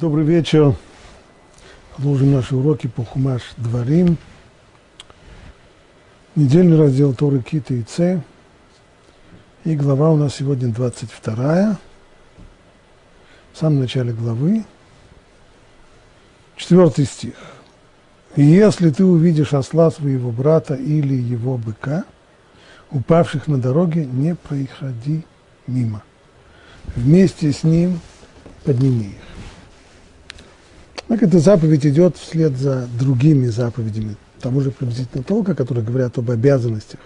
Добрый 0.00 0.24
вечер. 0.24 0.76
Продолжим 1.96 2.32
наши 2.32 2.54
уроки 2.54 2.86
по 2.86 3.04
Хумаш 3.04 3.42
Дворим. 3.56 4.16
Недельный 6.36 6.78
раздел 6.78 7.14
Торы 7.14 7.42
Кита 7.42 7.74
и 7.74 7.82
Ц. 7.82 8.22
И 9.64 9.74
глава 9.74 10.10
у 10.10 10.16
нас 10.16 10.36
сегодня 10.36 10.72
22. 10.72 11.78
В 13.52 13.58
самом 13.58 13.80
начале 13.80 14.12
главы. 14.12 14.64
Четвертый 16.54 17.04
стих. 17.04 17.34
«И 18.36 18.44
если 18.44 18.90
ты 18.90 19.04
увидишь 19.04 19.52
осла 19.52 19.90
своего 19.90 20.30
брата 20.30 20.74
или 20.74 21.14
его 21.14 21.58
быка, 21.58 22.04
упавших 22.92 23.48
на 23.48 23.58
дороге, 23.58 24.06
не 24.06 24.36
проходи 24.36 25.24
мимо. 25.66 26.04
Вместе 26.94 27.52
с 27.52 27.64
ним 27.64 27.98
подними 28.62 29.06
их». 29.06 29.27
Так 31.08 31.22
эта 31.22 31.38
заповедь 31.38 31.86
идет 31.86 32.18
вслед 32.18 32.56
за 32.56 32.86
другими 32.98 33.46
заповедями 33.46 34.16
того 34.40 34.60
же 34.60 34.70
приблизительно 34.70 35.24
толка, 35.24 35.54
которые 35.54 35.84
говорят 35.84 36.18
об 36.18 36.30
обязанностях 36.30 37.00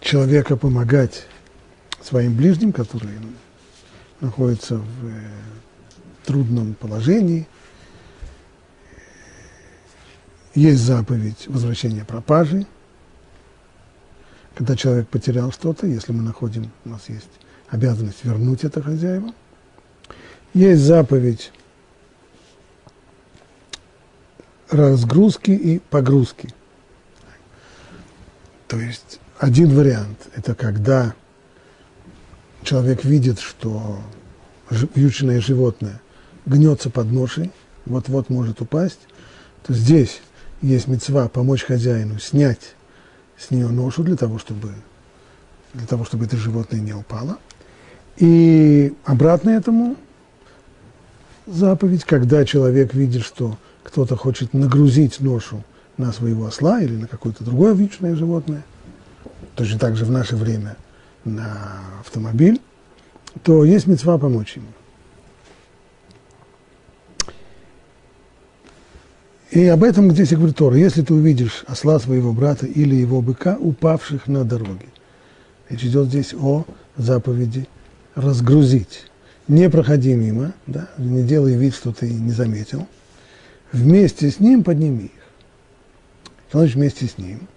человека 0.00 0.56
помогать 0.56 1.24
своим 2.02 2.36
ближним, 2.36 2.72
которые 2.72 3.18
находятся 4.20 4.76
в 4.76 5.06
э, 5.06 5.20
трудном 6.24 6.74
положении. 6.74 7.48
Есть 10.54 10.82
заповедь 10.82 11.48
возвращения 11.48 12.04
пропажи, 12.04 12.66
когда 14.54 14.76
человек 14.76 15.08
потерял 15.08 15.50
что-то, 15.52 15.86
если 15.86 16.12
мы 16.12 16.22
находим, 16.22 16.70
у 16.84 16.90
нас 16.90 17.08
есть 17.08 17.28
обязанность 17.68 18.24
вернуть 18.24 18.62
это 18.62 18.82
хозяевам. 18.82 19.34
Есть 20.54 20.82
заповедь 20.82 21.50
разгрузки 24.70 25.50
и 25.50 25.78
погрузки. 25.78 26.48
То 28.68 28.78
есть 28.78 29.20
один 29.38 29.74
вариант– 29.74 30.18
это 30.34 30.54
когда 30.54 31.14
человек 32.62 33.04
видит, 33.04 33.38
что 33.38 33.98
вьючное 34.70 35.40
животное 35.40 36.00
гнется 36.46 36.90
под 36.90 37.12
ношей, 37.12 37.52
вот-вот 37.84 38.28
может 38.28 38.60
упасть, 38.60 39.00
то 39.64 39.72
здесь 39.72 40.20
есть 40.62 40.88
мецва 40.88 41.28
помочь 41.28 41.62
хозяину 41.62 42.18
снять 42.18 42.74
с 43.38 43.50
нее 43.50 43.68
ношу 43.68 44.02
для 44.02 44.16
того, 44.16 44.38
чтобы, 44.38 44.72
для 45.74 45.86
того, 45.86 46.04
чтобы 46.04 46.24
это 46.24 46.36
животное 46.36 46.80
не 46.80 46.92
упало. 46.92 47.38
И 48.16 48.94
обратно 49.04 49.50
этому 49.50 49.96
заповедь, 51.46 52.04
когда 52.04 52.44
человек 52.44 52.94
видит, 52.94 53.22
что 53.22 53.58
кто-то 53.86 54.16
хочет 54.16 54.52
нагрузить 54.52 55.20
ношу 55.20 55.62
на 55.96 56.12
своего 56.12 56.46
осла 56.46 56.82
или 56.82 56.96
на 56.96 57.06
какое-то 57.06 57.44
другое 57.44 57.72
вьючное 57.72 58.16
животное, 58.16 58.64
точно 59.54 59.78
так 59.78 59.96
же 59.96 60.04
в 60.04 60.10
наше 60.10 60.34
время 60.34 60.76
на 61.24 61.80
автомобиль, 62.00 62.60
то 63.44 63.64
есть 63.64 63.86
мецва 63.86 64.18
помочь 64.18 64.56
ему. 64.56 64.66
И 69.52 69.64
об 69.66 69.84
этом 69.84 70.10
здесь 70.10 70.32
и 70.32 70.36
говорит 70.36 70.56
Тора. 70.56 70.76
Если 70.76 71.02
ты 71.02 71.14
увидишь 71.14 71.64
осла 71.68 72.00
своего 72.00 72.32
брата 72.32 72.66
или 72.66 72.96
его 72.96 73.22
быка, 73.22 73.56
упавших 73.58 74.26
на 74.26 74.44
дороге. 74.44 74.88
Речь 75.70 75.84
идет 75.84 76.08
здесь 76.08 76.34
о 76.34 76.64
заповеди 76.96 77.68
разгрузить. 78.16 79.04
Не 79.46 79.70
проходи 79.70 80.14
мимо, 80.14 80.52
да, 80.66 80.90
не 80.98 81.22
делай 81.22 81.54
вид, 81.54 81.74
что 81.74 81.92
ты 81.92 82.10
не 82.10 82.32
заметил– 82.32 82.86
вместе 83.72 84.30
с 84.30 84.40
ним 84.40 84.64
подними 84.64 85.06
их. 85.06 85.10
Что 86.48 86.58
значит 86.58 86.76
вместе 86.76 87.06
с 87.06 87.18
ним? 87.18 87.48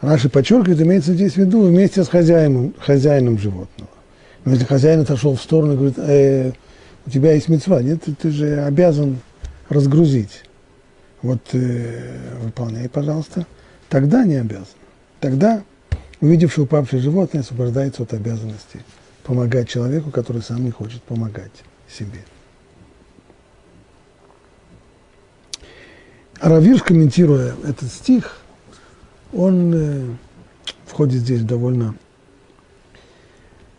Раши 0.00 0.28
подчеркивает, 0.28 0.80
имеется 0.80 1.14
здесь 1.14 1.34
в 1.34 1.36
виду 1.38 1.62
вместе 1.62 2.04
с 2.04 2.08
хозяином, 2.08 2.74
хозяином 2.78 3.38
животного. 3.38 3.90
Но 4.44 4.52
если 4.52 4.66
хозяин 4.66 5.00
отошел 5.00 5.34
в 5.34 5.40
сторону 5.40 5.72
и 5.72 5.76
говорит, 5.76 5.98
э, 5.98 6.52
у 7.06 7.10
тебя 7.10 7.32
есть 7.32 7.48
мецва, 7.48 7.82
нет, 7.82 8.02
ты, 8.02 8.14
ты 8.14 8.30
же 8.30 8.62
обязан 8.62 9.18
разгрузить. 9.68 10.44
Вот 11.22 11.40
э, 11.52 12.18
выполняй, 12.42 12.88
пожалуйста. 12.88 13.46
Тогда 13.88 14.24
не 14.24 14.36
обязан. 14.36 14.66
Тогда 15.20 15.62
увидевший 16.20 16.64
упавшее 16.64 17.00
животное 17.00 17.40
освобождается 17.40 18.02
от 18.02 18.12
обязанности 18.12 18.80
помогать 19.22 19.68
человеку, 19.68 20.10
который 20.10 20.42
сам 20.42 20.64
не 20.64 20.70
хочет 20.70 21.02
помогать 21.02 21.52
себе. 21.88 22.20
Равиш, 26.40 26.82
комментируя 26.82 27.54
этот 27.64 27.90
стих, 27.90 28.38
он 29.32 29.72
э, 29.74 30.04
входит 30.86 31.20
здесь 31.20 31.40
в 31.40 31.46
довольно 31.46 31.94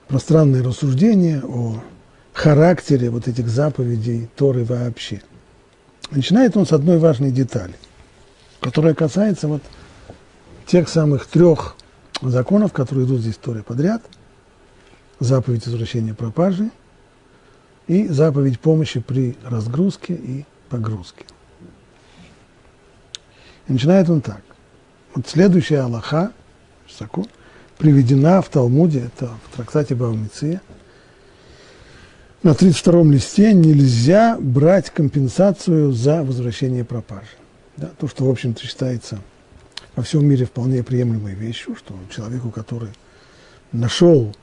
пространное 0.07 0.63
рассуждение 0.63 1.41
о 1.43 1.81
характере 2.33 3.09
вот 3.09 3.27
этих 3.27 3.47
заповедей 3.47 4.29
Торы 4.35 4.63
вообще. 4.63 5.21
Начинает 6.11 6.55
он 6.55 6.65
с 6.65 6.71
одной 6.71 6.97
важной 6.97 7.31
детали, 7.31 7.75
которая 8.61 8.93
касается 8.93 9.47
вот 9.47 9.61
тех 10.65 10.87
самых 10.89 11.25
трех 11.25 11.75
законов, 12.21 12.73
которые 12.73 13.05
идут 13.05 13.21
здесь 13.21 13.35
в 13.35 13.39
Торе 13.39 13.63
подряд. 13.63 14.03
Заповедь 15.19 15.65
возвращения 15.65 16.13
пропажи 16.13 16.71
и 17.87 18.07
заповедь 18.07 18.59
помощи 18.59 18.99
при 18.99 19.37
разгрузке 19.43 20.13
и 20.13 20.45
погрузке. 20.69 21.25
И 23.67 23.73
начинает 23.73 24.09
он 24.09 24.21
так. 24.21 24.41
Вот 25.13 25.27
следующая 25.27 25.79
Аллаха, 25.79 26.31
закон, 26.99 27.27
приведена 27.77 28.41
в 28.41 28.49
Талмуде, 28.49 29.05
это 29.05 29.29
в 29.45 29.55
трактате 29.55 29.95
Бавмиция, 29.95 30.61
на 32.43 32.49
32-м 32.49 33.11
листе 33.11 33.53
нельзя 33.53 34.37
брать 34.39 34.91
компенсацию 34.91 35.91
за 35.93 36.23
возвращение 36.23 36.85
пропажи. 36.85 37.25
Да, 37.75 37.89
то, 37.97 38.07
что, 38.07 38.25
в 38.25 38.29
общем-то, 38.29 38.63
считается 38.63 39.19
во 39.95 40.03
всем 40.03 40.25
мире 40.25 40.45
вполне 40.45 40.83
приемлемой 40.83 41.33
вещью, 41.33 41.75
что 41.75 41.95
человеку, 42.15 42.51
который 42.51 42.89
нашел 43.71 44.35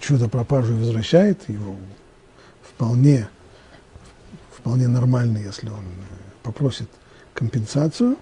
чудо 0.00 0.28
пропажу 0.28 0.74
и 0.74 0.78
возвращает 0.78 1.48
его, 1.48 1.76
вполне, 2.62 3.28
вполне 4.50 4.88
нормально, 4.88 5.38
если 5.38 5.68
он 5.68 5.84
попросит 6.42 6.90
компенсацию, 7.34 8.16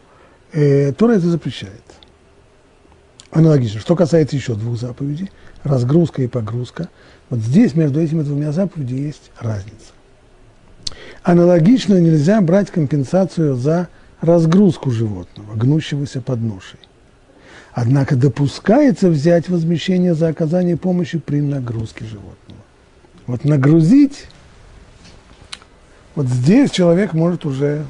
э, 0.53 0.93
Тора 0.93 1.13
это 1.13 1.29
запрещает. 1.29 1.83
Аналогично. 3.31 3.81
Что 3.81 3.97
касается 3.97 4.37
еще 4.37 4.55
двух 4.55 4.79
заповедей, 4.79 5.31
разгрузка 5.63 6.23
и 6.23 6.27
погрузка, 6.27 6.89
вот 7.31 7.41
здесь 7.41 7.75
между 7.75 8.01
этими 8.01 8.23
двумя 8.23 8.53
заповедями 8.53 9.01
есть 9.01 9.31
разница. 9.39 9.93
Аналогично 11.23 11.99
нельзя 11.99 12.41
брать 12.41 12.71
компенсацию 12.71 13.55
за 13.55 13.89
разгрузку 14.21 14.91
животного, 14.91 15.55
гнущегося 15.55 16.21
под 16.21 16.41
ношей. 16.41 16.79
Однако 17.73 18.17
допускается 18.17 19.09
взять 19.09 19.49
возмещение 19.49 20.15
за 20.15 20.29
оказание 20.29 20.77
помощи 20.77 21.19
при 21.19 21.41
нагрузке 21.41 22.05
животного. 22.05 22.61
Вот 23.27 23.45
нагрузить, 23.45 24.27
вот 26.15 26.27
здесь 26.27 26.71
человек 26.71 27.15
может 27.15 27.47
уже 27.47 27.87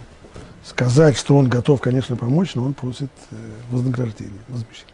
сказать, 0.65 1.17
что 1.17 1.37
он 1.37 1.49
готов, 1.49 1.81
конечно, 1.81 2.17
помочь, 2.17 2.55
но 2.55 2.65
он 2.65 2.75
просит 2.75 3.11
э, 3.31 3.37
вознаграждения, 3.71 4.41
возмещения. 4.49 4.93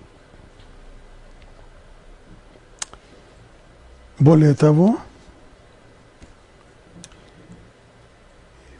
Более 4.19 4.55
того, 4.55 4.99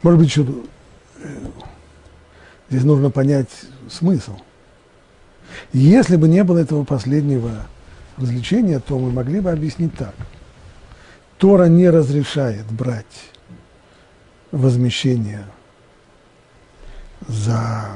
может 0.01 0.19
быть, 0.19 0.29
еще 0.29 0.45
э, 1.23 1.27
здесь 2.69 2.83
нужно 2.83 3.09
понять 3.09 3.49
смысл. 3.89 4.37
Если 5.71 6.15
бы 6.15 6.27
не 6.27 6.43
было 6.43 6.59
этого 6.59 6.83
последнего 6.83 7.67
развлечения, 8.17 8.79
то 8.79 8.97
мы 8.97 9.11
могли 9.11 9.39
бы 9.39 9.51
объяснить 9.51 9.95
так. 9.95 10.15
Тора 11.37 11.65
не 11.65 11.89
разрешает 11.89 12.65
брать 12.65 13.05
возмещение 14.51 15.45
за 17.27 17.87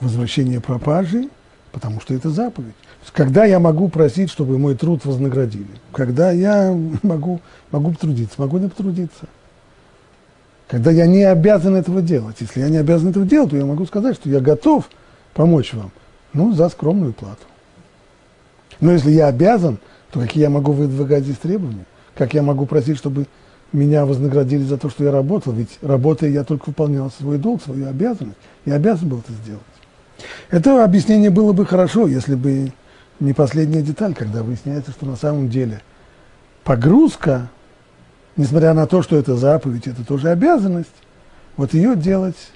возвращение 0.00 0.60
пропажи, 0.60 1.28
потому 1.72 2.00
что 2.00 2.14
это 2.14 2.30
заповедь. 2.30 2.74
Когда 3.12 3.44
я 3.44 3.58
могу 3.58 3.88
просить, 3.88 4.30
чтобы 4.30 4.58
мой 4.58 4.76
труд 4.76 5.04
вознаградили? 5.04 5.66
Когда 5.92 6.30
я 6.30 6.76
могу, 7.02 7.40
могу 7.70 7.92
потрудиться, 7.92 8.34
могу 8.38 8.58
не 8.58 8.68
потрудиться. 8.68 9.26
Когда 10.68 10.90
я 10.90 11.06
не 11.06 11.24
обязан 11.24 11.74
этого 11.74 12.00
делать. 12.00 12.36
Если 12.40 12.60
я 12.60 12.68
не 12.68 12.76
обязан 12.76 13.10
этого 13.10 13.26
делать, 13.26 13.50
то 13.50 13.56
я 13.56 13.66
могу 13.66 13.86
сказать, 13.86 14.14
что 14.14 14.28
я 14.28 14.40
готов 14.40 14.88
помочь 15.34 15.74
вам, 15.74 15.90
ну, 16.32 16.52
за 16.52 16.68
скромную 16.68 17.12
плату. 17.12 17.42
Но 18.80 18.92
если 18.92 19.10
я 19.10 19.26
обязан, 19.26 19.78
то 20.12 20.20
какие 20.20 20.42
я 20.42 20.50
могу 20.50 20.72
выдвигать 20.72 21.24
здесь 21.24 21.38
требования? 21.38 21.86
как 22.20 22.34
я 22.34 22.42
могу 22.42 22.66
просить, 22.66 22.98
чтобы 22.98 23.26
меня 23.72 24.04
вознаградили 24.04 24.62
за 24.64 24.78
то, 24.78 24.90
что 24.90 25.04
я 25.04 25.12
работал, 25.12 25.52
ведь 25.52 25.78
работая 25.82 26.30
я 26.30 26.44
только 26.44 26.66
выполнял 26.66 27.10
свой 27.10 27.38
долг, 27.38 27.62
свою 27.62 27.88
обязанность, 27.88 28.38
я 28.64 28.74
обязан 28.74 29.08
был 29.08 29.18
это 29.18 29.32
сделать. 29.32 29.62
Это 30.50 30.84
объяснение 30.84 31.30
было 31.30 31.52
бы 31.52 31.64
хорошо, 31.64 32.06
если 32.06 32.34
бы 32.34 32.72
не 33.20 33.32
последняя 33.32 33.82
деталь, 33.82 34.14
когда 34.14 34.42
выясняется, 34.42 34.90
что 34.90 35.06
на 35.06 35.16
самом 35.16 35.48
деле 35.48 35.82
погрузка, 36.64 37.48
несмотря 38.36 38.74
на 38.74 38.86
то, 38.86 39.02
что 39.02 39.16
это 39.16 39.36
заповедь, 39.36 39.86
это 39.86 40.04
тоже 40.04 40.30
обязанность, 40.30 40.88
вот 41.56 41.74
ее 41.74 41.96
делать 41.96 42.50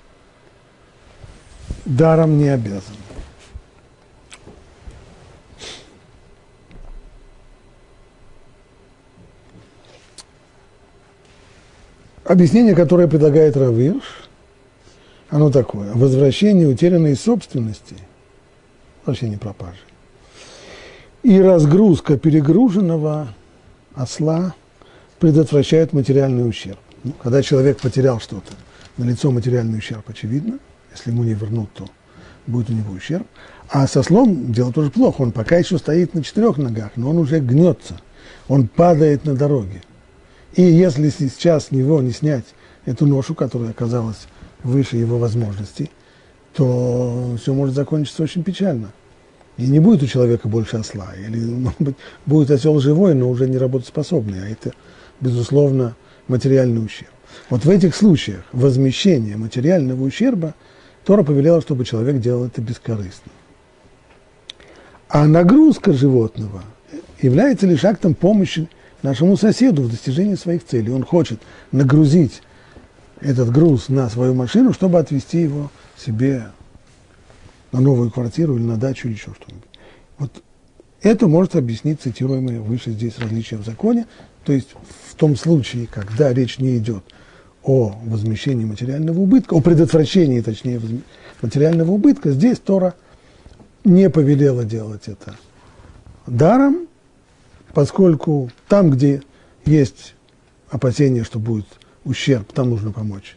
даром 1.84 2.38
не 2.38 2.48
обязан. 2.48 2.94
Объяснение, 12.24 12.74
которое 12.74 13.06
предлагает 13.06 13.56
Равирш, 13.56 14.28
оно 15.28 15.50
такое. 15.50 15.92
Возвращение 15.92 16.66
утерянной 16.66 17.16
собственности, 17.16 17.96
возвращение 19.04 19.38
пропажи, 19.38 19.76
и 21.22 21.40
разгрузка 21.40 22.16
перегруженного 22.16 23.28
осла 23.94 24.54
предотвращают 25.18 25.92
материальный 25.92 26.48
ущерб. 26.48 26.78
Ну, 27.02 27.12
когда 27.22 27.42
человек 27.42 27.80
потерял 27.80 28.20
что-то, 28.20 28.52
на 28.96 29.04
лицо 29.04 29.30
материальный 29.30 29.78
ущерб 29.78 30.08
очевидно. 30.08 30.58
Если 30.92 31.10
ему 31.10 31.24
не 31.24 31.34
вернут, 31.34 31.70
то 31.74 31.86
будет 32.46 32.70
у 32.70 32.72
него 32.72 32.92
ущерб. 32.92 33.26
А 33.68 33.86
со 33.86 34.02
слом 34.02 34.52
дело 34.52 34.72
тоже 34.72 34.90
плохо. 34.90 35.22
Он 35.22 35.32
пока 35.32 35.56
еще 35.56 35.78
стоит 35.78 36.14
на 36.14 36.22
четырех 36.22 36.56
ногах, 36.56 36.92
но 36.96 37.10
он 37.10 37.18
уже 37.18 37.40
гнется. 37.40 38.00
Он 38.48 38.68
падает 38.68 39.24
на 39.24 39.34
дороге. 39.34 39.82
И 40.56 40.62
если 40.62 41.08
сейчас 41.10 41.66
с 41.66 41.70
него 41.70 42.00
не 42.00 42.12
снять 42.12 42.44
эту 42.84 43.06
ношу, 43.06 43.34
которая 43.34 43.70
оказалась 43.70 44.26
выше 44.62 44.96
его 44.96 45.18
возможностей, 45.18 45.90
то 46.54 47.36
все 47.40 47.52
может 47.52 47.74
закончиться 47.74 48.22
очень 48.22 48.44
печально. 48.44 48.92
И 49.56 49.66
не 49.66 49.80
будет 49.80 50.02
у 50.02 50.06
человека 50.06 50.48
больше 50.48 50.76
осла. 50.76 51.12
Или, 51.14 51.38
может 51.44 51.80
быть, 51.80 51.96
будет 52.26 52.50
осел 52.50 52.78
живой, 52.78 53.14
но 53.14 53.28
уже 53.28 53.48
не 53.48 53.58
работоспособный. 53.58 54.44
А 54.44 54.48
это, 54.48 54.72
безусловно, 55.20 55.96
материальный 56.28 56.84
ущерб. 56.84 57.10
Вот 57.50 57.64
в 57.64 57.70
этих 57.70 57.96
случаях 57.96 58.44
возмещение 58.52 59.36
материального 59.36 60.02
ущерба 60.04 60.54
Тора 61.04 61.24
повелела, 61.24 61.60
чтобы 61.60 61.84
человек 61.84 62.20
делал 62.20 62.46
это 62.46 62.60
бескорыстно. 62.62 63.32
А 65.08 65.26
нагрузка 65.26 65.92
животного 65.92 66.62
является 67.20 67.66
лишь 67.66 67.84
актом 67.84 68.14
помощи 68.14 68.68
нашему 69.04 69.36
соседу 69.36 69.82
в 69.82 69.90
достижении 69.90 70.34
своих 70.34 70.64
целей. 70.64 70.90
Он 70.90 71.04
хочет 71.04 71.38
нагрузить 71.72 72.42
этот 73.20 73.50
груз 73.50 73.90
на 73.90 74.08
свою 74.08 74.32
машину, 74.34 74.72
чтобы 74.72 74.98
отвезти 74.98 75.42
его 75.42 75.70
себе 75.96 76.46
на 77.70 77.80
новую 77.80 78.10
квартиру 78.10 78.56
или 78.56 78.62
на 78.62 78.78
дачу 78.78 79.06
или 79.06 79.14
еще 79.14 79.32
что-нибудь. 79.34 79.68
Вот 80.18 80.42
это 81.02 81.28
может 81.28 81.54
объяснить 81.54 82.00
цитируемое 82.00 82.60
выше 82.60 82.92
здесь 82.92 83.18
различие 83.18 83.60
в 83.60 83.64
законе, 83.66 84.06
то 84.42 84.54
есть 84.54 84.70
в 85.10 85.14
том 85.16 85.36
случае, 85.36 85.86
когда 85.86 86.32
речь 86.32 86.58
не 86.58 86.78
идет 86.78 87.04
о 87.62 87.94
возмещении 88.06 88.64
материального 88.64 89.20
убытка, 89.20 89.52
о 89.52 89.60
предотвращении, 89.60 90.40
точнее, 90.40 90.80
материального 91.42 91.90
убытка, 91.90 92.30
здесь 92.30 92.58
Тора 92.58 92.94
не 93.84 94.08
повелела 94.08 94.64
делать 94.64 95.08
это 95.08 95.36
даром, 96.26 96.88
поскольку 97.74 98.50
там, 98.68 98.90
где 98.90 99.22
есть 99.66 100.14
опасение, 100.70 101.24
что 101.24 101.38
будет 101.38 101.66
ущерб, 102.04 102.52
там 102.52 102.70
нужно 102.70 102.92
помочь 102.92 103.36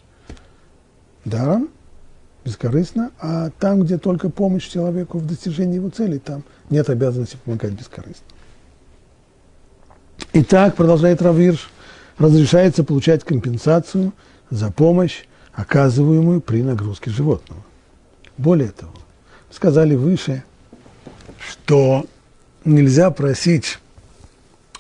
даром, 1.26 1.70
бескорыстно, 2.46 3.12
а 3.20 3.50
там, 3.60 3.82
где 3.82 3.98
только 3.98 4.30
помощь 4.30 4.68
человеку 4.68 5.18
в 5.18 5.26
достижении 5.26 5.76
его 5.76 5.90
целей, 5.90 6.20
там 6.20 6.44
нет 6.70 6.90
обязанности 6.90 7.38
помогать 7.44 7.74
бескорыстно. 7.74 8.26
Итак, 10.34 10.76
продолжает 10.76 11.22
Равирш, 11.22 11.70
разрешается 12.18 12.84
получать 12.84 13.24
компенсацию 13.24 14.14
за 14.50 14.72
помощь, 14.72 15.26
оказываемую 15.54 16.42
при 16.42 16.62
нагрузке 16.62 17.10
животного. 17.10 17.62
Более 18.38 18.70
того, 18.70 18.94
сказали 19.50 19.96
выше, 19.96 20.44
что 21.40 22.06
нельзя 22.64 23.10
просить 23.10 23.80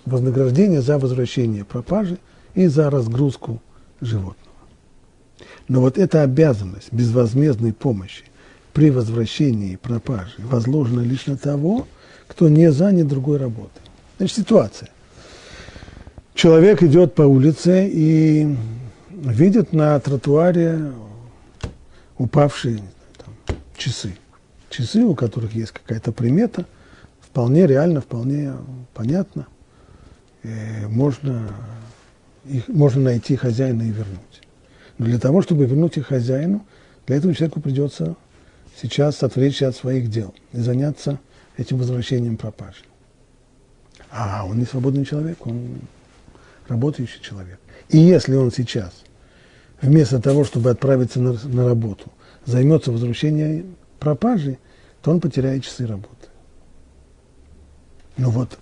вознаграждения 0.08 0.82
за 0.82 0.98
возвращение 0.98 1.66
пропажи 1.66 2.18
и 2.56 2.68
за 2.68 2.90
разгрузку 2.90 3.62
животного. 4.02 4.48
Но 5.68 5.82
вот 5.82 5.98
эта 5.98 6.24
обязанность 6.24 6.92
безвозмездной 6.92 7.74
помощи 7.74 8.24
при 8.74 8.90
возвращении 8.90 9.76
пропажи 9.76 10.36
возложена 10.38 11.02
лишь 11.02 11.26
на 11.26 11.38
того, 11.38 11.88
кто 12.28 12.50
не 12.50 12.72
занят 12.72 13.08
другой 13.08 13.38
работой. 13.38 13.82
Значит, 14.18 14.38
ситуация. 14.38 14.90
Человек 16.34 16.84
идет 16.84 17.16
по 17.16 17.24
улице 17.24 17.90
и 17.92 18.56
видит 19.10 19.74
на 19.74 20.00
тротуаре 20.00 20.92
упавшие 22.18 22.82
там, 23.18 23.58
часы. 23.76 24.16
Часы, 24.70 25.04
у 25.04 25.16
которых 25.16 25.54
есть 25.54 25.72
какая-то 25.72 26.12
примета, 26.12 26.66
вполне 27.20 27.66
реально, 27.66 28.02
вполне 28.02 28.54
понятно. 28.94 29.48
И 30.48 30.86
можно, 30.88 31.50
их, 32.46 32.68
можно 32.68 33.02
найти 33.02 33.36
хозяина 33.36 33.82
и 33.82 33.90
вернуть. 33.90 34.42
Но 34.98 35.06
для 35.06 35.20
того, 35.20 35.42
чтобы 35.42 35.66
вернуть 35.66 35.98
их 35.98 36.08
хозяину, 36.08 36.66
для 37.06 37.18
этого 37.18 37.34
человеку 37.34 37.60
придется 37.60 38.16
сейчас 38.82 39.24
отвлечься 39.24 39.68
от 39.68 39.76
своих 39.76 40.10
дел 40.10 40.34
и 40.54 40.60
заняться 40.60 41.20
этим 41.58 41.78
возвращением 41.78 42.38
пропажи. 42.38 42.84
А 44.10 44.46
он 44.46 44.60
не 44.60 44.66
свободный 44.66 45.06
человек, 45.06 45.46
он 45.46 45.82
работающий 46.68 47.22
человек. 47.22 47.60
И 47.90 47.98
если 47.98 48.36
он 48.36 48.52
сейчас, 48.52 49.04
вместо 49.82 50.22
того, 50.22 50.46
чтобы 50.46 50.70
отправиться 50.70 51.20
на, 51.20 51.34
на 51.34 51.66
работу, 51.66 52.12
займется 52.46 52.92
возвращением 52.92 53.76
пропажи, 54.00 54.58
то 55.02 55.12
он 55.12 55.20
потеряет 55.20 55.66
часы 55.66 55.86
работы. 55.86 56.28
Ну 58.16 58.30
вот, 58.30 58.58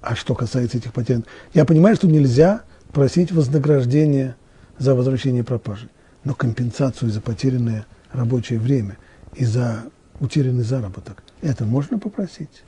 а 0.00 0.14
что 0.14 0.34
касается 0.34 0.78
этих 0.78 0.92
потерь, 0.92 1.20
я 1.54 1.64
понимаю, 1.64 1.96
что 1.96 2.06
нельзя 2.06 2.62
просить 2.92 3.32
вознаграждение 3.32 4.36
за 4.78 4.94
возвращение 4.94 5.44
пропажи, 5.44 5.88
но 6.24 6.34
компенсацию 6.34 7.10
за 7.10 7.20
потерянное 7.20 7.86
рабочее 8.12 8.58
время 8.58 8.96
и 9.34 9.44
за 9.44 9.84
утерянный 10.20 10.64
заработок, 10.64 11.22
это 11.42 11.64
можно 11.64 11.98
попросить. 11.98 12.62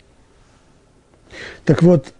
Так 1.64 1.82
вот, 1.82 2.12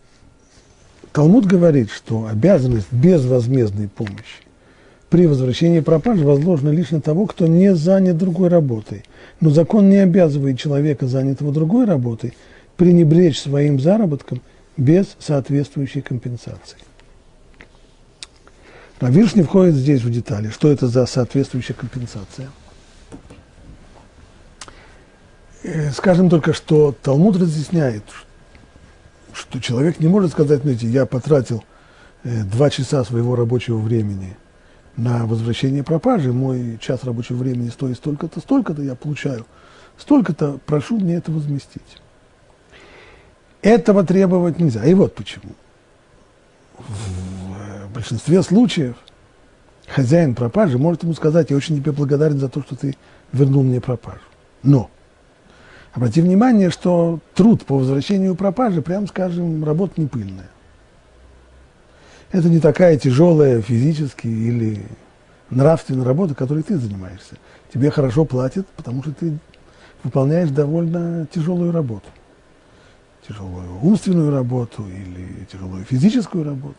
Талмуд 1.13 1.47
говорит, 1.47 1.91
что 1.91 2.27
обязанность 2.27 2.93
безвозмездной 2.93 3.89
помощи 3.89 4.45
при 5.11 5.27
возвращении 5.27 5.81
пропажи 5.81 6.25
возложена 6.25 6.71
лишь 6.71 6.91
на 6.91 7.01
того, 7.01 7.27
кто 7.27 7.49
не 7.49 7.75
занят 7.75 8.17
другой 8.17 8.49
работой. 8.49 9.05
Но 9.41 9.51
закон 9.51 9.91
не 9.91 9.97
обязывает 9.97 10.59
человека, 10.59 11.09
занятого 11.09 11.53
другой 11.53 11.85
работой, 11.85 12.35
пренебречь 12.77 13.41
своим 13.41 13.81
заработком 13.81 14.41
без 14.81 15.15
соответствующей 15.19 16.01
компенсации. 16.01 16.79
Равирш 18.99 19.35
не 19.35 19.43
входит 19.43 19.75
здесь 19.75 20.03
в 20.03 20.11
детали. 20.11 20.49
Что 20.49 20.71
это 20.73 20.89
за 20.89 21.05
соответствующая 21.05 21.75
компенсация? 21.75 22.49
Э, 25.63 25.91
скажем 25.91 26.31
только, 26.31 26.55
что 26.55 26.95
Талмуд 27.03 27.37
разъясняет, 27.37 28.05
что 29.35 29.61
человек 29.61 30.01
не 30.01 30.09
может 30.09 30.33
сказать, 30.33 30.63
знаете, 30.63 30.87
я 30.87 31.05
потратил 31.05 31.63
э, 32.25 32.43
два 32.45 32.71
часа 32.71 33.05
своего 33.05 33.37
рабочего 33.37 33.79
времени 33.79 34.37
на 34.97 35.27
возвращение 35.27 35.85
пропажи, 35.85 36.33
мой 36.33 36.79
час 36.81 37.05
рабочего 37.05 37.37
времени 37.37 37.69
стоит 37.69 37.97
столько-то, 37.97 38.41
столько-то 38.41 38.81
я 38.81 38.95
получаю, 38.95 39.47
столько-то 39.99 40.59
прошу 40.65 40.99
мне 40.99 41.17
это 41.17 41.31
возместить. 41.31 42.01
Этого 43.63 44.05
требовать 44.05 44.59
нельзя. 44.59 44.85
И 44.85 44.95
вот 44.95 45.15
почему. 45.15 45.53
В 46.79 47.93
большинстве 47.93 48.43
случаев 48.43 48.97
хозяин 49.87 50.35
пропажи 50.35 50.79
может 50.79 51.03
ему 51.03 51.15
сказать, 51.15 51.51
я 51.51 51.57
очень 51.57 51.77
тебе 51.77 51.93
благодарен 51.93 52.39
за 52.39 52.49
то, 52.49 52.63
что 52.63 52.77
ты 52.77 52.97
вернул 53.33 53.63
мне 53.63 53.81
пропажу. 53.81 54.21
Но 54.63 54.91
Обрати 55.93 56.21
внимание, 56.21 56.71
что 56.71 57.19
труд 57.35 57.65
по 57.67 57.77
возвращению 57.77 58.37
пропажи, 58.37 58.81
прям 58.81 59.09
скажем, 59.09 59.65
работа 59.65 60.01
не 60.01 60.07
пыльная. 60.07 60.49
Это 62.31 62.49
не 62.49 62.61
такая 62.61 62.97
тяжелая 62.97 63.61
физически 63.61 64.29
или 64.29 64.87
нравственная 65.51 66.05
работа, 66.05 66.37
которой 66.37 66.63
ты 66.63 66.79
занимаешься. 66.79 67.37
Тебе 67.75 67.91
хорошо 67.91 68.25
платят, 68.25 68.69
потому 68.77 69.03
что 69.03 69.13
ты 69.13 69.37
выполняешь 70.05 70.51
довольно 70.51 71.27
тяжелую 71.35 71.73
работу. 71.73 72.07
Тяжелую 73.31 73.79
умственную 73.81 74.33
работу 74.33 74.85
или 74.89 75.45
тяжелую 75.45 75.85
физическую 75.85 76.43
работу. 76.43 76.79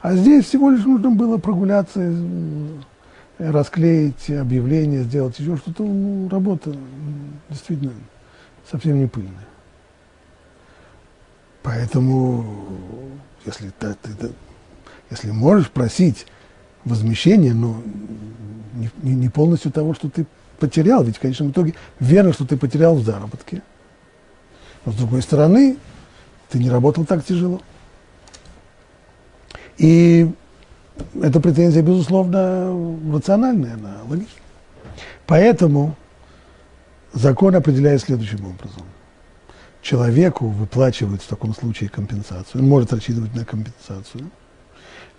А 0.00 0.14
здесь 0.14 0.44
всего 0.44 0.70
лишь 0.70 0.84
нужно 0.84 1.10
было 1.10 1.38
прогуляться, 1.38 2.14
расклеить 3.38 4.30
объявление, 4.30 5.02
сделать 5.02 5.36
еще 5.40 5.56
что-то. 5.56 5.82
Ну, 5.82 6.28
работа 6.28 6.72
действительно 7.48 7.90
совсем 8.70 9.00
не 9.00 9.08
пыльная. 9.08 9.48
Поэтому, 11.64 12.46
если 13.44 13.70
ты, 13.70 13.96
ты, 14.00 14.14
ты, 14.14 14.30
если 15.10 15.32
можешь 15.32 15.68
просить 15.70 16.28
возмещения, 16.84 17.52
но 17.52 17.82
не, 19.02 19.14
не 19.16 19.28
полностью 19.28 19.72
того, 19.72 19.94
что 19.94 20.08
ты 20.08 20.26
потерял, 20.60 21.02
ведь 21.02 21.16
в 21.16 21.20
конечном 21.20 21.50
итоге 21.50 21.74
верно, 21.98 22.32
что 22.32 22.46
ты 22.46 22.56
потерял 22.56 22.94
в 22.94 23.02
заработке. 23.02 23.62
Но 24.86 24.92
с 24.92 24.94
другой 24.94 25.20
стороны, 25.20 25.76
ты 26.48 26.58
не 26.58 26.70
работал 26.70 27.04
так 27.04 27.24
тяжело. 27.24 27.60
И 29.76 30.30
эта 31.20 31.40
претензия, 31.40 31.82
безусловно, 31.82 32.72
рациональная, 33.12 33.74
она 33.74 33.98
логичная. 34.08 34.42
Поэтому 35.26 35.96
закон 37.12 37.56
определяет 37.56 38.00
следующим 38.00 38.46
образом. 38.46 38.84
Человеку 39.82 40.46
выплачивают 40.48 41.20
в 41.22 41.28
таком 41.28 41.54
случае 41.54 41.90
компенсацию, 41.90 42.62
он 42.62 42.68
может 42.68 42.92
рассчитывать 42.92 43.34
на 43.34 43.44
компенсацию, 43.44 44.30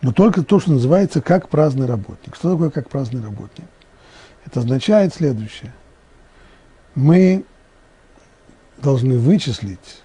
но 0.02 0.12
только 0.12 0.44
то, 0.44 0.60
что 0.60 0.72
называется 0.72 1.22
как 1.22 1.50
праздный 1.50 1.88
работник. 1.88 2.36
Что 2.36 2.52
такое 2.52 2.70
как 2.70 2.90
праздный 2.90 3.22
работник? 3.22 3.66
Это 4.46 4.62
означает 4.62 5.14
следующее. 5.14 5.74
Мы 6.96 7.46
должны 8.82 9.18
вычислить, 9.18 10.02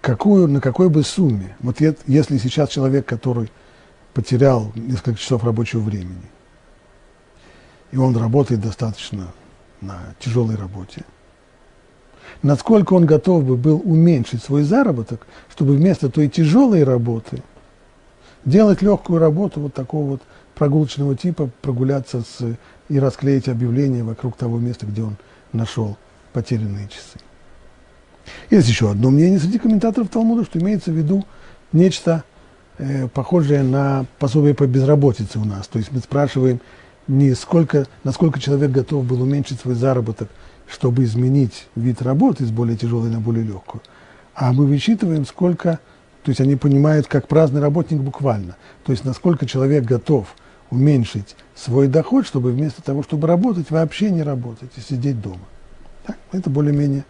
какую, 0.00 0.48
на 0.48 0.60
какой 0.60 0.88
бы 0.88 1.02
сумме, 1.02 1.56
вот 1.60 1.76
если 2.06 2.38
сейчас 2.38 2.70
человек, 2.70 3.06
который 3.06 3.50
потерял 4.14 4.72
несколько 4.74 5.18
часов 5.18 5.44
рабочего 5.44 5.80
времени, 5.80 6.30
и 7.92 7.96
он 7.96 8.16
работает 8.16 8.60
достаточно 8.60 9.32
на 9.80 9.98
тяжелой 10.18 10.56
работе, 10.56 11.04
насколько 12.42 12.94
он 12.94 13.06
готов 13.06 13.44
бы 13.44 13.56
был 13.56 13.80
уменьшить 13.84 14.42
свой 14.42 14.62
заработок, 14.62 15.26
чтобы 15.50 15.74
вместо 15.74 16.08
той 16.10 16.28
тяжелой 16.28 16.84
работы 16.84 17.42
делать 18.44 18.82
легкую 18.82 19.18
работу 19.18 19.60
вот 19.60 19.74
такого 19.74 20.12
вот 20.12 20.22
прогулочного 20.54 21.16
типа, 21.16 21.50
прогуляться 21.62 22.22
с, 22.22 22.56
и 22.88 22.98
расклеить 22.98 23.48
объявление 23.48 24.04
вокруг 24.04 24.36
того 24.36 24.58
места, 24.58 24.86
где 24.86 25.02
он 25.02 25.16
нашел 25.52 25.96
потерянные 26.32 26.88
часы. 26.88 27.18
Есть 28.50 28.68
еще 28.68 28.90
одно 28.90 29.10
мнение 29.10 29.38
среди 29.38 29.58
комментаторов 29.58 30.08
Талмуда, 30.08 30.44
что 30.44 30.58
имеется 30.58 30.90
в 30.90 30.94
виду 30.94 31.24
нечто 31.72 32.24
э, 32.78 33.08
похожее 33.08 33.62
на 33.62 34.06
пособие 34.18 34.54
по 34.54 34.66
безработице 34.66 35.38
у 35.38 35.44
нас. 35.44 35.66
То 35.66 35.78
есть 35.78 35.92
мы 35.92 36.00
спрашиваем, 36.00 36.60
не 37.08 37.34
сколько, 37.34 37.86
насколько 38.04 38.38
человек 38.40 38.70
готов 38.70 39.04
был 39.04 39.22
уменьшить 39.22 39.60
свой 39.60 39.74
заработок, 39.74 40.28
чтобы 40.68 41.04
изменить 41.04 41.66
вид 41.74 42.02
работы 42.02 42.44
из 42.44 42.50
более 42.50 42.76
тяжелой 42.76 43.10
на 43.10 43.20
более 43.20 43.44
легкую, 43.44 43.82
а 44.34 44.52
мы 44.52 44.66
высчитываем, 44.66 45.26
сколько, 45.26 45.80
то 46.22 46.30
есть 46.30 46.40
они 46.40 46.54
понимают, 46.54 47.08
как 47.08 47.26
праздный 47.26 47.60
работник 47.60 48.00
буквально, 48.00 48.56
то 48.84 48.92
есть 48.92 49.04
насколько 49.04 49.46
человек 49.46 49.84
готов 49.84 50.34
уменьшить 50.70 51.34
свой 51.56 51.88
доход, 51.88 52.26
чтобы 52.26 52.52
вместо 52.52 52.82
того, 52.82 53.02
чтобы 53.02 53.26
работать, 53.26 53.70
вообще 53.70 54.10
не 54.10 54.22
работать 54.22 54.70
и 54.76 54.80
сидеть 54.80 55.20
дома. 55.20 55.40
Так? 56.06 56.16
Это 56.32 56.50
более-менее 56.50 57.04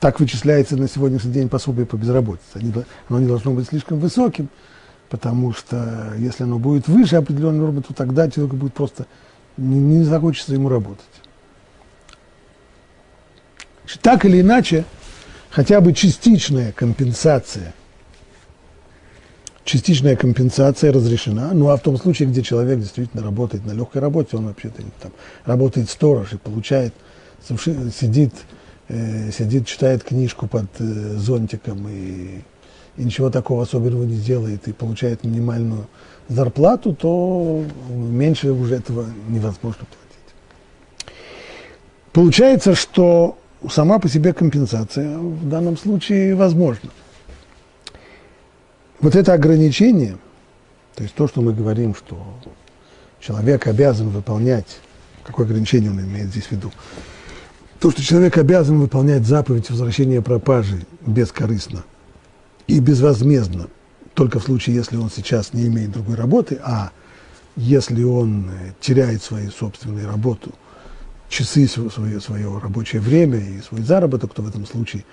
так 0.00 0.20
вычисляется 0.20 0.76
на 0.76 0.88
сегодняшний 0.88 1.32
день 1.32 1.48
пособие 1.48 1.86
по 1.86 1.96
безработице. 1.96 2.84
Оно 3.08 3.20
не 3.20 3.26
должно 3.26 3.52
быть 3.52 3.68
слишком 3.68 3.98
высоким, 3.98 4.48
потому 5.08 5.52
что 5.52 6.12
если 6.18 6.44
оно 6.44 6.58
будет 6.58 6.86
выше 6.88 7.16
определенной 7.16 7.60
нормы, 7.60 7.82
то 7.82 7.94
тогда 7.94 8.30
человек 8.30 8.54
будет 8.54 8.74
просто 8.74 9.06
не, 9.56 9.78
не 9.78 10.04
захочется 10.04 10.52
ему 10.52 10.68
работать. 10.68 11.04
Так 14.02 14.24
или 14.24 14.40
иначе, 14.40 14.84
хотя 15.50 15.80
бы 15.80 15.92
частичная 15.92 16.72
компенсация, 16.72 17.72
частичная 19.64 20.16
компенсация 20.16 20.92
разрешена, 20.92 21.52
ну 21.52 21.70
а 21.70 21.76
в 21.76 21.80
том 21.80 21.96
случае, 21.96 22.28
где 22.28 22.42
человек 22.42 22.80
действительно 22.80 23.22
работает 23.22 23.64
на 23.64 23.72
легкой 23.72 24.02
работе, 24.02 24.36
он 24.36 24.46
вообще-то 24.46 24.82
там 25.00 25.12
работает 25.44 25.88
сторож 25.88 26.32
и 26.32 26.36
получает, 26.36 26.92
сидит 27.48 28.32
э, 28.88 29.30
сидит, 29.30 29.66
читает 29.66 30.04
книжку 30.04 30.46
под 30.46 30.66
э, 30.78 30.84
зонтиком 31.16 31.88
и, 31.88 32.42
и 32.96 33.04
ничего 33.04 33.30
такого 33.30 33.62
особенного 33.62 34.04
не 34.04 34.16
делает 34.16 34.68
и 34.68 34.72
получает 34.72 35.24
минимальную 35.24 35.86
зарплату, 36.28 36.94
то 36.94 37.64
меньше 37.88 38.52
уже 38.52 38.76
этого 38.76 39.06
невозможно 39.28 39.86
платить. 39.86 40.34
Получается, 42.12 42.74
что 42.74 43.38
сама 43.68 43.98
по 43.98 44.08
себе 44.08 44.32
компенсация 44.32 45.18
в 45.18 45.48
данном 45.48 45.76
случае 45.76 46.34
возможна. 46.34 46.90
Вот 49.00 49.14
это 49.14 49.34
ограничение, 49.34 50.16
то 50.94 51.02
есть 51.02 51.14
то, 51.14 51.28
что 51.28 51.42
мы 51.42 51.52
говорим, 51.52 51.94
что 51.94 52.16
человек 53.20 53.66
обязан 53.66 54.08
выполнять, 54.08 54.78
какое 55.22 55.44
ограничение 55.46 55.90
он 55.90 56.00
имеет 56.00 56.28
здесь 56.28 56.44
в 56.44 56.52
виду, 56.52 56.72
то, 57.86 57.92
что 57.92 58.02
человек 58.02 58.36
обязан 58.36 58.80
выполнять 58.80 59.24
заповедь 59.24 59.70
возвращения 59.70 60.20
пропажи 60.20 60.84
бескорыстно 61.06 61.84
и 62.66 62.80
безвозмездно, 62.80 63.68
только 64.12 64.40
в 64.40 64.42
случае, 64.42 64.74
если 64.74 64.96
он 64.96 65.08
сейчас 65.08 65.52
не 65.52 65.66
имеет 65.68 65.92
другой 65.92 66.16
работы, 66.16 66.58
а 66.64 66.90
если 67.54 68.02
он 68.02 68.50
э, 68.50 68.72
теряет 68.80 69.22
свою 69.22 69.52
собственную 69.52 70.08
работу, 70.08 70.50
часы, 71.28 71.68
свое, 71.68 72.20
свое 72.20 72.58
рабочее 72.58 73.00
время 73.00 73.38
и 73.38 73.60
свой 73.60 73.82
заработок, 73.82 74.34
то 74.34 74.42
в 74.42 74.48
этом 74.48 74.66
случае 74.66 75.04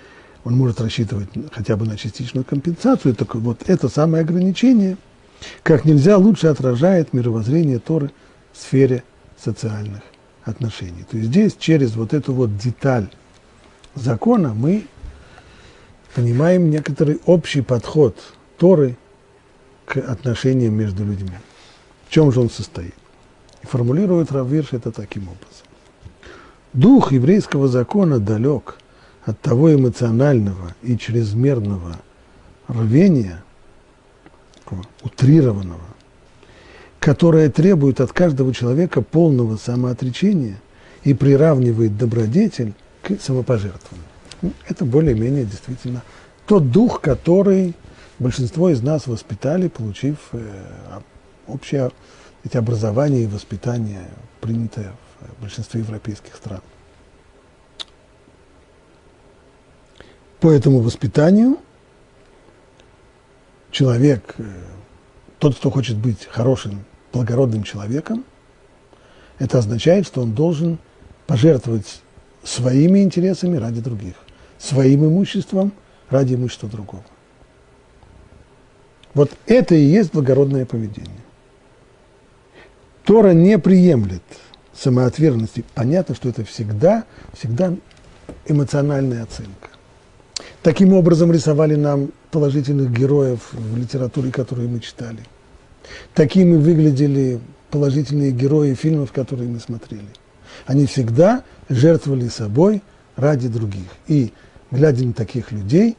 он 0.44 0.58
может 0.58 0.82
рассчитывать 0.82 1.30
хотя 1.52 1.78
бы 1.78 1.86
на 1.86 1.96
частичную 1.96 2.44
компенсацию. 2.44 3.14
Так 3.14 3.36
вот 3.36 3.70
это 3.70 3.88
самое 3.88 4.24
ограничение 4.24 4.98
как 5.62 5.86
нельзя 5.86 6.18
лучше 6.18 6.48
отражает 6.48 7.14
мировоззрение 7.14 7.78
Торы 7.78 8.10
в 8.52 8.58
сфере 8.58 9.04
социальных 9.38 10.02
отношений. 10.46 11.04
То 11.10 11.18
есть 11.18 11.30
здесь 11.30 11.56
через 11.58 11.96
вот 11.96 12.14
эту 12.14 12.34
вот 12.34 12.58
деталь 12.58 13.08
закона 13.96 14.54
мы 14.54 14.86
понимаем 16.16 16.70
некоторый 16.70 17.20
общий 17.26 17.62
подход 17.62 18.18
Торы 18.58 18.98
к 19.86 19.98
отношениям 19.98 20.74
между 20.74 21.04
людьми. 21.04 21.38
В 22.08 22.12
чем 22.12 22.32
же 22.32 22.42
он 22.42 22.50
состоит? 22.50 22.96
И 23.62 23.66
формулирует 23.66 24.32
Равирш 24.32 24.74
это 24.74 24.92
таким 24.92 25.24
образом. 25.24 25.68
Дух 26.74 27.12
еврейского 27.12 27.68
закона 27.68 28.20
далек 28.20 28.78
от 29.26 29.40
того 29.40 29.74
эмоционального 29.74 30.76
и 30.82 30.98
чрезмерного 30.98 32.00
рвения, 32.68 33.44
утрированного, 35.04 35.84
которая 37.04 37.50
требует 37.50 38.00
от 38.00 38.14
каждого 38.14 38.54
человека 38.54 39.02
полного 39.02 39.58
самоотречения 39.58 40.62
и 41.04 41.14
приравнивает 41.14 41.98
добродетель 41.98 42.74
к 43.02 43.20
самопожертвованию. 43.20 44.08
Ну, 44.42 44.54
это 44.70 44.86
более-менее 44.86 45.44
действительно 45.44 46.02
тот 46.46 46.72
дух, 46.72 47.02
который 47.02 47.74
большинство 48.20 48.70
из 48.70 48.82
нас 48.82 49.06
воспитали, 49.06 49.68
получив 49.68 50.16
э, 50.32 50.40
общее 51.46 51.92
эти 52.46 52.56
образование 52.56 53.24
и 53.24 53.28
воспитание, 53.28 54.08
принятое 54.40 54.94
в 55.20 55.42
большинстве 55.42 55.82
европейских 55.82 56.34
стран. 56.34 56.62
По 60.40 60.50
этому 60.50 60.80
воспитанию 60.80 61.58
человек, 63.72 64.36
э, 64.38 64.44
тот, 65.40 65.58
кто 65.58 65.70
хочет 65.70 65.98
быть 65.98 66.26
хорошим 66.32 66.86
благородным 67.14 67.64
человеком, 67.64 68.26
это 69.40 69.60
означает, 69.60 70.06
что 70.06 70.22
он 70.22 70.34
должен 70.34 70.80
пожертвовать 71.28 72.02
своими 72.44 73.00
интересами 73.00 73.58
ради 73.58 73.80
других, 73.80 74.16
своим 74.58 75.06
имуществом 75.06 75.72
ради 76.10 76.36
имущества 76.36 76.68
другого. 76.70 77.04
Вот 79.14 79.32
это 79.46 79.76
и 79.76 79.82
есть 79.82 80.12
благородное 80.12 80.66
поведение. 80.66 81.22
Тора 83.06 83.32
не 83.32 83.60
приемлет 83.60 84.24
самоотверженности. 84.74 85.64
Понятно, 85.76 86.16
что 86.16 86.30
это 86.30 86.44
всегда, 86.44 87.04
всегда 87.34 87.74
эмоциональная 88.48 89.24
оценка. 89.24 89.70
Таким 90.62 90.94
образом 90.94 91.32
рисовали 91.32 91.76
нам 91.76 92.12
положительных 92.32 92.92
героев 92.92 93.50
в 93.52 93.78
литературе, 93.78 94.32
которую 94.32 94.70
мы 94.70 94.80
читали. 94.80 95.20
Такими 96.14 96.56
выглядели 96.56 97.40
положительные 97.70 98.32
герои 98.32 98.74
фильмов, 98.74 99.12
которые 99.12 99.50
мы 99.50 99.60
смотрели. 99.60 100.08
Они 100.66 100.86
всегда 100.86 101.44
жертвовали 101.70 102.28
собой 102.28 102.82
ради 103.16 103.48
других. 103.48 103.88
И, 104.08 104.32
глядя 104.72 105.06
на 105.06 105.14
таких 105.14 105.52
людей, 105.52 105.98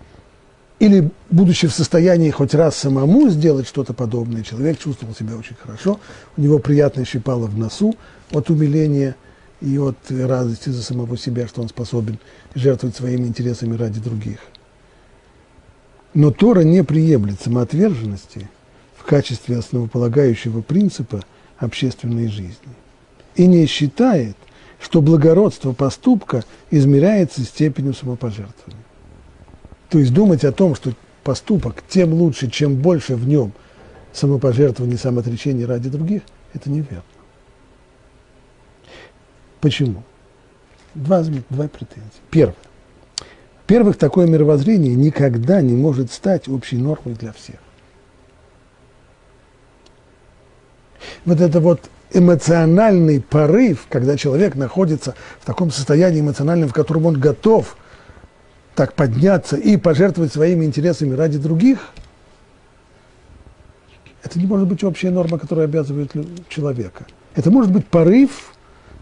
или 0.78 1.10
будучи 1.30 1.66
в 1.66 1.72
состоянии 1.72 2.30
хоть 2.30 2.54
раз 2.54 2.76
самому 2.76 3.28
сделать 3.28 3.66
что-то 3.66 3.94
подобное, 3.94 4.42
человек 4.42 4.78
чувствовал 4.78 5.14
себя 5.14 5.36
очень 5.36 5.56
хорошо, 5.56 6.00
у 6.36 6.40
него 6.40 6.58
приятно 6.58 7.04
щипало 7.04 7.46
в 7.46 7.56
носу 7.56 7.94
от 8.32 8.50
умиления 8.50 9.16
и 9.60 9.78
от 9.78 9.96
радости 10.10 10.68
за 10.68 10.82
самого 10.82 11.16
себя, 11.16 11.46
что 11.46 11.62
он 11.62 11.68
способен 11.68 12.18
жертвовать 12.54 12.96
своими 12.96 13.26
интересами 13.26 13.76
ради 13.76 14.00
других. 14.00 14.38
Но 16.12 16.30
Тора 16.30 16.60
не 16.60 16.84
приемлет 16.84 17.40
самоотверженности 17.40 18.48
в 19.04 19.06
качестве 19.06 19.58
основополагающего 19.58 20.62
принципа 20.62 21.20
общественной 21.58 22.28
жизни 22.28 22.56
и 23.34 23.46
не 23.46 23.66
считает, 23.66 24.34
что 24.80 25.02
благородство 25.02 25.72
поступка 25.72 26.42
измеряется 26.70 27.42
степенью 27.42 27.92
самопожертвования. 27.92 28.82
То 29.90 29.98
есть 29.98 30.14
думать 30.14 30.42
о 30.44 30.52
том, 30.52 30.74
что 30.74 30.94
поступок 31.22 31.84
тем 31.86 32.14
лучше, 32.14 32.50
чем 32.50 32.76
больше 32.76 33.14
в 33.14 33.28
нем 33.28 33.52
самопожертвования, 34.14 34.96
самоотречения 34.96 35.66
ради 35.66 35.90
других, 35.90 36.22
это 36.54 36.70
неверно. 36.70 37.02
Почему? 39.60 40.02
Два, 40.94 41.22
два 41.50 41.68
претензии. 41.68 42.10
Первое. 42.30 42.56
Во-первых, 43.64 43.98
такое 43.98 44.26
мировоззрение 44.26 44.94
никогда 44.94 45.60
не 45.60 45.74
может 45.74 46.10
стать 46.10 46.48
общей 46.48 46.78
нормой 46.78 47.14
для 47.14 47.32
всех. 47.34 47.56
Вот 51.24 51.40
это 51.40 51.60
вот 51.60 51.80
эмоциональный 52.12 53.20
порыв, 53.20 53.86
когда 53.88 54.16
человек 54.16 54.54
находится 54.54 55.14
в 55.40 55.46
таком 55.46 55.70
состоянии 55.70 56.20
эмоциональном, 56.20 56.68
в 56.68 56.72
котором 56.72 57.06
он 57.06 57.20
готов 57.20 57.76
так 58.74 58.94
подняться 58.94 59.56
и 59.56 59.76
пожертвовать 59.76 60.32
своими 60.32 60.64
интересами 60.64 61.14
ради 61.14 61.38
других, 61.38 61.78
это 64.22 64.38
не 64.38 64.46
может 64.46 64.66
быть 64.66 64.82
общая 64.82 65.10
норма, 65.10 65.38
которая 65.38 65.66
обязывает 65.66 66.12
человека. 66.48 67.06
Это 67.34 67.50
может 67.50 67.70
быть 67.70 67.86
порыв, 67.86 68.54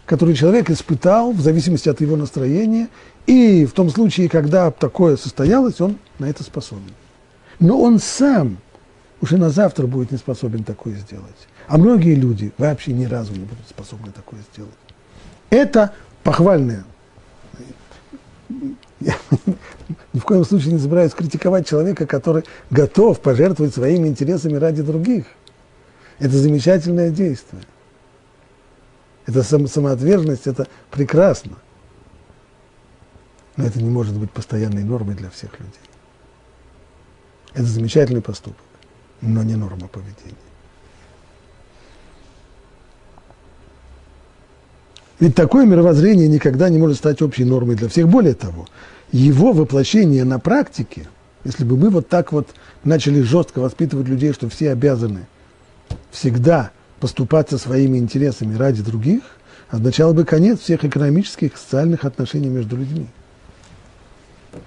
который 0.05 0.35
человек 0.35 0.69
испытал 0.69 1.31
в 1.31 1.39
зависимости 1.39 1.87
от 1.87 2.01
его 2.01 2.17
настроения, 2.17 2.89
и 3.25 3.65
в 3.65 3.71
том 3.71 3.89
случае, 3.89 4.27
когда 4.27 4.69
такое 4.69 5.15
состоялось, 5.15 5.79
он 5.79 5.97
на 6.19 6.25
это 6.25 6.43
способен. 6.43 6.93
Но 7.59 7.79
он 7.79 7.99
сам 7.99 8.57
уже 9.21 9.37
на 9.37 9.49
завтра 9.49 9.87
будет 9.87 10.11
не 10.11 10.17
способен 10.17 10.65
такое 10.65 10.95
сделать. 10.95 11.47
А 11.73 11.77
многие 11.79 12.13
люди 12.13 12.53
вообще 12.59 12.93
ни 12.93 13.05
разу 13.05 13.33
не 13.33 13.45
будут 13.45 13.67
способны 13.67 14.11
такое 14.11 14.39
сделать. 14.53 14.75
Это 15.49 15.91
похвальное. 16.21 16.85
Я 18.99 19.17
ни 20.13 20.19
в 20.19 20.23
коем 20.23 20.45
случае 20.45 20.73
не 20.73 20.79
собираюсь 20.79 21.13
критиковать 21.13 21.67
человека, 21.67 22.05
который 22.05 22.43
готов 22.69 23.19
пожертвовать 23.21 23.73
своими 23.73 24.07
интересами 24.07 24.53
ради 24.57 24.83
других. 24.83 25.25
Это 26.19 26.37
замечательное 26.37 27.09
действие. 27.09 27.63
Это 29.25 29.41
самоотверженность, 29.41 30.45
это 30.45 30.67
прекрасно. 30.91 31.57
Но 33.57 33.65
это 33.65 33.81
не 33.81 33.89
может 33.89 34.15
быть 34.15 34.29
постоянной 34.29 34.83
нормой 34.83 35.15
для 35.15 35.31
всех 35.31 35.59
людей. 35.59 35.73
Это 37.55 37.65
замечательный 37.65 38.21
поступок, 38.21 38.61
но 39.21 39.41
не 39.41 39.55
норма 39.55 39.87
поведения. 39.87 40.52
Ведь 45.23 45.35
такое 45.35 45.65
мировоззрение 45.65 46.27
никогда 46.27 46.67
не 46.67 46.77
может 46.77 46.97
стать 46.97 47.21
общей 47.21 47.45
нормой 47.45 47.77
для 47.77 47.87
всех. 47.87 48.09
Более 48.09 48.33
того, 48.33 48.67
его 49.13 49.53
воплощение 49.53 50.25
на 50.25 50.37
практике, 50.37 51.07
если 51.45 51.63
бы 51.63 51.77
мы 51.77 51.89
вот 51.91 52.09
так 52.09 52.33
вот 52.33 52.49
начали 52.83 53.21
жестко 53.21 53.59
воспитывать 53.59 54.09
людей, 54.09 54.33
что 54.33 54.49
все 54.49 54.71
обязаны 54.71 55.21
всегда 56.11 56.71
поступать 56.99 57.49
со 57.49 57.57
своими 57.57 57.99
интересами 57.99 58.57
ради 58.57 58.83
других, 58.83 59.21
означало 59.69 60.11
бы 60.11 60.25
конец 60.25 60.59
всех 60.59 60.83
экономических 60.83 61.53
и 61.53 61.57
социальных 61.57 62.03
отношений 62.03 62.49
между 62.49 62.75
людьми. 62.75 63.07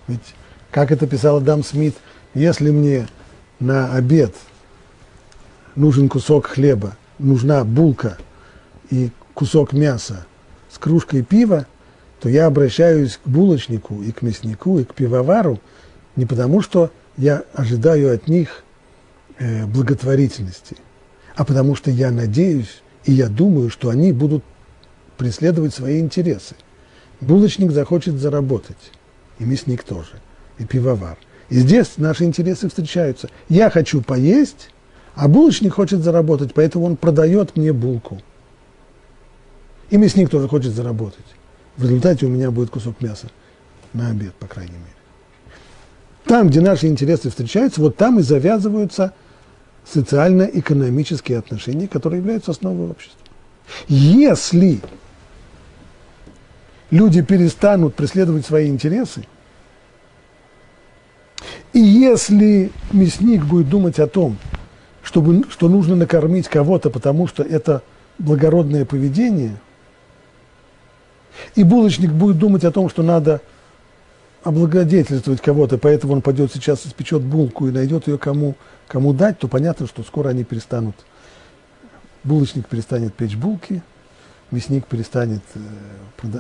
Ведь, 0.09 0.35
как 0.71 0.91
это 0.91 1.07
писал 1.07 1.37
Адам 1.37 1.65
Смит, 1.65 1.97
если 2.33 2.71
мне 2.71 3.09
на 3.61 3.93
обед 3.93 4.35
нужен 5.75 6.09
кусок 6.09 6.47
хлеба, 6.47 6.97
нужна 7.19 7.63
булка 7.63 8.17
и 8.89 9.11
кусок 9.35 9.75
мяса, 9.75 10.25
с 10.77 10.79
кружкой 10.79 11.23
пива, 11.23 11.67
то 12.21 12.29
я 12.29 12.45
обращаюсь 12.45 13.19
к 13.23 13.27
булочнику 13.27 14.03
и 14.03 14.13
к 14.13 14.21
мяснику 14.21 14.79
и 14.79 14.85
к 14.85 14.93
пивовару 14.93 15.59
не 16.17 16.27
потому, 16.27 16.61
что 16.61 16.91
я 17.17 17.45
ожидаю 17.55 18.15
от 18.15 18.29
них 18.29 18.63
э, 19.39 19.65
благотворительности, 19.65 20.77
а 21.35 21.47
потому 21.47 21.77
что 21.77 21.91
я 21.91 22.11
надеюсь 22.11 22.83
и 23.07 23.13
я 23.13 23.29
думаю, 23.29 23.71
что 23.71 23.89
они 23.89 24.13
будут 24.13 24.45
преследовать 25.17 25.73
свои 25.73 25.99
интересы. 25.99 26.57
Булочник 27.23 27.71
захочет 27.71 28.17
заработать, 28.17 28.93
и 29.39 29.45
мясник 29.45 29.83
тоже, 29.83 30.21
и 30.59 30.67
пивовар. 30.67 31.17
И 31.49 31.59
здесь 31.59 31.97
наши 31.97 32.25
интересы 32.25 32.69
встречаются. 32.69 33.31
Я 33.49 33.71
хочу 33.71 34.03
поесть, 34.03 34.69
а 35.15 35.27
булочник 35.27 35.73
хочет 35.73 36.03
заработать, 36.03 36.53
поэтому 36.53 36.85
он 36.85 36.97
продает 36.97 37.57
мне 37.57 37.73
булку. 37.73 38.21
И 39.91 39.97
мясник 39.97 40.31
тоже 40.31 40.49
хочет 40.49 40.73
заработать. 40.73 41.25
В 41.77 41.85
результате 41.85 42.27
у 42.27 42.29
меня 42.29 42.51
будет 42.51 42.71
кусок 42.71 43.01
мяса 43.01 43.29
на 43.93 44.09
обед, 44.09 44.35
по 44.35 44.47
крайней 44.47 44.73
мере. 44.73 44.97
Там, 46.25 46.49
где 46.49 46.61
наши 46.61 46.89
интересы 46.89 47.31
встречаются, 47.31 47.81
вот 47.81 47.97
там 47.97 48.19
и 48.19 48.23
завязываются 48.23 49.13
социально-экономические 49.85 51.39
отношения, 51.39 51.87
которые 51.87 52.19
являются 52.19 52.51
основой 52.51 52.91
общества. 52.91 53.21
Если 53.87 54.81
люди 56.91 57.23
перестанут 57.23 57.95
преследовать 57.95 58.45
свои 58.45 58.69
интересы, 58.69 59.25
и 61.73 61.79
если 61.79 62.73
мясник 62.91 63.45
будет 63.45 63.69
думать 63.69 64.01
о 64.01 64.09
том, 64.09 64.37
чтобы, 65.03 65.45
что 65.51 65.69
нужно 65.69 65.95
накормить 65.95 66.49
кого-то, 66.49 66.91
потому 66.91 67.29
что 67.29 67.45
это 67.45 67.83
благородное 68.19 68.85
поведение– 68.85 69.57
и 71.55 71.65
булочник 71.65 72.11
будет 72.11 72.39
думать 72.39 72.65
о 72.65 72.73
том, 72.73 72.89
что 72.89 73.03
надо 73.03 73.41
облагодетельствовать 74.47 75.41
кого-то, 75.41 75.77
поэтому 75.77 76.13
он 76.13 76.23
пойдет 76.23 76.53
сейчас 76.53 76.87
испечет 76.87 77.23
булку 77.23 77.67
и 77.67 77.73
найдет 77.73 78.07
ее 78.07 78.17
кому, 78.17 78.55
кому 78.87 79.13
дать, 79.13 79.39
то 79.41 79.49
понятно, 79.49 79.89
что 79.89 80.05
скоро 80.05 80.29
они 80.29 80.45
перестанут, 80.45 80.95
булочник 82.23 82.69
перестанет 82.69 83.13
печь 83.13 83.35
булки, 83.35 83.83
мясник 84.53 84.87
перестанет 84.87 85.43
э, 85.55 85.59
э, 86.23 86.39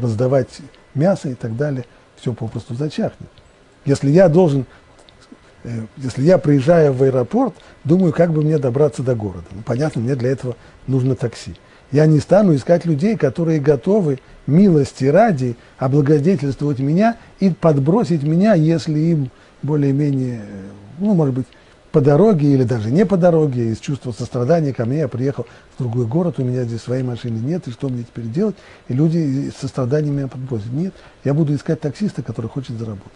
раздавать 0.00 0.60
мясо 0.94 1.28
и 1.28 1.34
так 1.34 1.56
далее, 1.56 1.84
все 2.16 2.32
попросту 2.32 2.74
зачахнет. 2.74 3.28
Если 3.84 4.10
я 4.10 4.28
должен, 4.28 4.66
э, 5.64 5.86
если 5.96 6.22
я 6.22 6.38
приезжаю 6.38 6.92
в 6.92 7.02
аэропорт, 7.02 7.54
думаю, 7.82 8.12
как 8.12 8.32
бы 8.32 8.42
мне 8.42 8.58
добраться 8.58 9.02
до 9.02 9.16
города. 9.16 9.46
Ну, 9.50 9.62
понятно, 9.62 10.02
мне 10.02 10.14
для 10.14 10.30
этого 10.30 10.56
нужно 10.86 11.16
такси. 11.16 11.56
Я 11.92 12.06
не 12.06 12.20
стану 12.20 12.54
искать 12.54 12.84
людей, 12.84 13.16
которые 13.16 13.60
готовы 13.60 14.20
милости 14.46 15.04
ради 15.04 15.56
облагодетельствовать 15.78 16.78
меня 16.78 17.16
и 17.40 17.50
подбросить 17.50 18.22
меня, 18.22 18.54
если 18.54 18.98
им 18.98 19.30
более-менее, 19.62 20.42
ну, 20.98 21.14
может 21.14 21.34
быть, 21.34 21.46
по 21.92 22.00
дороге 22.00 22.52
или 22.52 22.62
даже 22.62 22.90
не 22.92 23.04
по 23.04 23.16
дороге, 23.16 23.72
из 23.72 23.78
чувства 23.78 24.12
сострадания 24.12 24.72
ко 24.72 24.84
мне 24.84 24.98
я 24.98 25.08
приехал 25.08 25.46
в 25.74 25.82
другой 25.82 26.06
город, 26.06 26.36
у 26.38 26.44
меня 26.44 26.62
здесь 26.62 26.82
своей 26.82 27.02
машины 27.02 27.38
нет, 27.38 27.66
и 27.66 27.72
что 27.72 27.88
мне 27.88 28.04
теперь 28.04 28.26
делать? 28.26 28.54
И 28.88 28.94
люди 28.94 29.50
с 29.50 29.60
состраданием 29.60 30.16
меня 30.16 30.28
подбросят. 30.28 30.72
Нет, 30.72 30.94
я 31.24 31.34
буду 31.34 31.52
искать 31.54 31.80
таксиста, 31.80 32.22
который 32.22 32.46
хочет 32.46 32.78
заработать. 32.78 33.10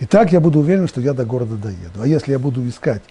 И 0.00 0.06
так 0.06 0.32
я 0.32 0.40
буду 0.40 0.60
уверен, 0.60 0.86
что 0.86 1.00
я 1.00 1.14
до 1.14 1.24
города 1.24 1.56
доеду. 1.56 2.02
А 2.02 2.06
если 2.06 2.32
я 2.32 2.38
буду 2.38 2.66
искать 2.68 3.02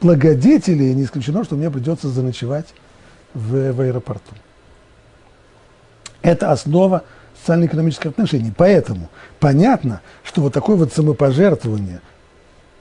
благодетелей, 0.00 0.94
не 0.94 1.04
исключено, 1.04 1.44
что 1.44 1.56
мне 1.56 1.70
придется 1.70 2.08
заночевать 2.08 2.66
в, 3.36 3.72
в 3.72 3.80
аэропорту. 3.80 4.34
Это 6.22 6.50
основа 6.50 7.04
социально-экономических 7.38 8.10
отношений. 8.10 8.52
Поэтому 8.56 9.08
понятно, 9.38 10.00
что 10.24 10.40
вот 10.40 10.52
такое 10.52 10.76
вот 10.76 10.92
самопожертвование 10.92 12.00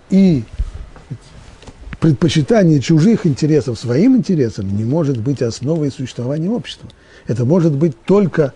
и 0.10 0.44
предпочитание 2.00 2.80
чужих 2.80 3.26
интересов 3.26 3.78
своим 3.78 4.18
интересам 4.18 4.76
не 4.76 4.84
может 4.84 5.20
быть 5.20 5.41
основой 5.41 5.91
существования 5.91 6.50
общества. 6.50 6.89
Это 7.28 7.46
может 7.46 7.74
быть 7.74 8.02
только 8.04 8.54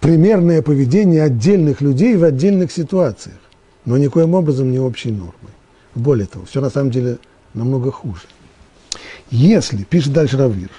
примерное 0.00 0.62
поведение 0.62 1.22
отдельных 1.24 1.80
людей 1.80 2.16
в 2.16 2.24
отдельных 2.24 2.70
ситуациях, 2.70 3.38
но 3.84 3.98
никоим 3.98 4.34
образом 4.34 4.70
не 4.70 4.78
общей 4.78 5.10
нормой. 5.10 5.52
Более 5.94 6.26
того, 6.26 6.44
все 6.44 6.60
на 6.60 6.70
самом 6.70 6.90
деле 6.90 7.18
намного 7.52 7.90
хуже. 7.90 8.22
Если, 9.30 9.84
пишет 9.84 10.12
дальше 10.12 10.36
Равир, 10.38 10.70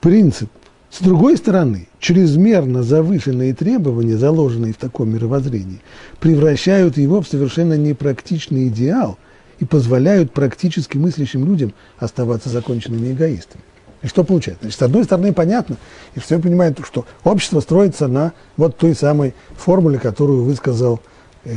принцип 0.00 0.50
С 0.90 1.00
другой 1.00 1.36
стороны, 1.36 1.88
чрезмерно 2.00 2.82
завышенные 2.82 3.54
требования, 3.54 4.16
заложенные 4.16 4.72
в 4.72 4.76
таком 4.76 5.10
мировоззрении, 5.10 5.82
превращают 6.20 6.96
его 6.96 7.20
в 7.20 7.28
совершенно 7.28 7.76
непрактичный 7.76 8.68
идеал 8.68 9.18
и 9.58 9.64
позволяют 9.64 10.32
практически 10.32 10.96
мыслящим 10.96 11.44
людям 11.44 11.74
оставаться 11.98 12.48
законченными 12.48 13.12
эгоистами. 13.12 13.62
И 14.02 14.06
что 14.06 14.24
получается? 14.24 14.62
Значит, 14.62 14.78
с 14.78 14.82
одной 14.82 15.04
стороны, 15.04 15.32
понятно, 15.32 15.76
и 16.14 16.20
все 16.20 16.38
понимают, 16.38 16.80
что 16.84 17.04
общество 17.24 17.60
строится 17.60 18.08
на 18.08 18.32
вот 18.56 18.76
той 18.76 18.94
самой 18.94 19.34
формуле, 19.56 19.98
которую 19.98 20.44
высказал 20.44 21.00
э, 21.44 21.52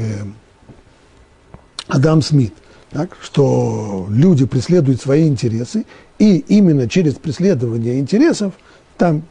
Адам 1.87 2.21
Смит, 2.21 2.53
так, 2.91 3.17
что 3.21 4.07
люди 4.09 4.45
преследуют 4.45 5.01
свои 5.01 5.27
интересы, 5.27 5.85
и 6.17 6.37
именно 6.37 6.89
через 6.89 7.13
преследование 7.15 7.99
интересов– 7.99 8.53
там 8.99 9.23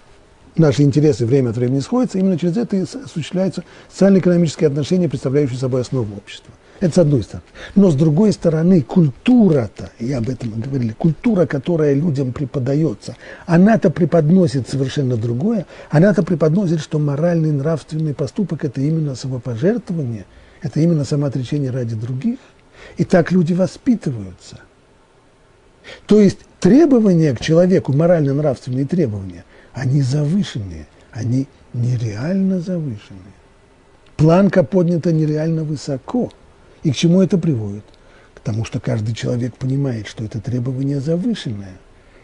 наши 0.56 0.82
интересы 0.82 1.26
время 1.26 1.50
от 1.50 1.56
времени 1.58 1.80
сходятся, 1.80 2.18
именно 2.18 2.38
через 2.38 2.56
это 2.56 2.74
и 2.74 2.80
осуществляются 2.80 3.62
социально-экономические 3.90 4.68
отношения, 4.68 5.08
представляющие 5.08 5.58
собой 5.58 5.82
основу 5.82 6.16
общества. 6.16 6.52
Это 6.80 6.94
с 6.94 6.98
одной 6.98 7.22
стороны. 7.22 7.44
Но 7.74 7.90
с 7.90 7.94
другой 7.94 8.32
стороны, 8.32 8.80
культура-то, 8.80 9.90
и 9.98 10.10
об 10.12 10.28
этом 10.28 10.52
мы 10.54 10.62
говорили, 10.62 10.92
культура, 10.92 11.44
которая 11.44 11.92
людям 11.92 12.32
преподается, 12.32 13.16
она-то 13.46 13.90
преподносит 13.90 14.68
совершенно 14.68 15.16
другое. 15.16 15.66
Она-то 15.90 16.22
преподносит, 16.22 16.80
что 16.80 16.98
моральный, 16.98 17.52
нравственный 17.52 18.14
поступок– 18.14 18.64
это 18.64 18.80
именно 18.80 19.16
самопожертвование, 19.16 20.24
это 20.62 20.80
именно 20.80 21.04
самоотречение 21.04 21.70
ради 21.70 21.94
других. 21.94 22.38
И 22.96 23.04
так 23.04 23.30
люди 23.30 23.52
воспитываются. 23.52 24.60
То 26.06 26.20
есть 26.20 26.38
требования 26.60 27.34
к 27.34 27.40
человеку, 27.40 27.92
морально-нравственные 27.92 28.86
требования– 28.86 29.44
они 29.78 30.02
завышенные, 30.02 30.86
они 31.12 31.46
нереально 31.72 32.60
завышенные. 32.60 33.34
Планка 34.16 34.64
поднята 34.64 35.12
нереально 35.12 35.62
высоко. 35.62 36.32
И 36.82 36.90
к 36.90 36.96
чему 36.96 37.22
это 37.22 37.38
приводит? 37.38 37.84
К 38.34 38.40
тому, 38.40 38.64
что 38.64 38.80
каждый 38.80 39.14
человек 39.14 39.54
понимает, 39.56 40.08
что 40.08 40.24
это 40.24 40.40
требование 40.40 41.00
завышенное. 41.00 41.76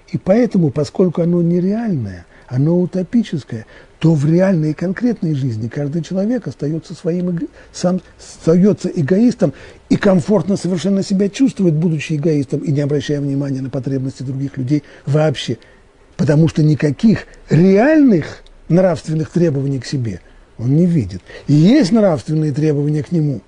И 0.09 0.19
поэтому, 0.19 0.71
поскольку 0.71 1.23
оно 1.23 1.43
нереальное, 1.43 2.27
оно 2.49 2.79
утопическое, 2.79 3.67
то 4.05 4.13
в 4.13 4.31
реальной 4.31 4.73
и 4.73 4.75
конкретной 4.75 5.35
жизни 5.35 5.67
каждый 5.67 6.03
человек 6.03 6.47
остается 6.47 6.93
своим, 6.93 7.49
сам 7.73 8.03
остается 8.19 8.91
эгоистом 8.91 9.55
и 9.89 9.97
комфортно 9.97 10.59
совершенно 10.59 11.03
себя 11.03 11.31
чувствует, 11.31 11.73
будучи 11.73 12.13
эгоистом, 12.13 12.61
и 12.61 12.71
не 12.71 12.83
обращая 12.83 13.23
внимания 13.23 13.63
на 13.63 13.71
потребности 13.71 14.23
других 14.23 14.59
людей 14.59 14.83
вообще– 15.07 15.57
потому 16.19 16.49
что 16.49 16.63
никаких 16.63 17.27
реальных 17.49 18.43
нравственных 18.69 19.31
требований 19.31 19.81
к 19.81 19.87
себе 19.87 20.21
он 20.59 20.77
не 20.77 20.85
видит. 20.85 21.23
И 21.47 21.55
есть 21.55 21.91
нравственные 21.91 22.53
требования 22.53 23.03
к 23.03 23.11
нему, 23.11 23.41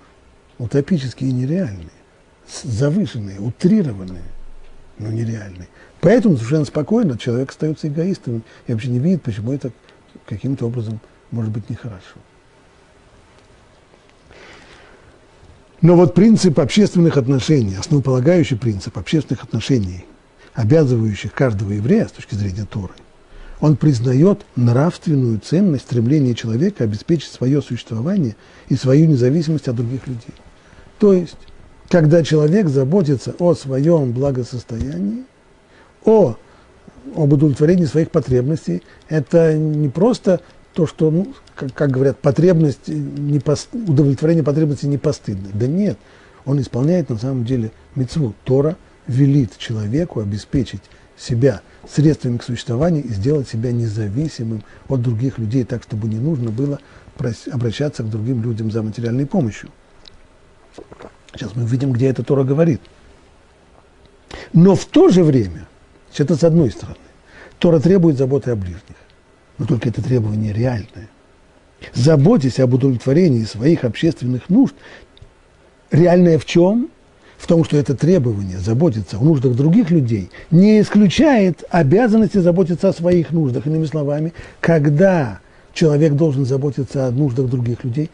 утопические 0.56 1.30
и 1.30 1.32
нереальные, 1.34 1.90
завышенные, 2.64 3.40
утрированные, 3.40 4.24
но 4.98 5.10
нереальные. 5.10 5.68
Поэтому 6.00 6.36
совершенно 6.36 6.64
спокойно 6.64 7.18
человек 7.18 7.50
остается 7.50 7.88
эгоистом 7.88 8.42
и 8.66 8.72
вообще 8.72 8.88
не 8.88 9.00
видит, 9.00 9.22
почему 9.22 9.52
это 9.52 9.70
каким-то 10.26 10.66
образом 10.66 11.00
может 11.30 11.50
быть 11.52 11.70
нехорошо. 11.70 12.18
Но 15.82 15.94
вот 15.94 16.14
принцип 16.14 16.58
общественных 16.58 17.16
отношений, 17.16 17.76
основополагающий 17.76 18.56
принцип 18.56 18.98
общественных 18.98 19.44
отношений– 19.44 20.04
обязывающих 20.56 21.32
каждого 21.32 21.72
еврея 21.72 22.08
с 22.08 22.12
точки 22.12 22.34
зрения 22.34 22.66
Торы, 22.68 22.94
он 23.60 23.76
признает 23.76 24.44
нравственную 24.56 25.38
ценность 25.38 25.84
стремления 25.84 26.34
человека 26.34 26.84
обеспечить 26.84 27.30
свое 27.30 27.62
существование 27.62 28.36
и 28.68 28.76
свою 28.76 29.06
независимость 29.06 29.68
от 29.68 29.76
других 29.76 30.06
людей. 30.06 30.34
То 30.98 31.12
есть, 31.12 31.36
когда 31.88 32.22
человек 32.22 32.68
заботится 32.68 33.34
о 33.38 33.54
своем 33.54 34.12
благосостоянии, 34.12 35.24
о, 36.04 36.36
об 37.14 37.32
удовлетворении 37.32 37.84
своих 37.84 38.10
потребностей, 38.10 38.82
это 39.08 39.54
не 39.54 39.88
просто 39.88 40.40
то, 40.72 40.86
что, 40.86 41.10
ну, 41.10 41.34
как, 41.54 41.72
как 41.72 41.90
говорят, 41.90 42.18
потребность, 42.18 42.88
не 42.88 43.40
пос, 43.40 43.68
удовлетворение 43.72 44.44
потребностей 44.44 44.88
не 44.88 44.98
постыдно. 44.98 45.48
Да 45.54 45.66
нет, 45.66 45.98
он 46.44 46.60
исполняет 46.60 47.08
на 47.08 47.16
самом 47.16 47.44
деле 47.44 47.72
мецву. 47.94 48.34
Тора 48.44 48.76
велит 49.06 49.56
человеку 49.58 50.20
обеспечить 50.20 50.82
себя 51.16 51.62
средствами 51.88 52.36
к 52.36 52.42
существованию 52.42 53.04
и 53.04 53.08
сделать 53.08 53.48
себя 53.48 53.72
независимым 53.72 54.64
от 54.88 55.00
других 55.00 55.38
людей, 55.38 55.64
так, 55.64 55.82
чтобы 55.82 56.08
не 56.08 56.18
нужно 56.18 56.50
было 56.50 56.78
обращаться 57.50 58.02
к 58.02 58.10
другим 58.10 58.42
людям 58.42 58.70
за 58.70 58.82
материальной 58.82 59.26
помощью. 59.26 59.70
Сейчас 61.32 61.54
мы 61.54 61.64
видим, 61.64 61.92
где 61.92 62.08
эта 62.08 62.22
Тора 62.22 62.44
говорит. 62.44 62.80
Но 64.52 64.74
в 64.74 64.84
то 64.84 65.08
же 65.08 65.24
время, 65.24 65.66
это 66.20 66.36
с 66.36 66.44
одной 66.44 66.70
стороны, 66.70 66.98
Тора 67.58 67.80
требует 67.80 68.18
заботы 68.18 68.50
о 68.50 68.56
ближних, 68.56 68.96
но 69.58 69.66
только 69.66 69.88
это 69.88 70.02
требование 70.02 70.52
реальное. 70.52 71.08
Заботьтесь 71.94 72.58
об 72.60 72.74
удовлетворении 72.74 73.44
своих 73.44 73.84
общественных 73.84 74.48
нужд. 74.48 74.74
Реальное 75.90 76.38
в 76.38 76.44
чем? 76.44 76.90
в 77.38 77.46
том, 77.46 77.64
что 77.64 77.76
это 77.76 77.94
требование 77.94 78.58
заботиться 78.58 79.18
о 79.18 79.20
нуждах 79.20 79.54
других 79.54 79.90
людей, 79.90 80.30
не 80.50 80.80
исключает 80.80 81.64
обязанности 81.70 82.38
заботиться 82.38 82.88
о 82.88 82.92
своих 82.92 83.30
нуждах. 83.30 83.66
Иными 83.66 83.84
словами, 83.84 84.32
когда 84.60 85.40
человек 85.72 86.14
должен 86.14 86.46
заботиться 86.46 87.06
о 87.06 87.10
нуждах 87.10 87.46
других 87.46 87.84
людей, 87.84 88.10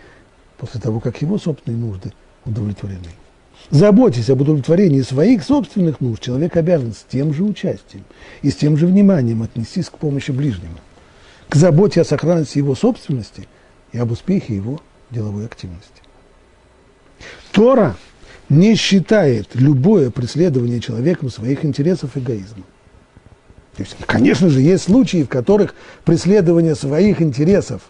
после 0.59 0.81
того, 0.81 1.01
как 1.01 1.21
его 1.23 1.39
собственные 1.39 1.79
нужды 1.79 2.13
удовлетворены. 2.45 3.09
Заботясь 3.71 4.29
об 4.29 4.41
удовлетворении 4.43 5.01
своих 5.03 5.45
собственных 5.45 6.01
нужд, 6.01 6.23
человек 6.23 6.57
обязан 6.57 6.93
с 6.93 7.05
тем 7.09 7.33
же 7.33 7.45
участием 7.45 8.05
и 8.43 8.51
с 8.51 8.57
тем 8.57 8.77
же 8.77 8.87
вниманием 8.87 9.43
отнестись 9.43 9.89
к 9.89 9.99
помощи 9.99 10.31
ближнего, 10.31 10.79
к 11.49 11.55
заботе 11.55 12.01
о 12.03 12.05
сохранности 12.05 12.59
его 12.59 12.75
собственности 12.75 13.49
и 13.93 13.99
об 13.99 14.11
успехе 14.11 14.55
его 14.55 14.81
деловой 15.11 15.47
активности. 15.47 16.03
Тора– 17.53 17.97
не 18.53 18.75
считает 18.75 19.49
любое 19.55 20.11
преследование 20.11 20.79
человеком 20.79 21.31
своих 21.31 21.65
интересов 21.65 22.17
эгоизмом. 22.17 22.65
То 23.77 23.83
есть, 23.83 23.97
конечно 24.07 24.51
же, 24.51 24.61
есть 24.61 24.85
случаи, 24.85 25.23
в 25.23 25.29
которых 25.29 25.75
преследование 26.05 26.75
своих 26.75 27.23
интересов 27.23 27.81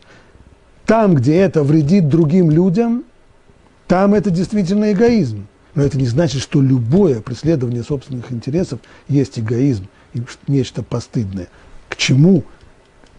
там, 0.87 1.16
где 1.16 1.37
это 1.37 1.64
вредит 1.64 2.08
другим 2.08 2.50
людям, 2.50 3.04
там 3.88 4.14
это 4.14 4.30
действительно 4.30 4.92
эгоизм. 4.92 5.48
Но 5.74 5.82
это 5.82 5.96
не 5.96 6.06
значит, 6.06 6.42
что 6.42 6.61
любое 6.61 7.20
преследование 7.20 7.82
собственных 7.82 8.30
интересов 8.30 8.80
есть 9.08 9.38
эгоизм 9.38 9.88
и 10.12 10.22
нечто 10.46 10.82
постыдное. 10.82 11.48
К 11.88 11.96
чему, 11.96 12.44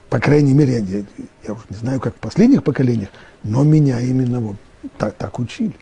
по 0.10 0.20
крайней 0.20 0.54
мере, 0.54 0.80
я, 0.80 1.04
я 1.48 1.54
уже 1.54 1.64
не 1.70 1.78
знаю, 1.78 2.00
как 2.00 2.16
в 2.16 2.20
последних 2.20 2.64
поколениях, 2.64 3.10
но 3.44 3.64
меня 3.64 4.00
именно 4.00 4.40
вот 4.40 4.56
так, 4.98 5.16
так 5.16 5.40
учили. 5.40 5.74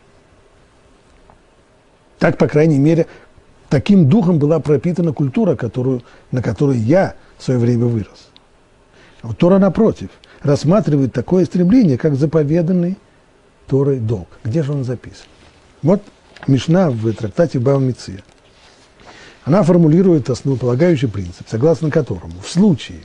Так, 2.18 2.38
по 2.38 2.48
крайней 2.48 2.78
мере, 2.78 3.06
таким 3.68 4.08
духом 4.08 4.38
была 4.38 4.60
пропитана 4.60 5.12
культура, 5.12 5.56
которую, 5.56 6.02
на 6.30 6.42
которой 6.42 6.78
я 6.78 7.16
в 7.36 7.42
свое 7.42 7.58
время 7.58 7.86
вырос. 7.86 8.30
А 9.20 9.28
вот 9.28 9.38
Тора, 9.38 9.58
напротив, 9.58 10.08
рассматривает 10.40 11.12
такое 11.12 11.44
стремление, 11.44 11.98
как 11.98 12.14
заповеданный 12.14 12.96
Торой 13.66 13.98
долг. 13.98 14.28
Где 14.44 14.62
же 14.62 14.72
он 14.72 14.84
записан? 14.84 15.26
Вот 15.82 16.02
Мишна 16.46 16.90
в 16.90 17.12
трактате 17.12 17.58
Бавмиция. 17.58 18.22
Она 19.44 19.62
формулирует 19.62 20.30
основополагающий 20.30 21.08
принцип, 21.08 21.48
согласно 21.48 21.90
которому 21.90 22.34
в 22.40 22.48
случае, 22.48 23.00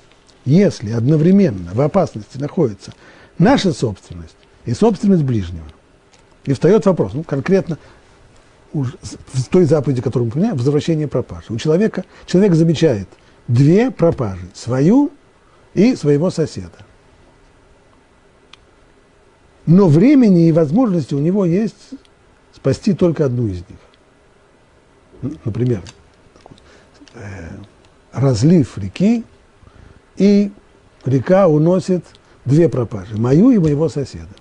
если 0.45 0.91
одновременно 0.91 1.71
в 1.73 1.81
опасности 1.81 2.37
находится 2.37 2.93
наша 3.37 3.73
собственность 3.73 4.35
и 4.65 4.73
собственность 4.73 5.23
ближнего, 5.23 5.65
и 6.45 6.53
встает 6.53 6.85
вопрос, 6.85 7.13
ну, 7.13 7.23
конкретно 7.23 7.77
в 8.73 9.49
той 9.49 9.65
заповеди, 9.65 10.01
которую 10.01 10.27
мы 10.27 10.29
упоминаем, 10.31 10.57
возвращение 10.57 11.07
пропажи. 11.07 11.45
У 11.49 11.57
человека, 11.57 12.05
человек 12.25 12.53
замечает 12.53 13.07
две 13.47 13.91
пропажи, 13.91 14.47
свою 14.53 15.11
и 15.73 15.95
своего 15.95 16.29
соседа. 16.29 16.85
Но 19.65 19.87
времени 19.87 20.47
и 20.47 20.51
возможности 20.51 21.13
у 21.13 21.19
него 21.19 21.45
есть 21.45 21.75
спасти 22.57 22.93
только 22.93 23.25
одну 23.25 23.47
из 23.47 23.63
них. 23.69 25.37
Например, 25.45 25.81
э, 27.13 27.49
разлив 28.11 28.77
реки, 28.77 29.23
и 30.17 30.51
река 31.05 31.47
уносит 31.47 32.03
две 32.45 32.67
пропажи, 32.67 33.15
мою 33.15 33.51
и 33.51 33.59
моего 33.59 33.89
соседа. 33.89 34.33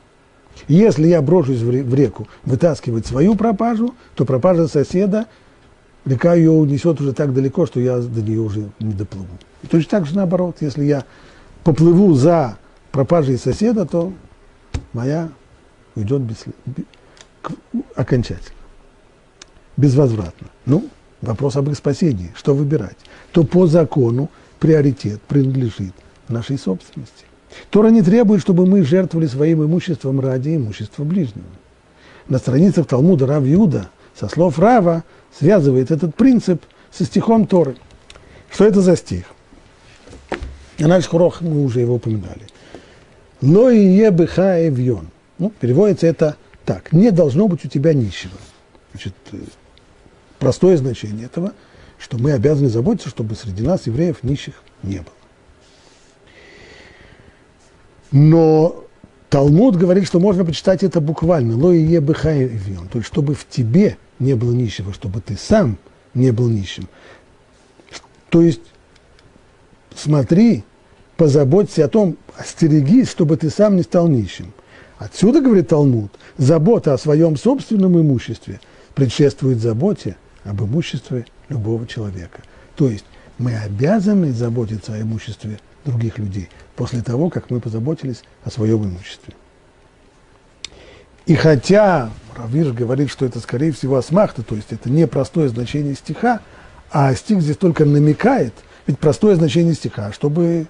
Если 0.66 1.06
я 1.08 1.20
брошусь 1.20 1.60
в 1.60 1.94
реку 1.94 2.26
вытаскивать 2.44 3.06
свою 3.06 3.34
пропажу, 3.34 3.94
то 4.14 4.24
пропажа 4.24 4.66
соседа, 4.66 5.26
река 6.06 6.34
ее 6.34 6.50
унесет 6.50 6.98
уже 7.00 7.12
так 7.12 7.34
далеко, 7.34 7.66
что 7.66 7.78
я 7.80 7.98
до 7.98 8.22
нее 8.22 8.40
уже 8.40 8.70
не 8.80 8.94
доплыву. 8.94 9.28
И 9.62 9.66
точно 9.66 9.90
так 9.90 10.06
же 10.06 10.16
наоборот, 10.16 10.56
если 10.60 10.84
я 10.84 11.04
поплыву 11.64 12.14
за 12.14 12.56
пропажей 12.92 13.36
соседа, 13.36 13.84
то 13.84 14.14
моя 14.94 15.28
уйдет 15.94 16.22
без, 16.22 16.44
окончательно, 17.94 18.56
безвозвратно. 19.76 20.48
Ну, 20.64 20.88
вопрос 21.20 21.56
об 21.56 21.70
их 21.70 21.76
спасении, 21.76 22.32
что 22.36 22.54
выбирать? 22.54 22.96
То 23.32 23.44
по 23.44 23.66
закону 23.66 24.30
приоритет 24.58 25.20
принадлежит 25.22 25.92
нашей 26.28 26.58
собственности. 26.58 27.24
Тора 27.70 27.88
не 27.88 28.02
требует, 28.02 28.42
чтобы 28.42 28.66
мы 28.66 28.82
жертвовали 28.82 29.26
своим 29.26 29.64
имуществом 29.64 30.20
ради 30.20 30.56
имущества 30.56 31.04
ближнего. 31.04 31.46
На 32.28 32.38
страницах 32.38 32.86
Талмуда 32.86 33.26
Рав 33.26 33.44
Юда 33.44 33.90
со 34.18 34.28
слов 34.28 34.58
Рава 34.58 35.04
связывает 35.38 35.90
этот 35.90 36.14
принцип 36.14 36.62
со 36.90 37.04
стихом 37.04 37.46
Торы. 37.46 37.76
Что 38.50 38.64
это 38.64 38.80
за 38.80 38.96
стих? 38.96 39.26
Анализ 40.78 41.06
Хурох, 41.06 41.40
мы 41.40 41.64
уже 41.64 41.80
его 41.80 41.94
упоминали. 41.94 42.46
Но 43.40 43.70
и 43.70 43.78
ебыха 43.78 44.66
эвьон. 44.66 45.08
Ну, 45.38 45.50
переводится 45.60 46.06
это 46.06 46.36
так. 46.66 46.92
Не 46.92 47.10
должно 47.10 47.48
быть 47.48 47.64
у 47.64 47.68
тебя 47.68 47.94
нищего. 47.94 48.36
Значит, 48.92 49.14
э, 49.32 49.38
простое 50.38 50.76
значение 50.76 51.26
этого, 51.26 51.52
что 51.98 52.18
мы 52.18 52.32
обязаны 52.32 52.68
заботиться, 52.68 53.08
чтобы 53.08 53.36
среди 53.36 53.62
нас, 53.62 53.86
евреев, 53.86 54.22
нищих 54.22 54.54
не 54.82 54.98
было. 54.98 55.06
Но 58.10 58.84
Талмуд 59.30 59.76
говорит, 59.76 60.06
что 60.06 60.20
можно 60.20 60.44
почитать 60.44 60.82
это 60.82 61.00
буквально. 61.00 61.56
Ло 61.56 61.72
и 61.72 61.84
эвьон. 61.84 62.88
То 62.88 62.98
есть, 62.98 63.08
чтобы 63.08 63.34
в 63.34 63.48
тебе 63.48 63.96
не 64.18 64.34
было 64.34 64.52
нищего, 64.52 64.92
чтобы 64.92 65.20
ты 65.20 65.36
сам 65.36 65.78
не 66.14 66.32
был 66.32 66.48
нищим. 66.48 66.88
То 68.28 68.42
есть, 68.42 68.62
смотри, 69.94 70.64
позаботься 71.16 71.84
о 71.84 71.88
том, 71.88 72.16
остерегись, 72.36 73.08
чтобы 73.08 73.36
ты 73.36 73.50
сам 73.50 73.76
не 73.76 73.82
стал 73.82 74.08
нищим. 74.08 74.52
Отсюда, 74.98 75.40
говорит 75.40 75.68
Талмуд, 75.68 76.10
забота 76.38 76.94
о 76.94 76.98
своем 76.98 77.36
собственном 77.36 78.00
имуществе 78.00 78.60
предшествует 78.94 79.58
заботе 79.58 80.16
об 80.44 80.62
имуществе 80.62 81.26
любого 81.48 81.86
человека. 81.86 82.40
То 82.76 82.88
есть 82.88 83.04
мы 83.38 83.54
обязаны 83.56 84.32
заботиться 84.32 84.94
о 84.94 85.00
имуществе 85.00 85.60
других 85.84 86.18
людей 86.18 86.48
после 86.76 87.02
того, 87.02 87.28
как 87.28 87.50
мы 87.50 87.60
позаботились 87.60 88.22
о 88.44 88.50
своем 88.50 88.84
имуществе. 88.84 89.34
И 91.26 91.34
хотя 91.34 92.10
Равиш 92.36 92.68
говорит, 92.68 93.10
что 93.10 93.26
это, 93.26 93.40
скорее 93.40 93.72
всего, 93.72 93.96
асмахта, 93.96 94.42
то 94.42 94.54
есть 94.54 94.72
это 94.72 94.88
не 94.88 95.06
простое 95.06 95.48
значение 95.48 95.94
стиха, 95.94 96.40
а 96.90 97.14
стих 97.14 97.42
здесь 97.42 97.56
только 97.56 97.84
намекает, 97.84 98.54
ведь 98.86 98.98
простое 98.98 99.34
значение 99.34 99.74
стиха, 99.74 100.12
чтобы, 100.12 100.66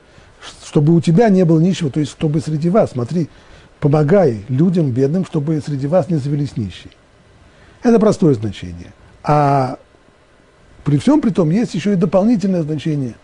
чтобы 0.65 0.95
у 0.95 1.01
тебя 1.01 1.29
не 1.29 1.45
было 1.45 1.61
ничего, 1.61 1.91
то 1.91 2.01
есть 2.01 2.12
чтобы 2.12 2.41
среди 2.41 2.71
вас, 2.71 2.93
смотри, 2.93 3.29
помогай 3.81 4.45
людям 4.49 4.91
бедным, 4.91 5.25
чтобы 5.25 5.61
среди 5.61 5.87
вас 5.87 6.09
не 6.09 6.17
завелись 6.17 6.57
нищие. 6.57 6.93
Это 7.83 7.99
простое 7.99 8.35
значение. 8.35 8.93
А 9.23 9.79
при 10.85 10.99
всем 10.99 11.21
при 11.21 11.31
том 11.31 11.51
есть 11.51 11.75
еще 11.75 11.93
и 11.93 11.97
дополнительное 11.97 12.62
значение. 12.62 13.15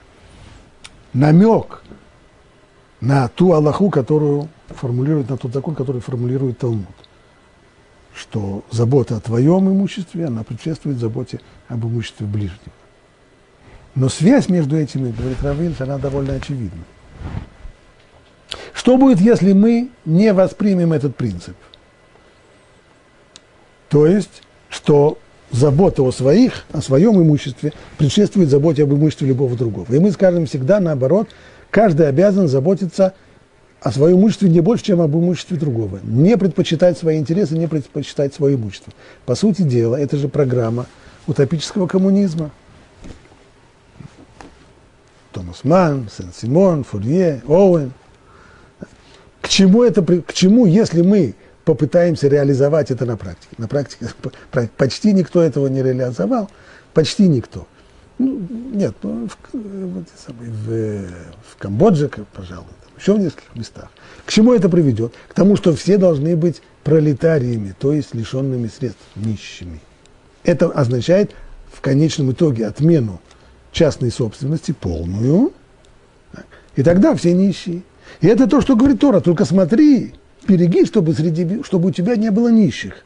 Намек 1.13 1.83
на 3.01 3.29
ту 3.29 3.53
Аллаху, 3.53 3.91
которую 3.91 4.49
формулирует, 4.69 5.29
на 5.29 5.37
тот 5.37 5.53
закон, 5.53 5.75
который 5.75 6.01
формулирует 6.01 6.59
Талмуд 6.59 6.87
что 8.15 8.63
забота 8.71 9.17
о 9.17 9.21
твоем 9.21 9.69
имуществе, 9.71 10.27
она 10.27 10.43
предшествует 10.43 10.99
заботе 10.99 11.41
об 11.69 11.85
имуществе 11.85 12.27
ближнего. 12.27 12.59
Но 13.95 14.09
связь 14.09 14.49
между 14.49 14.77
этими, 14.77 15.11
говорит 15.11 15.43
Равильс, 15.43 15.81
она 15.81 15.99
довольно 15.99 16.35
очевидна. 16.35 16.83
Что 18.73 18.97
будет, 18.97 19.21
если 19.21 19.53
мы 19.53 19.91
не 20.05 20.33
воспримем 20.33 20.93
этот 20.93 21.17
принцип? 21.17 21.57
То 23.89 24.07
есть, 24.07 24.43
что 24.69 25.19
забота 25.51 26.03
о 26.03 26.11
своих, 26.11 26.65
о 26.73 26.81
своем 26.81 27.21
имуществе 27.21 27.73
предшествует 27.99 28.49
заботе 28.49 28.85
об 28.85 28.93
имуществе 28.93 29.29
любого 29.29 29.57
другого. 29.57 29.87
И 29.93 29.99
мы 29.99 30.11
скажем 30.11 30.47
всегда 30.47 30.81
наоборот, 30.81 31.29
каждый 31.71 32.09
обязан 32.09 32.49
заботиться 32.49 33.15
о 33.81 33.93
своем 33.93 34.19
имуществе 34.19 34.49
не 34.49 34.61
больше, 34.61 34.85
чем 34.85 35.01
об 35.01 35.15
имуществе 35.15 35.57
другого. 35.57 36.01
Не 36.03 36.39
предпочитать 36.39 36.97
свои 36.97 37.19
интересы, 37.19 37.59
не 37.59 37.67
предпочитать 37.67 38.33
свое 38.33 38.57
имущество. 38.57 38.93
По 39.27 39.35
сути 39.35 39.63
дела, 39.63 39.97
это 39.97 40.17
же 40.17 40.29
программа 40.29 40.87
утопического 41.27 41.87
коммунизма. 41.87 42.51
Томас 45.33 45.65
Ман, 45.65 46.09
Сен-Симон, 46.17 46.85
Фурье, 46.85 47.43
Оуэн. 47.47 47.93
К 49.43 49.49
чему, 49.49 49.83
это, 49.83 50.03
к 50.03 50.33
чему, 50.33 50.67
если 50.67 51.03
мы 51.03 51.35
попытаемся 51.65 52.29
реализовать 52.29 52.91
это 52.91 53.05
на 53.05 53.17
практике? 53.17 53.55
На 53.59 53.69
практике 53.69 54.07
почти 54.77 55.13
никто 55.13 55.43
этого 55.43 55.67
не 55.67 55.83
реализовал, 55.83 56.49
почти 56.95 57.29
никто. 57.29 57.67
Ну, 58.19 58.41
нет, 58.73 58.95
ну, 59.03 59.29
в, 59.29 59.37
в, 59.53 60.05
в, 60.29 61.07
в 61.51 61.57
Камбодже, 61.59 62.09
пожалуй, 62.33 62.69
еще 62.97 63.15
в 63.15 63.19
нескольких 63.19 63.55
местах. 63.57 63.91
К 64.25 64.31
чему 64.31 64.55
это 64.55 64.69
приведет? 64.69 65.13
К 65.29 65.35
тому, 65.35 65.57
что 65.57 65.75
все 65.75 65.99
должны 65.99 66.37
быть 66.37 66.63
пролетариями, 66.85 67.75
то 67.77 67.93
есть 67.93 68.15
лишенными 68.15 68.69
средств, 68.69 69.03
нищими. 69.17 69.81
Это 70.45 70.67
означает 70.71 71.33
в 71.73 71.81
конечном 71.81 72.31
итоге 72.31 72.67
отмену 72.67 73.21
частной 73.73 74.13
собственности 74.13 74.73
полную, 74.73 75.53
и 76.77 76.83
тогда 76.83 77.15
все 77.15 77.33
нищие. 77.33 77.83
И 78.21 78.27
это 78.27 78.47
то, 78.47 78.61
что 78.61 78.77
говорит 78.77 79.01
Тора, 79.01 79.21
только 79.21 79.45
смотри, 79.45 80.15
береги, 80.47 80.85
чтобы, 80.85 81.15
среди, 81.15 81.63
чтобы 81.63 81.89
у 81.89 81.93
тебя 81.93 82.17
не 82.17 82.31
было 82.31 82.49
нищих. 82.49 83.05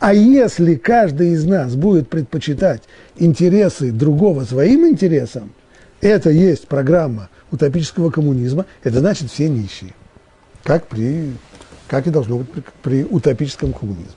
А 0.00 0.14
если 0.14 0.74
каждый 0.74 1.32
из 1.32 1.44
нас 1.44 1.74
будет 1.74 2.08
предпочитать 2.08 2.82
интересы 3.16 3.92
другого 3.92 4.44
своим 4.44 4.86
интересам, 4.86 5.52
это 6.00 6.30
есть 6.30 6.66
программа 6.66 7.28
утопического 7.50 8.10
коммунизма, 8.10 8.66
это 8.82 9.00
значит 9.00 9.30
все 9.30 9.48
нищие. 9.48 9.94
Как, 10.64 10.86
при, 10.86 11.32
как 11.88 12.06
и 12.06 12.10
должно 12.10 12.38
быть 12.38 12.50
при, 12.50 12.62
при 12.82 13.04
утопическом 13.04 13.72
коммунизме. 13.72 14.12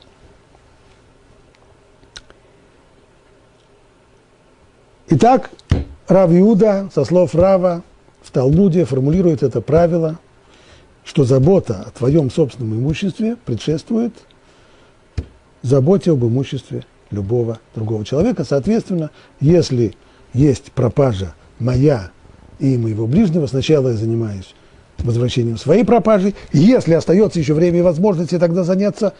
Итак, 5.12 5.50
Рав 6.08 6.32
Иуда, 6.32 6.90
со 6.94 7.04
слов 7.04 7.36
Рава, 7.36 7.84
в 8.22 8.32
Талмуде 8.32 8.86
формулирует 8.86 9.44
это 9.44 9.60
правило, 9.60 10.20
что 11.10 11.24
забота 11.24 11.86
о 11.88 11.90
твоем 11.90 12.30
собственном 12.30 12.76
имуществе 12.76 13.36
предшествует 13.44 14.14
заботе 15.64 16.12
об 16.12 16.24
имуществе 16.24 16.86
любого 17.10 17.58
другого 17.74 18.06
человека. 18.06 18.44
Соответственно, 18.44 19.10
если 19.40 19.96
есть 20.36 20.72
пропажа 20.72 21.34
моя 21.58 22.12
и 22.60 22.78
моего 22.78 23.08
ближнего. 23.08 23.48
Сначала 23.48 23.90
я 23.90 23.96
занимаюсь 23.96 24.54
возвращением 25.00 25.58
своей 25.58 25.84
пропажи. 25.84 26.36
Если 26.54 26.94
остается 26.94 27.40
еще 27.40 27.56
время 27.56 27.80
и 27.80 27.82
возможности 27.82 28.38
тогда 28.38 28.64
заняться 28.64 29.16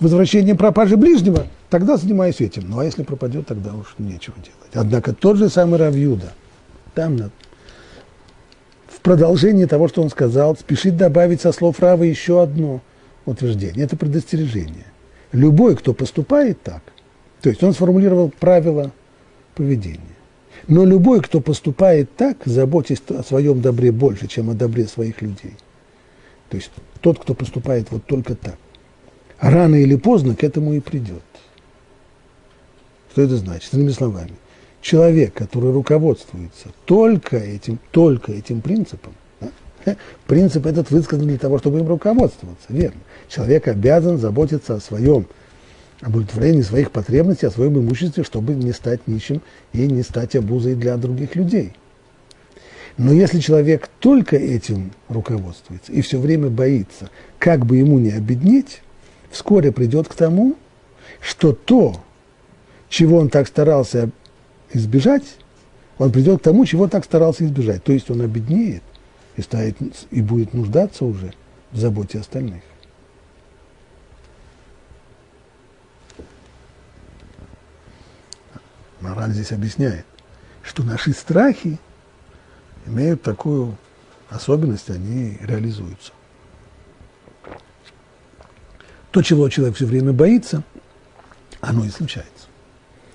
возвращением 0.00 0.56
пропажи 0.56 0.96
ближнего, 0.96 1.44
тогда 1.68 1.98
занимаюсь 1.98 2.40
этим. 2.40 2.64
Ну 2.66 2.78
а 2.78 2.84
если 2.86 3.02
пропадет, 3.02 3.46
тогда 3.46 3.74
уж 3.74 3.94
нечего 3.98 4.36
делать. 4.36 4.72
Однако 4.72 5.12
тот 5.12 5.36
же 5.36 5.50
самый 5.50 5.78
Равьюда, 5.78 6.32
там 6.94 7.18
в 9.04 9.06
продолжении 9.06 9.66
того, 9.66 9.86
что 9.88 10.00
он 10.00 10.08
сказал, 10.08 10.56
спешит 10.56 10.96
добавить 10.96 11.42
со 11.42 11.52
слов 11.52 11.78
Равы 11.78 12.06
еще 12.06 12.42
одно 12.42 12.80
утверждение. 13.26 13.84
Это 13.84 13.98
предостережение. 13.98 14.86
Любой, 15.30 15.76
кто 15.76 15.92
поступает 15.92 16.62
так, 16.62 16.82
то 17.42 17.50
есть 17.50 17.62
он 17.62 17.74
сформулировал 17.74 18.30
правила 18.30 18.92
поведения. 19.56 20.00
Но 20.68 20.86
любой, 20.86 21.20
кто 21.20 21.42
поступает 21.42 22.16
так, 22.16 22.38
заботясь 22.46 23.02
о 23.10 23.22
своем 23.22 23.60
добре 23.60 23.92
больше, 23.92 24.26
чем 24.26 24.48
о 24.48 24.54
добре 24.54 24.86
своих 24.86 25.20
людей, 25.20 25.52
то 26.48 26.56
есть 26.56 26.70
тот, 27.02 27.18
кто 27.18 27.34
поступает 27.34 27.90
вот 27.90 28.06
только 28.06 28.34
так, 28.34 28.56
рано 29.38 29.74
или 29.74 29.96
поздно 29.96 30.34
к 30.34 30.42
этому 30.42 30.72
и 30.72 30.80
придет. 30.80 31.22
Что 33.12 33.20
это 33.20 33.36
значит? 33.36 33.74
Иными 33.74 33.90
словами, 33.90 34.32
человек, 34.84 35.32
который 35.32 35.72
руководствуется 35.72 36.68
только 36.84 37.38
этим, 37.38 37.80
только 37.90 38.32
этим 38.32 38.60
принципом, 38.60 39.14
да, 39.40 39.96
принцип 40.26 40.66
этот 40.66 40.90
высказан 40.90 41.26
для 41.26 41.38
того, 41.38 41.58
чтобы 41.58 41.78
им 41.78 41.88
руководствоваться, 41.88 42.66
верно. 42.68 43.00
Человек 43.28 43.66
обязан 43.66 44.18
заботиться 44.18 44.74
о 44.74 44.80
своем 44.80 45.26
удовлетворении 46.02 46.60
своих 46.60 46.90
потребностей, 46.90 47.46
о 47.46 47.50
своем 47.50 47.78
имуществе, 47.78 48.24
чтобы 48.24 48.52
не 48.52 48.72
стать 48.72 49.08
нищим 49.08 49.40
и 49.72 49.86
не 49.86 50.02
стать 50.02 50.36
обузой 50.36 50.74
для 50.74 50.98
других 50.98 51.34
людей. 51.34 51.72
Но 52.98 53.10
если 53.10 53.40
человек 53.40 53.88
только 54.00 54.36
этим 54.36 54.92
руководствуется 55.08 55.92
и 55.92 56.02
все 56.02 56.18
время 56.18 56.50
боится, 56.50 57.08
как 57.38 57.64
бы 57.64 57.78
ему 57.78 57.98
не 57.98 58.10
обеднеть, 58.10 58.82
вскоре 59.30 59.72
придет 59.72 60.08
к 60.08 60.14
тому, 60.14 60.56
что 61.20 61.54
то, 61.54 61.96
чего 62.90 63.16
он 63.16 63.30
так 63.30 63.48
старался 63.48 64.10
избежать, 64.76 65.36
он 65.98 66.10
придет 66.12 66.40
к 66.40 66.44
тому, 66.44 66.64
чего 66.64 66.88
так 66.88 67.04
старался 67.04 67.44
избежать. 67.44 67.84
То 67.84 67.92
есть 67.92 68.10
он 68.10 68.20
обеднеет 68.20 68.82
и, 69.36 69.42
станет, 69.42 69.76
и 70.10 70.20
будет 70.20 70.54
нуждаться 70.54 71.04
уже 71.04 71.32
в 71.72 71.78
заботе 71.78 72.18
остальных. 72.18 72.62
Мораль 79.00 79.32
здесь 79.32 79.52
объясняет, 79.52 80.06
что 80.62 80.82
наши 80.82 81.12
страхи 81.12 81.78
имеют 82.86 83.22
такую 83.22 83.76
особенность, 84.30 84.90
они 84.90 85.38
реализуются. 85.42 86.12
То, 89.10 89.22
чего 89.22 89.48
человек 89.48 89.76
все 89.76 89.86
время 89.86 90.12
боится, 90.12 90.64
оно 91.60 91.84
и 91.84 91.90
случается. 91.90 92.33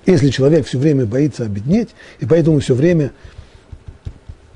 Если 0.10 0.30
человек 0.32 0.66
все 0.66 0.80
время 0.80 1.06
боится 1.06 1.46
обеднеть, 1.46 1.90
и 2.20 2.26
поэтому 2.26 2.60
все 2.62 2.74
время 2.74 3.12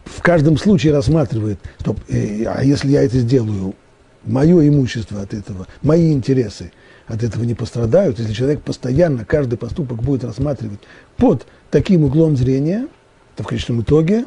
в 0.03 0.19
каждом 0.23 0.57
случае 0.57 0.93
рассматривает, 0.93 1.59
что, 1.79 1.95
э, 2.07 2.45
а 2.45 2.63
если 2.63 2.89
я 2.89 3.03
это 3.03 3.19
сделаю, 3.19 3.75
мое 4.23 4.67
имущество 4.67 5.21
от 5.21 5.35
этого, 5.35 5.67
мои 5.83 6.11
интересы 6.11 6.71
от 7.05 7.21
этого 7.21 7.43
не 7.43 7.53
пострадают, 7.53 8.17
если 8.17 8.33
человек 8.33 8.63
постоянно 8.63 9.25
каждый 9.25 9.59
поступок 9.59 10.01
будет 10.01 10.23
рассматривать 10.23 10.79
под 11.17 11.45
таким 11.69 12.03
углом 12.03 12.35
зрения, 12.35 12.87
то 13.35 13.43
в 13.43 13.45
конечном 13.45 13.81
итоге 13.81 14.25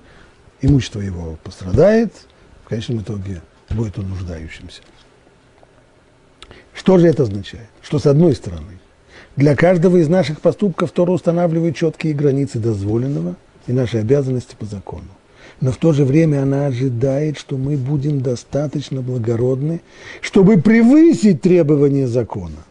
имущество 0.62 1.00
его 1.00 1.38
пострадает, 1.42 2.12
в 2.64 2.68
конечном 2.68 3.00
итоге 3.00 3.42
будет 3.70 3.98
он 3.98 4.10
нуждающимся. 4.10 4.82
Что 6.72 6.98
же 6.98 7.08
это 7.08 7.24
означает? 7.24 7.66
Что 7.82 7.98
с 7.98 8.06
одной 8.06 8.36
стороны, 8.36 8.78
для 9.36 9.54
каждого 9.54 9.98
из 9.98 10.08
наших 10.08 10.40
поступков 10.40 10.92
Тора 10.92 11.12
устанавливает 11.12 11.76
четкие 11.76 12.14
границы 12.14 12.58
дозволенного 12.58 13.36
и 13.66 13.72
наши 13.72 13.98
обязанности 13.98 14.56
по 14.58 14.64
закону. 14.64 15.08
Но 15.60 15.72
в 15.72 15.76
то 15.76 15.92
же 15.92 16.04
время 16.04 16.42
она 16.42 16.66
ожидает, 16.66 17.38
что 17.38 17.56
мы 17.56 17.76
будем 17.76 18.20
достаточно 18.20 19.00
благородны, 19.00 19.80
чтобы 20.20 20.58
превысить 20.60 21.40
требования 21.42 22.06
закона, 22.06 22.64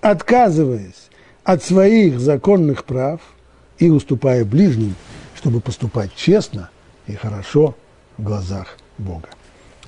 отказываясь 0.00 1.10
от 1.44 1.62
своих 1.62 2.20
законных 2.20 2.84
прав 2.84 3.20
и 3.78 3.90
уступая 3.90 4.44
ближним, 4.44 4.94
чтобы 5.34 5.60
поступать 5.60 6.14
честно 6.14 6.70
и 7.06 7.14
хорошо 7.14 7.74
в 8.16 8.22
глазах 8.22 8.78
Бога. 8.98 9.28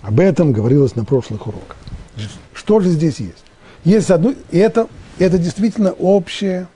Об 0.02 0.20
этом 0.20 0.52
говорилось 0.52 0.96
на 0.96 1.04
прошлых 1.04 1.46
уроках. 1.46 1.76
Что 2.52 2.80
же 2.80 2.90
здесь 2.90 3.20
есть? 3.20 3.44
Есть 3.84 4.10
одно, 4.10 4.34
и 4.50 4.58
это, 4.58 4.88
это 5.18 5.38
действительно 5.38 5.92
общее, 5.92 6.66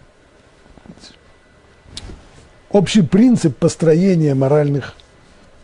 общий 2.71 3.03
принцип 3.03 3.57
построения 3.57 4.35
моральных 4.35 4.95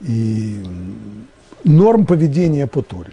и 0.01 0.63
норм 1.65 2.07
поведения 2.07 2.67
по 2.67 2.83
Торе. 2.83 3.13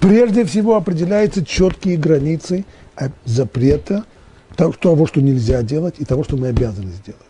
Прежде 0.00 0.44
всего 0.44 0.76
определяются 0.76 1.44
четкие 1.44 1.96
границы 1.96 2.64
запрета 3.24 4.04
того, 4.56 5.06
что 5.06 5.20
нельзя 5.20 5.62
делать, 5.62 5.96
и 5.98 6.04
того, 6.04 6.24
что 6.24 6.36
мы 6.36 6.48
обязаны 6.48 6.90
сделать. 6.90 7.20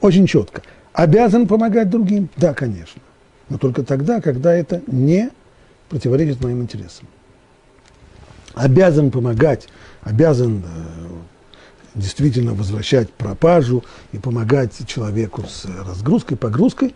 Очень 0.00 0.26
четко. 0.26 0.62
Обязан 0.92 1.46
помогать 1.46 1.90
другим? 1.90 2.28
Да, 2.36 2.54
конечно. 2.54 3.00
Но 3.48 3.58
только 3.58 3.84
тогда, 3.84 4.20
когда 4.20 4.52
это 4.52 4.82
не 4.86 5.30
противоречит 5.88 6.42
моим 6.42 6.62
интересам. 6.62 7.06
Обязан 8.58 9.12
помогать, 9.12 9.68
обязан 10.02 10.64
э, 10.64 11.18
действительно 11.94 12.54
возвращать 12.54 13.08
пропажу 13.12 13.84
и 14.10 14.18
помогать 14.18 14.72
человеку 14.86 15.44
с 15.48 15.64
разгрузкой, 15.64 16.36
погрузкой. 16.36 16.94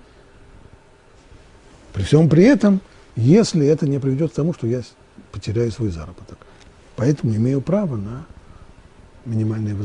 При 1.93 2.03
всем 2.03 2.29
при 2.29 2.45
этом, 2.45 2.81
если 3.15 3.65
это 3.65 3.87
не 3.87 4.01
приведет 4.01 4.33
к 4.33 4.35
тому, 4.35 4.53
что 4.55 4.67
я 4.67 4.83
потеряю 5.31 5.71
свой 5.71 5.91
заработок. 5.91 6.39
Поэтому 6.97 7.33
имею 7.37 7.61
право 7.61 7.97
на 7.97 8.27
минимальное, 9.25 9.77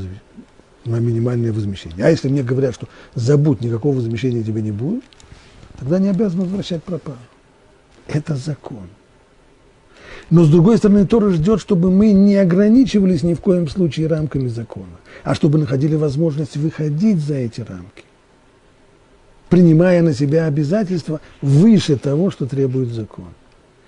на 0.86 0.96
минимальное 0.96 1.54
возмещение. 1.54 2.04
А 2.04 2.10
если 2.10 2.28
мне 2.28 2.42
говорят, 2.42 2.74
что 2.74 2.88
забудь, 3.13 3.62
никакого 3.62 3.98
возмещения 3.98 4.44
тебе 4.44 4.63
не 4.63 4.72
будет, 4.72 5.04
тогда 5.78 6.00
не 6.00 6.10
обязан 6.10 6.40
возвращать 6.40 6.84
пропажу. 6.84 7.20
Это 8.08 8.36
закон. 8.36 8.88
Но 10.30 10.44
с 10.44 10.50
другой 10.50 10.78
стороны, 10.78 11.06
Тора 11.06 11.30
ждет, 11.30 11.62
чтобы 11.62 11.90
мы 11.90 12.12
не 12.12 12.36
ограничивались 12.36 13.24
ни 13.24 13.34
в 13.34 13.40
коем 13.40 13.68
случае 13.70 14.08
рамками 14.08 14.48
закона, 14.48 15.00
а 15.24 15.34
чтобы 15.36 15.58
находили 15.58 15.96
возможность 15.96 16.58
выходить 16.58 17.20
за 17.20 17.36
эти 17.36 17.62
рамки, 17.62 18.04
принимая 19.50 20.02
на 20.02 20.13
себя 20.13 20.46
обязательства 20.46 21.22
выше 21.42 21.96
того, 21.96 22.30
что 22.30 22.46
требует 22.46 22.90
закон. 22.90 23.28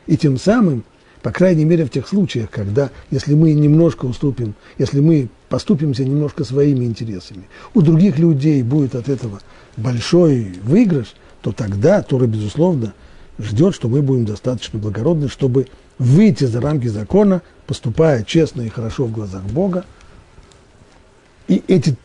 И 0.07 0.15
тем 0.15 0.37
самым, 0.37 0.85
по 1.21 1.31
крайней 1.31 1.65
мере 1.65 1.83
в 1.83 1.89
тех 1.89 2.07
случаях, 2.07 2.49
когда, 2.49 2.89
если 3.11 3.33
мы 3.33 3.51
немножко 3.53 4.05
уступим, 4.05 4.55
если 4.77 5.01
мы 5.01 5.27
поступимся 5.49 6.05
немножко 6.05 6.45
своими 6.45 6.85
интересами, 6.85 7.49
у 7.73 7.81
других 7.81 8.17
людей 8.17 8.63
будет 8.63 8.95
от 8.95 9.09
этого 9.09 9.41
большой 9.75 10.53
выигрыш, 10.63 11.15
то 11.41 11.51
тогда 11.51 12.01
Тора, 12.01 12.27
безусловно, 12.27 12.93
ждет, 13.37 13.75
что 13.75 13.89
мы 13.89 14.01
будем 14.01 14.25
достаточно 14.25 14.79
благородны, 14.79 15.27
чтобы 15.27 15.67
выйти 15.99 16.45
за 16.45 16.61
рамки 16.61 16.87
закона, 16.87 17.41
поступая 17.67 18.23
честно 18.23 18.61
и 18.63 18.69
хорошо 18.69 19.05
в 19.05 19.11
глазах 19.11 19.43
Бога. 19.43 19.85
И 21.47 21.61
эти, 21.67 21.95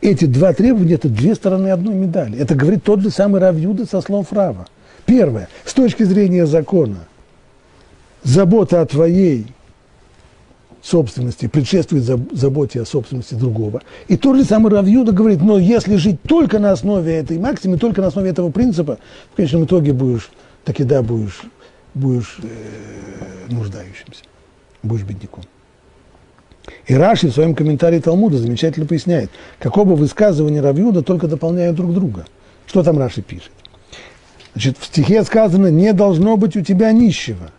эти 0.00 0.26
два 0.26 0.52
требования– 0.52 0.94
это 0.94 1.08
две 1.08 1.34
стороны 1.34 1.68
одной 1.68 1.94
медали. 1.94 2.38
Это 2.38 2.54
говорит 2.54 2.82
тот 2.82 3.00
же 3.00 3.10
самый 3.10 3.40
Равьюда 3.40 3.86
со 3.86 4.00
слов 4.00 4.32
Рава. 4.32 4.66
Первое, 5.06 5.48
с 5.64 5.72
точки 5.72 6.02
зрения 6.02 6.46
закона, 6.46 7.06
забота 8.22 8.80
о 8.80 8.86
твоей 8.86 9.46
собственности 10.82 11.46
предшествует 11.46 12.04
заботе 12.04 12.82
о 12.82 12.84
собственности 12.84 13.34
другого. 13.34 13.82
И 14.08 14.16
тот 14.16 14.36
же 14.36 14.44
самый 14.44 14.72
Равьюда 14.72 15.12
говорит, 15.12 15.40
но 15.40 15.58
если 15.58 15.96
жить 15.96 16.20
только 16.22 16.58
на 16.58 16.72
основе 16.72 17.14
этой 17.14 17.38
максимы, 17.38 17.78
только 17.78 18.00
на 18.02 18.08
основе 18.08 18.30
этого 18.30 18.50
принципа, 18.50 18.98
в 19.32 19.36
конечном 19.36 19.64
итоге 19.64 19.92
будешь, 19.92 20.30
так 20.64 20.80
и 20.80 20.84
да, 20.84 21.02
будешь 21.02 21.42
будешь 21.94 22.38
э, 22.42 23.52
нуждающимся, 23.52 24.24
будешь 24.82 25.04
бедняком. 25.04 25.44
И 26.86 26.94
Раши 26.94 27.28
в 27.28 27.32
своем 27.32 27.54
комментарии 27.54 28.00
Талмуда 28.00 28.38
замечательно 28.38 28.86
поясняет, 28.86 29.30
как 29.58 29.76
оба 29.76 29.92
высказывания 29.92 30.60
Равьюда 30.60 31.02
только 31.02 31.28
дополняют 31.28 31.76
друг 31.76 31.92
друга. 31.92 32.26
Что 32.66 32.82
там 32.82 32.98
Раши 32.98 33.22
пишет? 33.22 33.52
Значит, 34.54 34.78
в 34.78 34.84
стихе 34.86 35.22
сказано, 35.24 35.66
не 35.66 35.92
должно 35.92 36.36
быть 36.36 36.56
у 36.56 36.62
тебя 36.62 36.92
нищего. 36.92 37.50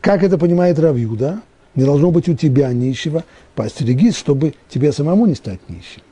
Как 0.00 0.22
это 0.22 0.36
понимает 0.36 0.78
Равьюда? 0.78 1.40
Не 1.74 1.84
должно 1.84 2.10
быть 2.10 2.28
у 2.28 2.34
тебя 2.34 2.72
нищего. 2.72 3.24
Постерегись, 3.54 4.16
чтобы 4.16 4.54
тебе 4.68 4.92
самому 4.92 5.26
не 5.26 5.34
стать 5.34 5.60
нищим. 5.68 6.02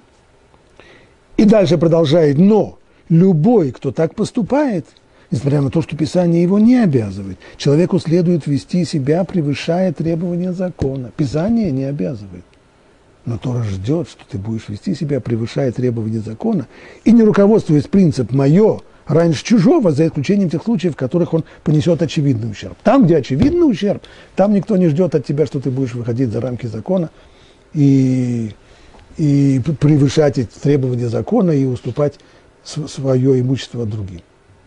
И 1.36 1.44
дальше 1.44 1.76
продолжает, 1.76 2.38
но 2.38 2.78
любой, 3.08 3.72
кто 3.72 3.92
так 3.92 4.14
поступает– 4.14 4.86
несмотря 5.30 5.60
на 5.60 5.70
то, 5.70 5.82
что 5.82 5.96
Писание 5.96 6.42
его 6.42 6.58
не 6.58 6.76
обязывает. 6.76 7.38
Человеку 7.56 7.98
следует 7.98 8.46
вести 8.46 8.84
себя, 8.84 9.24
превышая 9.24 9.92
требования 9.92 10.52
закона. 10.52 11.10
Писание 11.16 11.70
не 11.70 11.84
обязывает. 11.84 12.44
Но 13.24 13.36
Тора 13.36 13.62
ждет, 13.62 14.08
что 14.08 14.24
ты 14.28 14.38
будешь 14.38 14.68
вести 14.68 14.94
себя, 14.94 15.20
превышая 15.20 15.70
требования 15.70 16.20
закона, 16.20 16.66
и 17.04 17.12
не 17.12 17.22
руководствуясь 17.22 17.84
принцип 17.84 18.32
«моё» 18.32 18.80
раньше 19.06 19.44
чужого, 19.44 19.90
за 19.90 20.06
исключением 20.06 20.48
тех 20.48 20.62
случаев, 20.62 20.94
в 20.94 20.96
которых 20.96 21.34
он 21.34 21.44
понесет 21.62 22.00
очевидный 22.00 22.50
ущерб. 22.50 22.76
Там, 22.82 23.04
где 23.04 23.18
очевидный 23.18 23.70
ущерб, 23.70 24.02
там 24.34 24.54
никто 24.54 24.76
не 24.76 24.88
ждет 24.88 25.14
от 25.14 25.26
тебя, 25.26 25.44
что 25.46 25.60
ты 25.60 25.70
будешь 25.70 25.94
выходить 25.94 26.30
за 26.30 26.40
рамки 26.40 26.66
закона 26.66 27.10
и, 27.74 28.54
и 29.18 29.60
превышать 29.80 30.38
эти 30.38 30.58
требования 30.58 31.08
закона 31.08 31.50
и 31.50 31.64
уступать 31.64 32.18
свое 32.64 33.40
имущество 33.40 33.84
другим. 33.86 34.20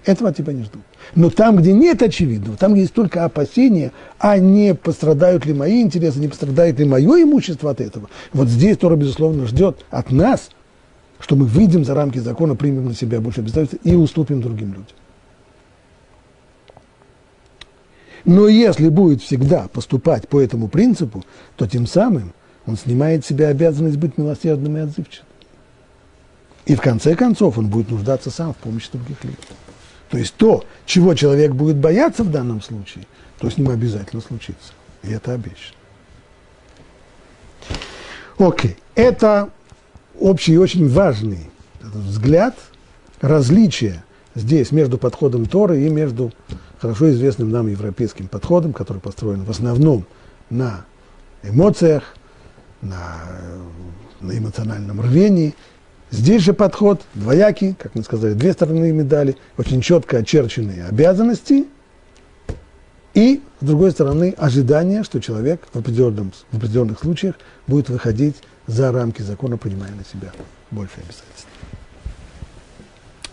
Этого 0.05 0.33
тебя 0.33 0.51
не 0.51 0.63
ждут. 0.63 0.81
Но 1.13 1.29
там, 1.29 1.57
где 1.57 1.73
нет 1.73 2.01
очевидного, 2.01 2.57
там, 2.57 2.73
есть 2.73 2.93
только 2.93 3.23
опасения, 3.23 3.91
а 4.17 4.39
не 4.39 4.73
пострадают 4.73 5.45
ли 5.45 5.53
мои 5.53 5.81
интересы, 5.81 6.19
не 6.19 6.27
пострадает 6.27 6.79
ли 6.79 6.85
мое 6.85 7.23
имущество 7.23 7.71
от 7.71 7.81
этого, 7.81 8.09
вот 8.33 8.47
здесь 8.47 8.77
Тора, 8.77 8.95
безусловно, 8.95 9.45
ждет 9.45 9.85
от 9.91 10.11
нас, 10.11 10.49
что 11.19 11.35
мы 11.35 11.45
выйдем 11.45 11.85
за 11.85 11.93
рамки 11.93 12.17
закона, 12.17 12.55
примем 12.55 12.85
на 12.85 12.95
себя 12.95 13.21
больше 13.21 13.41
обязательств 13.41 13.77
и 13.83 13.95
уступим 13.95 14.41
другим 14.41 14.69
людям. 14.69 14.87
Но 18.25 18.47
если 18.47 18.89
будет 18.89 19.21
всегда 19.21 19.67
поступать 19.67 20.27
по 20.27 20.39
этому 20.39 20.67
принципу, 20.67 21.23
то 21.55 21.67
тем 21.67 21.85
самым 21.87 22.33
он 22.65 22.77
снимает 22.77 23.23
с 23.23 23.27
себя 23.27 23.47
обязанность 23.47 23.97
быть 23.97 24.17
милосердным 24.17 24.77
и 24.77 24.81
отзывчивым. 24.81 25.27
И 26.65 26.75
в 26.75 26.81
конце 26.81 27.15
концов 27.15 27.57
он 27.57 27.67
будет 27.67 27.89
нуждаться 27.89 28.29
сам 28.29 28.53
в 28.53 28.57
помощи 28.57 28.89
других 28.91 29.23
людей. 29.23 29.37
То 30.11 30.17
есть 30.17 30.35
то, 30.35 30.65
чего 30.85 31.15
человек 31.15 31.53
будет 31.53 31.77
бояться 31.77 32.23
в 32.23 32.29
данном 32.29 32.61
случае, 32.61 33.07
то 33.39 33.49
с 33.49 33.57
ним 33.57 33.69
обязательно 33.69 34.21
случится. 34.21 34.73
И 35.03 35.09
это 35.09 35.33
обещано. 35.33 35.77
Окей. 38.37 38.77
Это 38.93 39.49
общий 40.19 40.53
и 40.53 40.57
очень 40.57 40.89
важный 40.89 41.49
взгляд, 41.81 42.55
различие 43.21 44.03
здесь 44.35 44.71
между 44.71 44.97
подходом 44.97 45.45
Торы 45.45 45.81
и 45.81 45.89
между 45.89 46.31
хорошо 46.79 47.09
известным 47.11 47.49
нам 47.49 47.67
европейским 47.67 48.27
подходом, 48.27 48.73
который 48.73 48.99
построен 48.99 49.43
в 49.43 49.49
основном 49.49 50.05
на 50.49 50.85
эмоциях, 51.41 52.15
на, 52.81 53.17
на 54.19 54.37
эмоциональном 54.37 54.99
рвении. 54.99 55.55
Здесь 56.11 56.41
же 56.41 56.53
подход 56.53 57.01
двоякий, 57.15 57.73
как 57.73 57.95
мы 57.95 58.03
сказали, 58.03 58.33
две 58.33 58.51
стороны 58.51 58.91
медали, 58.91 59.37
очень 59.57 59.81
четко 59.81 60.17
очерченные 60.17 60.85
обязанности 60.85 61.65
и, 63.13 63.41
с 63.61 63.65
другой 63.65 63.91
стороны, 63.91 64.33
ожидание, 64.37 65.03
что 65.03 65.21
человек 65.21 65.65
в, 65.73 65.79
определенном, 65.79 66.33
в 66.51 66.57
определенных 66.57 66.99
случаях 66.99 67.35
будет 67.65 67.89
выходить 67.89 68.35
за 68.67 68.91
рамки 68.91 69.21
закона, 69.21 69.57
принимая 69.57 69.91
на 69.91 70.03
себя 70.03 70.33
больше 70.69 70.95
обязательств. 70.97 71.47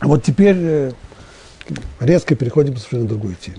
Вот 0.00 0.22
теперь 0.22 0.56
э, 0.56 0.92
резко 1.98 2.36
переходим 2.36 2.74
к 2.74 2.78
совершенно 2.78 3.08
другой 3.08 3.36
теме. 3.40 3.58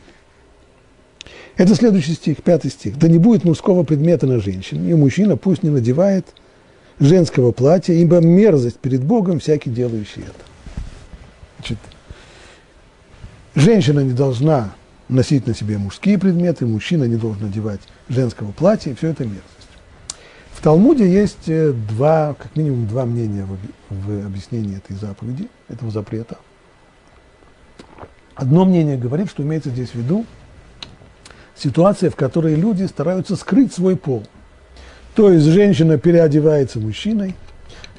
Это 1.58 1.76
следующий 1.76 2.14
стих, 2.14 2.42
пятый 2.42 2.72
стих. 2.72 2.98
«Да 2.98 3.10
не 3.10 3.18
будет 3.18 3.44
мужского 3.44 3.84
предмета 3.84 4.28
на 4.28 4.40
женщине, 4.40 4.92
и 4.92 4.94
мужчина 4.94 5.36
пусть 5.36 5.62
не 5.62 5.70
надевает 5.70 6.26
женского 7.00 7.52
платья, 7.52 7.94
ибо 7.94 8.18
мерзость 8.18 8.80
перед 8.80 9.04
Богом 9.04 9.40
всякий 9.40 9.70
делающий 9.70 10.22
это». 10.24 10.46
Значит, 11.58 11.78
женщина 13.56 14.00
не 14.02 14.14
должна 14.14 14.74
носить 15.10 15.48
на 15.48 15.54
себе 15.54 15.78
мужские 15.78 16.18
предметы, 16.18 16.66
мужчина 16.66 17.04
не 17.06 17.16
должен 17.16 17.44
надевать 17.44 17.82
женского 18.08 18.52
платья, 18.52 18.92
и 18.92 18.96
все 18.96 19.10
это 19.10 19.24
мерзость. 19.24 19.46
В 20.52 20.62
Талмуде 20.62 21.10
есть 21.10 21.48
э, 21.48 21.72
два, 21.72 22.36
как 22.38 22.56
минимум 22.56 22.88
два 22.88 23.06
мнения 23.06 23.46
в, 23.46 23.58
в 23.90 24.26
объяснении 24.26 24.78
этой 24.78 24.96
заповеди, 24.96 25.48
этого 25.70 25.90
запрета. 25.90 26.38
Одно 28.36 28.66
мнение 28.66 28.98
говорит, 28.98 29.30
что 29.30 29.44
имеется 29.44 29.70
здесь 29.70 29.92
в 29.92 29.96
виду 29.96 30.26
ситуация, 31.56 32.10
в 32.10 32.16
которой 32.16 32.56
люди 32.56 32.84
стараются 32.84 33.36
скрыть 33.36 33.74
свой 33.74 33.96
пол. 33.96 34.26
То 35.20 35.34
есть 35.34 35.48
женщина 35.48 35.98
переодевается 35.98 36.80
мужчиной, 36.80 37.36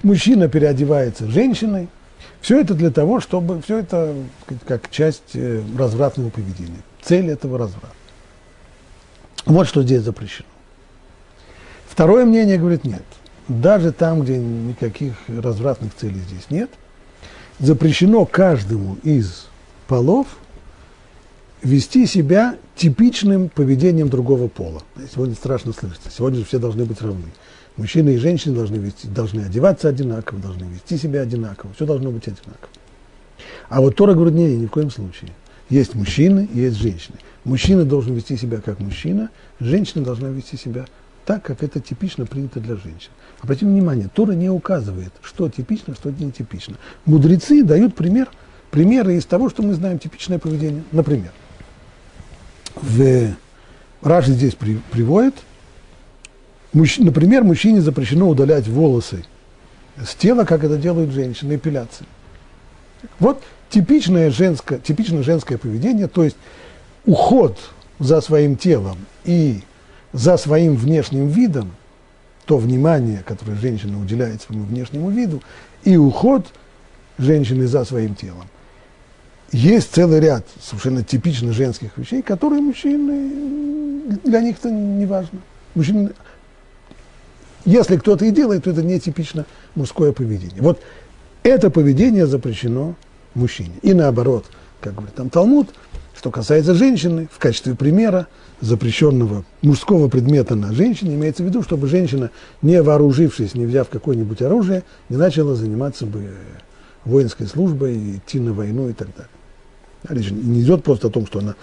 мужчина 0.02 0.48
переодевается 0.48 1.26
женщиной. 1.26 1.90
Все 2.40 2.58
это 2.58 2.72
для 2.72 2.90
того, 2.90 3.20
чтобы 3.20 3.60
все 3.60 3.80
это 3.80 4.14
как 4.66 4.88
часть 4.90 5.34
э, 5.34 5.60
развратного 5.76 6.30
поведения. 6.30 6.80
Цель 7.02 7.28
этого 7.28 7.58
разврата. 7.58 7.94
Вот 9.44 9.68
что 9.68 9.82
здесь 9.82 10.00
запрещено. 10.00 10.48
Второе 11.86 12.24
мнение 12.24 12.56
говорит 12.56 12.84
нет. 12.84 13.04
Даже 13.48 13.92
там, 13.92 14.22
где 14.22 14.38
никаких 14.38 15.12
развратных 15.28 15.94
целей 15.94 16.20
здесь 16.20 16.46
нет, 16.48 16.70
запрещено 17.58 18.24
каждому 18.24 18.96
из 19.02 19.46
полов 19.88 20.26
вести 21.62 22.06
себя 22.06 22.56
типичным 22.76 23.48
поведением 23.48 24.08
другого 24.08 24.48
пола. 24.48 24.82
Сегодня 25.12 25.34
страшно 25.34 25.72
слышать. 25.72 26.00
Сегодня 26.10 26.38
же 26.40 26.44
все 26.44 26.58
должны 26.58 26.84
быть 26.84 27.00
равны. 27.02 27.30
Мужчины 27.76 28.10
и 28.10 28.16
женщины 28.16 28.54
должны, 28.54 28.76
вести, 28.76 29.08
должны 29.08 29.42
одеваться 29.42 29.88
одинаково, 29.88 30.40
должны 30.40 30.64
вести 30.64 30.96
себя 30.98 31.22
одинаково. 31.22 31.72
Все 31.74 31.86
должно 31.86 32.10
быть 32.10 32.26
одинаково. 32.26 32.68
А 33.68 33.80
вот 33.80 33.96
Тора 33.96 34.14
говорит, 34.14 34.34
нет, 34.34 34.50
ни 34.58 34.66
в 34.66 34.70
коем 34.70 34.90
случае. 34.90 35.30
Есть 35.68 35.94
мужчины, 35.94 36.48
есть 36.52 36.76
женщины. 36.76 37.16
Мужчина 37.44 37.84
должен 37.84 38.14
вести 38.14 38.36
себя 38.36 38.60
как 38.60 38.80
мужчина, 38.80 39.30
женщина 39.60 40.04
должна 40.04 40.28
вести 40.28 40.56
себя 40.56 40.86
так, 41.24 41.42
как 41.42 41.62
это 41.62 41.80
типично 41.80 42.26
принято 42.26 42.60
для 42.60 42.76
женщин. 42.76 43.10
Обратите 43.40 43.66
внимание, 43.66 44.10
Тора 44.12 44.32
не 44.32 44.50
указывает, 44.50 45.12
что 45.22 45.48
типично, 45.48 45.94
что 45.94 46.10
не 46.10 46.32
типично. 46.32 46.76
Мудрецы 47.06 47.62
дают 47.62 47.94
пример, 47.94 48.28
примеры 48.70 49.14
из 49.16 49.24
того, 49.24 49.48
что 49.48 49.62
мы 49.62 49.74
знаем 49.74 49.98
типичное 49.98 50.38
поведение. 50.38 50.82
Например, 50.92 51.30
в 52.82 53.34
Раши 54.02 54.32
здесь 54.32 54.54
при, 54.54 54.76
приводит, 54.90 55.34
мужч, 56.72 56.98
например, 56.98 57.44
мужчине 57.44 57.80
запрещено 57.80 58.28
удалять 58.28 58.66
волосы 58.66 59.24
с 60.02 60.14
тела, 60.14 60.44
как 60.44 60.64
это 60.64 60.76
делают 60.76 61.10
женщины, 61.10 61.56
эпиляции. 61.56 62.06
Вот 63.18 63.42
типичное 63.68 64.30
женское, 64.30 64.78
типичное 64.78 65.22
женское 65.22 65.58
поведение, 65.58 66.08
то 66.08 66.24
есть 66.24 66.36
уход 67.04 67.58
за 67.98 68.20
своим 68.20 68.56
телом 68.56 68.98
и 69.24 69.60
за 70.12 70.36
своим 70.36 70.76
внешним 70.76 71.28
видом, 71.28 71.72
то 72.46 72.56
внимание, 72.58 73.22
которое 73.24 73.56
женщина 73.56 74.00
уделяет 74.00 74.42
своему 74.42 74.64
внешнему 74.64 75.10
виду, 75.10 75.42
и 75.84 75.96
уход 75.96 76.46
женщины 77.18 77.66
за 77.66 77.84
своим 77.84 78.14
телом. 78.14 78.46
Есть 79.52 79.94
целый 79.94 80.20
ряд 80.20 80.46
совершенно 80.62 81.02
типично 81.02 81.52
женских 81.52 81.96
вещей, 81.96 82.22
которые 82.22 82.62
мужчины, 82.62 84.18
для 84.24 84.40
них 84.40 84.58
это 84.58 84.70
не 84.70 85.06
важно. 85.06 85.40
Мужчины, 85.74 86.10
если 87.64 87.96
кто-то 87.96 88.24
и 88.24 88.30
делает, 88.30 88.64
то 88.64 88.70
это 88.70 88.82
не 88.82 89.00
типично 89.00 89.46
мужское 89.74 90.12
поведение. 90.12 90.62
Вот 90.62 90.80
это 91.42 91.70
поведение 91.70 92.26
запрещено 92.26 92.94
мужчине. 93.34 93.72
И 93.82 93.92
наоборот, 93.92 94.46
как 94.80 94.94
говорит 94.94 95.14
там 95.14 95.30
Талмуд, 95.30 95.68
что 96.16 96.30
касается 96.30 96.74
женщины, 96.74 97.28
в 97.32 97.38
качестве 97.38 97.74
примера 97.74 98.28
запрещенного 98.60 99.44
мужского 99.62 100.08
предмета 100.08 100.54
на 100.54 100.72
женщине, 100.72 101.14
имеется 101.14 101.42
в 101.42 101.46
виду, 101.46 101.62
чтобы 101.62 101.88
женщина, 101.88 102.30
не 102.62 102.80
вооружившись, 102.82 103.54
не 103.54 103.66
взяв 103.66 103.88
какое-нибудь 103.88 104.42
оружие, 104.42 104.84
не 105.08 105.16
начала 105.16 105.54
заниматься 105.56 106.06
бы 106.06 106.30
воинской 107.04 107.46
службой, 107.46 108.18
идти 108.18 108.38
на 108.38 108.52
войну 108.52 108.90
и 108.90 108.92
так 108.92 109.08
далее. 109.16 109.39
Речь 110.08 110.30
не 110.30 110.62
идет 110.62 110.82
просто 110.82 111.08
о 111.08 111.10
том, 111.10 111.26
что 111.26 111.40
она 111.40 111.54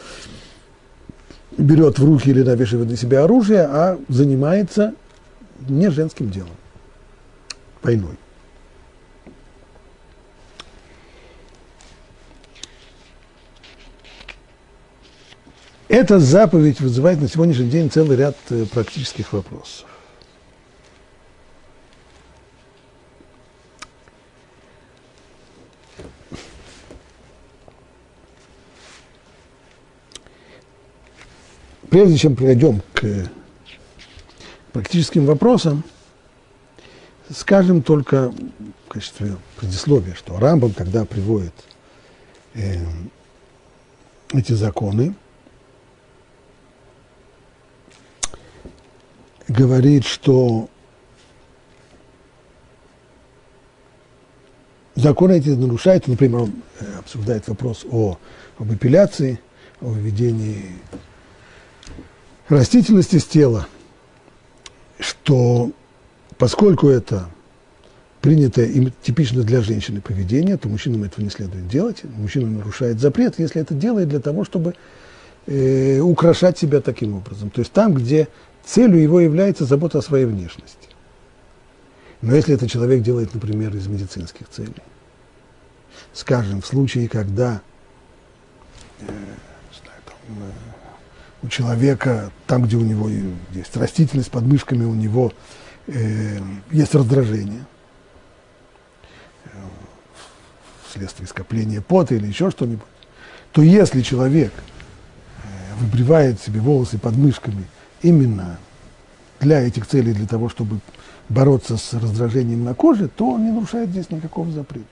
берет 1.58 1.98
в 1.98 2.06
руки 2.06 2.30
или 2.30 2.44
навешивает 2.44 2.90
на 2.90 2.98
себя 2.98 3.24
оружие, 3.24 3.62
а 3.62 4.00
занимается 4.10 4.94
не 5.68 5.90
женским 5.90 6.30
делом, 6.30 6.50
войной. 7.82 8.16
Эта 15.88 16.20
заповедь 16.20 16.82
вызывает 16.82 17.22
на 17.22 17.30
сегодняшний 17.30 17.70
день 17.70 17.90
целый 17.90 18.18
ряд 18.18 18.36
э, 18.50 18.66
практических 18.66 19.32
вопросов. 19.32 19.86
Прежде 31.90 32.18
чем 32.18 32.36
перейдем 32.36 32.82
к 32.94 33.30
практическим 34.74 35.26
вопросам, 35.26 35.84
скажем 37.30 37.82
только 37.82 38.30
в 38.30 38.90
качестве 38.90 39.38
предисловия, 39.58 40.14
что 40.14 40.38
Рамбам, 40.38 40.74
когда 40.74 41.06
приводит 41.06 41.54
э, 42.56 42.76
эти 44.34 44.52
законы, 44.52 45.16
говорит, 49.48 50.06
что 50.06 50.70
законы 54.96 55.34
эти 55.34 55.50
нарушают, 55.50 56.08
например, 56.08 56.42
он 56.42 56.54
э, 56.80 57.00
обсуждает 57.00 57.48
вопрос 57.48 57.86
о, 57.90 58.18
об 58.58 58.74
эпиляции, 58.74 59.40
о 59.80 59.94
введении 59.94 60.76
растительности 62.50 63.18
с 63.18 63.26
тела, 63.26 63.68
что 65.00 65.72
поскольку 66.38 66.89
это 66.89 67.30
принятое 68.22 68.66
и 68.66 68.89
типично 69.02 69.43
для 69.43 69.62
женщины 69.62 70.02
поведение, 70.02 70.58
то 70.58 70.68
мужчинам 70.68 71.04
этого 71.04 71.24
не 71.24 71.30
следует 71.30 71.68
делать. 71.68 72.04
Мужчина 72.04 72.48
нарушает 72.48 73.00
запрет, 73.00 73.39
если 73.39 73.62
это 73.62 73.74
делает 73.74 74.10
для 74.10 74.20
того, 74.20 74.43
чтобы 74.43 74.76
э, 75.45 76.00
украшать 76.00 76.58
себя 76.58 76.82
таким 76.82 77.16
образом. 77.16 77.50
То 77.50 77.60
есть 77.60 77.72
там, 77.72 77.93
где 77.93 78.28
целью 78.66 79.02
его 79.02 79.20
является 79.20 79.66
забота 79.66 80.00
о 80.00 80.02
своей 80.02 80.26
внешности. 80.26 80.89
Но 82.22 82.36
если 82.36 82.56
это 82.56 82.68
человек 82.68 83.04
делает, 83.04 83.34
например, 83.34 83.76
из 83.76 83.88
медицинских 83.88 84.50
целей, 84.50 84.74
скажем, 86.14 86.62
в 86.62 86.66
случае, 86.66 87.08
когда 87.08 87.62
э, 89.00 89.06
знаю, 89.06 90.02
там, 90.06 90.38
э, 90.43 90.66
у 91.48 91.50
человека, 91.50 92.30
там, 92.45 92.64
где 92.64 92.76
у 92.76 92.82
него 92.82 93.10
есть 93.54 93.76
растительность 93.78 94.30
под 94.30 94.43
мышками, 94.43 94.84
у 94.84 94.93
него 94.93 95.32
э, 95.88 96.39
есть 96.72 96.93
раздражение 96.93 97.66
э, 99.45 99.50
вследствие 100.89 101.28
скопления 101.28 101.82
пота 101.82 102.16
или 102.16 102.28
еще 102.28 102.52
что-нибудь, 102.52 102.86
то 103.54 103.62
если 103.62 104.02
человек 104.02 104.52
э, 104.54 105.76
выбривает 105.80 106.41
себе 106.41 106.60
волосы 106.60 106.98
под 106.98 107.16
мышками 107.16 107.66
именно 108.02 108.60
для 109.39 109.62
этих 109.62 109.88
целей, 109.88 110.14
для 110.14 110.28
того, 110.28 110.50
чтобы 110.50 110.82
бороться 111.30 111.78
с 111.78 111.93
раздражением 111.93 112.66
на 112.66 112.74
коже, 112.74 113.08
то 113.08 113.32
он 113.32 113.45
не 113.45 113.52
нарушает 113.52 113.89
здесь 113.91 114.10
никакого 114.10 114.52
запрета. 114.52 114.86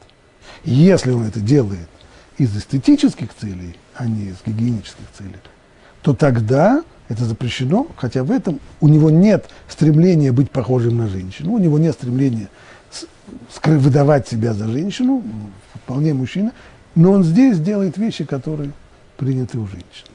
Если 0.63 1.11
он 1.11 1.23
это 1.25 1.41
делает 1.41 1.89
из 2.37 2.55
эстетических 2.55 3.33
целей, 3.35 3.75
а 3.93 4.05
не 4.05 4.27
из 4.27 4.37
гигиенических 4.45 5.05
целей, 5.17 5.35
то 6.05 6.13
тогда 6.13 6.83
это 7.09 7.25
запрещено, 7.25 7.87
хотя 7.97 8.23
в 8.23 8.29
этом 8.29 8.59
у 8.79 8.87
него 8.87 9.09
нет 9.09 9.49
стремления 9.67 10.31
быть 10.31 10.51
похожим 10.51 10.97
на 10.97 11.07
женщину, 11.07 11.53
у 11.53 11.57
него 11.57 11.79
нет 11.79 11.95
стремления 11.95 12.47
выдавать 13.63 14.27
себя 14.27 14.53
за 14.53 14.67
женщину, 14.67 15.23
вполне 15.73 16.13
мужчина, 16.13 16.51
но 16.93 17.11
он 17.11 17.23
здесь 17.23 17.59
делает 17.59 17.97
вещи, 17.97 18.23
которые 18.23 18.69
приняты 19.17 19.57
у 19.57 19.65
женщин. 19.65 20.05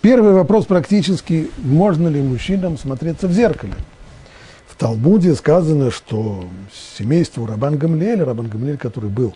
Первый 0.00 0.32
вопрос 0.32 0.66
практически, 0.66 1.52
можно 1.58 2.08
ли 2.08 2.20
мужчинам 2.20 2.76
смотреться 2.76 3.28
в 3.28 3.32
зеркале? 3.32 3.74
В 4.66 4.74
Талмуде 4.74 5.32
сказано, 5.36 5.92
что 5.92 6.44
семейство 6.96 7.46
Рабан 7.46 7.78
Гамлиэль, 7.78 8.24
Рабан 8.24 8.48
Гамлиэль, 8.48 8.78
который 8.78 9.10
был 9.10 9.32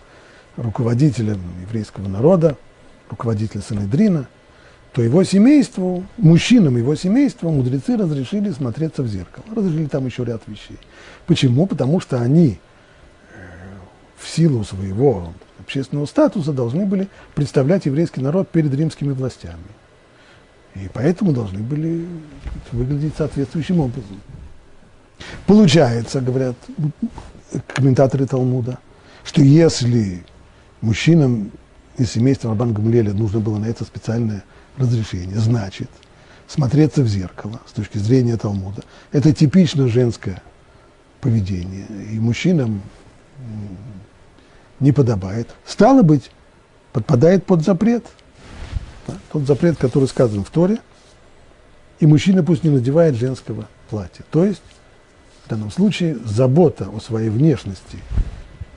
руководителем 0.57 1.41
еврейского 1.63 2.09
народа, 2.09 2.57
руководителем 3.11 3.63
Санедрина, 3.63 4.29
то 4.93 5.03
его 5.03 5.25
семейству, 5.25 6.05
мужчинам 6.19 6.77
его 6.77 6.95
семейства, 6.95 7.49
мудрецы 7.49 7.97
разрешили 7.97 8.51
смотреться 8.51 9.03
в 9.03 9.09
зеркало. 9.09 9.45
Разрешили 9.55 9.87
там 9.87 10.05
еще 10.07 10.25
ряд 10.25 10.43
вещей. 10.47 10.79
Почему? 11.27 11.67
Потому 11.67 11.99
что 11.99 12.21
они 12.21 12.59
э, 13.33 13.37
в 14.19 14.29
силу 14.29 14.65
своего 14.65 15.33
общественного 15.61 16.05
статуса 16.07 16.53
должны 16.53 16.85
были 16.85 17.09
представлять 17.35 17.87
еврейский 17.87 18.21
народ 18.21 18.51
перед 18.51 18.75
римскими 18.75 19.13
властями. 19.13 19.65
И 20.75 20.91
поэтому 20.93 21.33
должны 21.33 21.61
были 21.61 22.07
выглядеть 22.71 23.15
соответствующим 23.17 23.81
образом. 23.81 24.21
Получается, 25.47 26.21
говорят 26.21 26.57
комментаторы 27.69 28.27
Талмуда, 28.27 28.79
что 29.25 29.43
если 29.43 30.25
мужчинам 30.83 31.51
из 31.97 32.13
семейства 32.13 32.51
Рабан 32.51 32.73
Гамлеля 32.73 33.13
нужно 33.13 33.41
было 33.41 33.59
на 33.59 33.67
это 33.67 33.85
специальное 33.85 34.45
разрешение, 34.77 35.39
значит, 35.39 35.91
смотреться 36.47 37.03
в 37.03 37.09
зеркало 37.09 37.61
с 37.67 37.73
точки 37.73 37.99
зрения 37.99 38.37
Талмуда, 38.37 38.83
это 39.11 39.33
типично 39.33 39.89
женское 39.89 40.43
поведение, 41.21 41.87
и 42.13 42.19
мужчинам 42.19 42.83
не 44.81 44.93
подобает. 44.93 45.55
Стало 45.65 46.03
быть, 46.03 46.31
подпадает 46.93 47.47
под 47.47 47.65
запрет– 47.65 48.05
да, 49.07 49.15
тот 49.33 49.47
запрет, 49.47 49.77
который 49.79 50.09
сказан 50.09 50.45
в 50.45 50.51
Торе, 50.51 50.79
и 52.01 52.07
мужчина 52.07 52.43
пусть 52.43 52.65
не 52.65 52.71
надевает 52.71 53.17
женского 53.17 53.69
платья. 53.91 54.25
То 54.31 54.45
есть, 54.45 54.63
в 55.45 55.51
данном 55.51 55.71
случае, 55.71 56.17
забота 56.25 56.89
о 56.89 57.01
своей 57.01 57.31
внешности, 57.31 57.99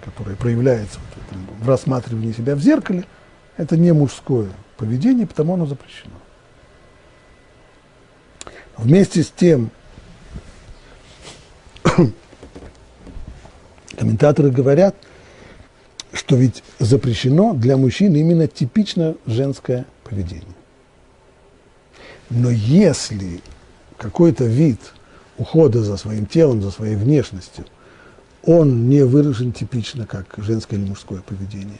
которая 0.04 0.36
проявляется 0.36 1.00
этом, 1.28 1.48
в 1.60 1.68
рассматривании 1.68 2.32
себя 2.32 2.56
в 2.56 2.60
зеркале, 2.60 3.06
это 3.58 3.78
не 3.78 3.94
мужское 3.94 4.50
поведение, 4.78 5.28
потому 5.28 5.54
оно 5.54 5.66
запрещено. 5.66 6.14
Вместе 8.78 9.24
с 9.24 9.30
тем, 9.30 9.72
комментаторы 13.98 14.52
говорят, 14.52 14.96
что 16.12 16.36
ведь 16.36 16.64
запрещено 16.80 17.54
для 17.54 17.78
мужчин 17.78 18.16
именно 18.16 18.48
типично 18.48 19.16
женское 19.26 19.86
поведение. 20.04 20.56
Но 22.30 22.50
если 22.50 23.42
какой-то 23.98 24.46
вид 24.46 24.80
ухода 25.38 25.84
за 25.84 25.98
своим 25.98 26.26
телом, 26.26 26.62
за 26.62 26.72
своей 26.72 26.96
внешностью, 26.96 27.66
он 28.46 28.90
не 28.90 29.04
выражен 29.04 29.52
типично 29.52 30.06
как 30.06 30.26
женское 30.38 30.78
или 30.78 30.86
мужское 30.86 31.22
поведение, 31.22 31.80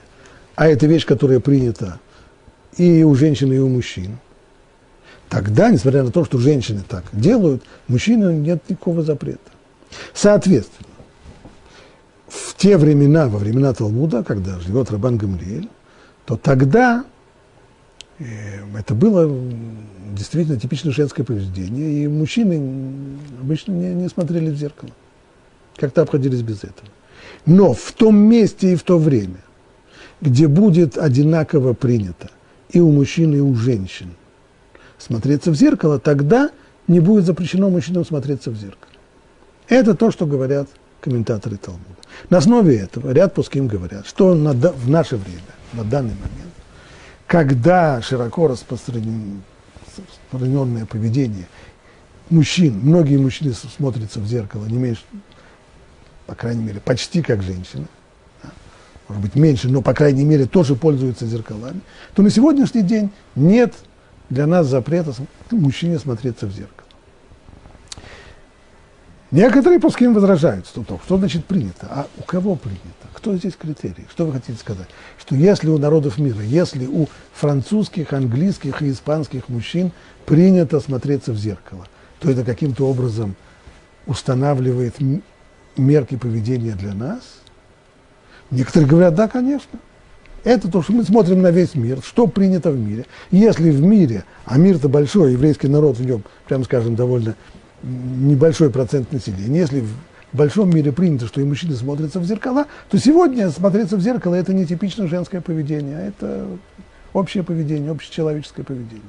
а 0.56 0.68
это 0.68 0.88
вещь, 0.88 1.06
которая 1.06 1.40
принята 1.40 2.00
и 2.78 3.04
у 3.04 3.16
женщин, 3.16 3.52
и 3.54 3.58
у 3.58 3.70
мужчин, 3.70 4.18
тогда, 5.30 5.70
несмотря 5.70 6.04
на 6.04 6.12
то, 6.12 6.26
что 6.26 6.38
женщины 6.38 6.82
так 6.88 7.06
делают, 7.12 7.64
мужчинам 7.88 8.44
нет 8.44 8.62
никакого 8.70 9.02
запрета. 9.02 9.52
Соответственно, 10.14 10.90
в 12.28 12.56
те 12.56 12.78
времена, 12.78 13.28
во 13.28 13.38
времена 13.38 13.74
Талмуда, 13.74 14.24
когда 14.24 14.60
живет 14.60 14.92
Рабан 14.92 15.18
Гамлиэль, 15.18 15.70
то 16.26 16.36
тогда 16.36 17.06
и 18.20 18.26
это 18.78 18.96
было 18.96 19.30
действительно 20.14 20.60
типично 20.60 20.92
женское 20.92 21.24
поведение, 21.24 22.04
и 22.04 22.08
мужчины 22.08 23.18
обычно 23.42 23.74
не, 23.74 23.94
не 23.94 24.08
смотрели 24.08 24.50
в 24.50 24.56
зеркало. 24.56 24.92
Как-то 25.78 26.02
обходились 26.02 26.42
без 26.42 26.64
этого. 26.64 26.90
Но 27.46 27.74
в 27.74 27.92
том 27.92 28.18
месте 28.18 28.74
и 28.74 28.76
в 28.76 28.84
то 28.84 28.98
время, 28.98 29.38
где 30.22 30.48
будет 30.48 30.98
одинаково 30.98 31.74
принято 31.74 32.30
и 32.70 32.80
у 32.80 32.92
мужчин, 32.92 33.36
и 33.36 33.40
у 33.40 33.54
женщин 33.56 34.12
смотреться 34.98 35.52
в 35.52 35.56
зеркало, 35.56 36.00
тогда 36.00 36.50
не 36.88 37.00
будет 37.00 37.26
запрещено 37.26 37.70
мужчинам 37.70 38.06
смотреться 38.06 38.52
в 38.52 38.56
зеркало. 38.56 38.92
Это 39.68 39.96
то, 39.96 40.12
что 40.12 40.26
говорят 40.26 40.70
комментаторы 41.02 41.58
Талмуда. 41.58 41.84
На 42.30 42.38
основе 42.38 42.78
этого 42.78 43.12
ряд 43.12 43.34
пуским 43.34 43.68
говорят, 43.68 44.08
что 44.08 44.34
на, 44.34 44.54
в 44.54 44.90
наше 44.90 45.18
время, 45.18 45.42
на 45.74 45.84
данный 45.84 46.16
момент, 46.16 46.54
когда 47.28 48.02
широко 48.02 48.48
распространенное 48.48 50.86
поведение 50.86 51.48
мужчин, 52.30 52.80
многие 52.82 53.18
мужчины 53.18 53.54
смотрятся 53.54 54.20
в 54.20 54.28
зеркало, 54.28 54.66
не 54.66 54.78
меньше, 54.78 55.04
по 56.26 56.36
крайней 56.36 56.64
мере, 56.64 56.80
почти 56.80 57.22
как 57.22 57.42
женщины, 57.42 57.86
может 59.08 59.22
быть, 59.22 59.36
меньше, 59.36 59.70
но, 59.70 59.82
по 59.82 59.94
крайней 59.94 60.24
мере, 60.24 60.46
тоже 60.46 60.76
пользуются 60.76 61.28
зеркалами, 61.28 61.82
то 62.16 62.24
на 62.24 62.30
сегодняшний 62.30 62.82
день 62.82 63.12
нет 63.36 63.74
для 64.30 64.48
нас 64.48 64.68
запрета 64.68 65.14
мужчине 65.52 66.00
смотреться 66.00 66.48
в 66.48 66.52
зеркало. 66.52 66.86
Некоторые 69.32 69.80
пуским 69.80 70.14
возражают, 70.14 70.66
что, 70.66 70.84
что 71.04 71.18
значит 71.18 71.46
принято, 71.46 71.88
а 71.90 72.08
у 72.18 72.24
кого 72.24 72.56
принято, 72.56 72.82
кто 73.14 73.36
здесь 73.36 73.56
критерий, 73.56 74.08
что 74.10 74.26
вы 74.26 74.34
хотите 74.34 74.58
сказать? 74.58 74.88
Что 75.20 75.36
если 75.36 75.68
у 75.70 75.78
народов 75.78 76.18
мира, 76.18 76.42
если 76.42 76.86
у 76.86 77.08
французских, 77.34 78.14
английских 78.14 78.82
и 78.82 78.92
испанских 78.92 79.50
мужчин 79.50 79.92
принято 80.26 80.80
смотреться 80.80 81.34
в 81.34 81.38
зеркало, 81.38 81.86
то 82.20 82.30
это 82.30 82.44
каким-то 82.44 82.88
образом 82.88 83.36
устанавливает 84.06 84.96
мерки 85.78 86.16
поведения 86.16 86.74
для 86.74 86.94
нас? 86.94 87.22
Некоторые 88.52 88.90
говорят, 88.90 89.16
да, 89.16 89.28
конечно. 89.28 89.80
Это 90.44 90.70
то, 90.70 90.84
что 90.84 90.94
мы 90.94 91.04
смотрим 91.04 91.42
на 91.42 91.50
весь 91.50 91.74
мир, 91.74 92.00
что 92.04 92.28
принято 92.28 92.70
в 92.70 92.80
мире. 92.80 93.06
Если 93.32 93.72
в 93.72 93.82
мире, 93.82 94.26
а 94.46 94.60
мир-то 94.60 94.88
большой, 94.90 95.34
еврейский 95.34 95.68
народ 95.68 95.98
в 95.98 96.06
нем, 96.06 96.24
прямо 96.48 96.64
скажем, 96.64 96.96
довольно 96.96 97.36
небольшой 97.82 98.70
процент 98.70 99.12
населения, 99.12 99.60
если 99.60 99.82
в 99.82 100.38
большом 100.38 100.70
мире 100.70 100.92
принято, 100.92 101.26
что 101.26 101.42
и 101.42 101.44
мужчины 101.44 101.74
смотрятся 101.76 102.20
в 102.20 102.26
зеркала, 102.26 102.66
то 102.90 103.00
сегодня 103.00 103.50
смотреться 103.50 103.98
в 103.98 104.02
зеркало– 104.02 104.36
это 104.36 104.54
не 104.54 104.68
типично 104.68 105.08
женское 105.08 105.42
поведение, 105.42 105.98
а 105.98 106.02
это 106.02 106.48
общее 107.14 107.44
поведение, 107.44 107.90
общечеловеческое 107.90 108.66
поведение. 108.66 109.02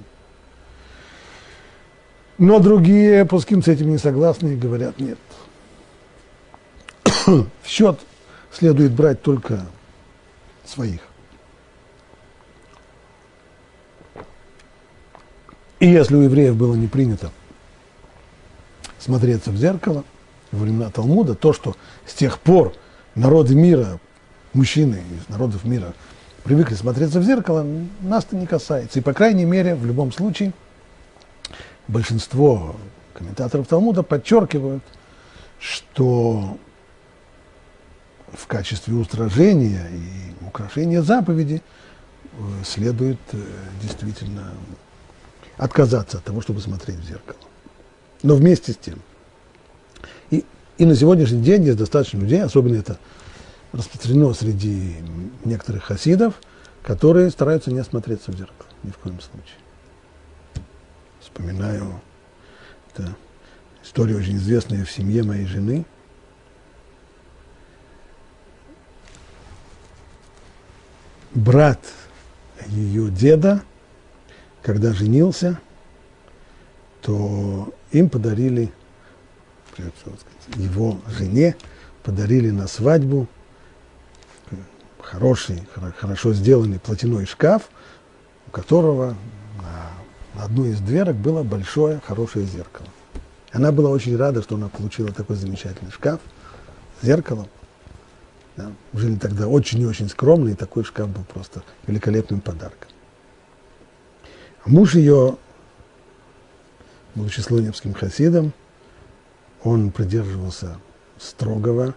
Но 2.38 2.60
другие 2.60 3.24
пуским 3.24 3.62
с 3.62 3.68
этим 3.68 3.90
не 3.90 3.98
согласны 3.98 4.54
и 4.54 4.56
говорят, 4.56 4.98
нет. 5.00 5.18
в 7.62 7.66
счет 7.66 8.00
следует 8.52 8.92
брать 8.92 9.22
только 9.22 9.66
своих. 10.64 11.00
И 15.78 15.88
если 15.88 16.16
у 16.16 16.20
евреев 16.20 16.56
было 16.56 16.74
не 16.74 16.86
принято 16.86 17.30
смотреться 18.98 19.50
в 19.50 19.56
зеркало 19.56 20.04
во 20.50 20.60
времена 20.60 20.90
Талмуда, 20.90 21.34
то, 21.34 21.52
что 21.52 21.76
с 22.06 22.14
тех 22.14 22.38
пор 22.38 22.72
народы 23.14 23.54
мира, 23.54 24.00
мужчины 24.54 25.02
из 25.20 25.28
народов 25.28 25.64
мира 25.64 25.92
привыкли 26.44 26.74
смотреться 26.74 27.20
в 27.20 27.24
зеркало, 27.24 27.66
нас-то 28.00 28.36
не 28.36 28.46
касается. 28.46 29.00
И, 29.00 29.02
по 29.02 29.12
крайней 29.12 29.44
мере, 29.44 29.74
в 29.74 29.84
любом 29.84 30.12
случае, 30.12 30.52
большинство 31.88 32.76
комментаторов 33.12 33.66
Талмуда 33.66 34.02
подчеркивают, 34.02 34.82
что 35.58 36.56
в 38.32 38.46
качестве 38.46 38.94
устражения 38.94 39.88
и 39.90 40.44
украшения 40.46 41.02
заповеди 41.02 41.62
э, 42.32 42.36
следует 42.64 43.18
э, 43.32 43.38
действительно 43.82 44.52
отказаться 45.56 46.18
от 46.18 46.24
того, 46.24 46.40
чтобы 46.40 46.60
смотреть 46.60 46.98
в 46.98 47.04
зеркало. 47.04 47.38
Но 48.22 48.34
вместе 48.34 48.72
с 48.72 48.76
тем. 48.76 49.00
И, 50.30 50.44
и 50.78 50.84
на 50.84 50.94
сегодняшний 50.94 51.42
день 51.42 51.64
есть 51.64 51.78
достаточно 51.78 52.18
людей, 52.18 52.42
особенно 52.42 52.76
это 52.76 52.98
распространено 53.72 54.32
среди 54.34 54.96
некоторых 55.44 55.84
хасидов, 55.84 56.34
которые 56.82 57.30
стараются 57.30 57.70
не 57.70 57.82
смотреться 57.82 58.32
в 58.32 58.36
зеркало, 58.36 58.68
ни 58.82 58.90
в 58.90 58.98
коем 58.98 59.20
случае. 59.20 59.58
Вспоминаю, 61.20 62.00
это 62.92 63.16
история 63.82 64.16
очень 64.16 64.36
известная 64.36 64.84
в 64.84 64.90
семье 64.90 65.22
моей 65.22 65.46
жены. 65.46 65.84
Брат 71.36 71.78
ее 72.68 73.10
деда, 73.10 73.62
когда 74.62 74.92
женился, 74.92 75.60
то 77.02 77.72
им 77.92 78.08
подарили, 78.08 78.72
его 80.56 80.98
жене 81.06 81.54
подарили 82.02 82.50
на 82.50 82.66
свадьбу 82.66 83.28
хороший, 85.00 85.62
хорошо 85.98 86.32
сделанный 86.32 86.80
платяной 86.80 87.26
шкаф, 87.26 87.68
у 88.48 88.50
которого 88.50 89.14
на 90.34 90.44
одной 90.44 90.70
из 90.70 90.80
дверок 90.80 91.16
было 91.16 91.42
большое, 91.42 92.00
хорошее 92.04 92.46
зеркало. 92.46 92.88
Она 93.52 93.72
была 93.72 93.90
очень 93.90 94.16
рада, 94.16 94.42
что 94.42 94.56
она 94.56 94.68
получила 94.68 95.12
такой 95.12 95.36
замечательный 95.36 95.92
шкаф 95.92 96.20
с 97.00 97.06
зеркалом. 97.06 97.46
Да. 98.56 98.72
Жили 98.94 99.16
тогда 99.16 99.48
очень 99.48 99.80
и 99.80 99.86
очень 99.86 100.08
скромно, 100.08 100.50
и 100.50 100.54
такой 100.54 100.84
шкаф 100.84 101.08
был 101.10 101.24
просто 101.24 101.62
великолепным 101.86 102.40
подарком. 102.40 102.90
А 104.64 104.70
муж 104.70 104.94
ее, 104.94 105.36
будучи 107.14 107.40
слоневским 107.40 107.92
хасидом, 107.92 108.52
он 109.62 109.90
придерживался 109.90 110.78
строгого, 111.18 111.94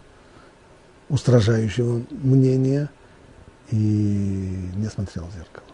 устражающего 1.08 2.04
мнения 2.12 2.90
и 3.72 3.76
не 4.76 4.90
смотрел 4.90 5.26
в 5.26 5.34
зеркало. 5.34 5.66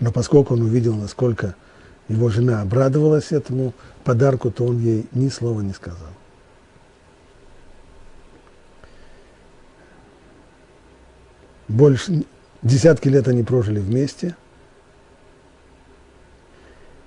Но 0.00 0.10
поскольку 0.10 0.54
он 0.54 0.62
увидел, 0.62 0.94
насколько 0.94 1.54
его 2.08 2.28
жена 2.28 2.62
обрадовалась 2.62 3.32
этому 3.32 3.74
подарку, 4.04 4.50
то 4.50 4.64
он 4.64 4.78
ей 4.78 5.06
ни 5.12 5.28
слова 5.28 5.60
не 5.60 5.72
сказал. 5.72 6.10
Больше 11.68 12.24
десятки 12.62 13.08
лет 13.08 13.28
они 13.28 13.42
прожили 13.42 13.80
вместе. 13.80 14.36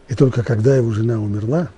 И 0.07 0.15
только 0.15 0.43
когда 0.43 0.75
его 0.75 0.91
жена 0.91 1.19
умерла, 1.19 1.69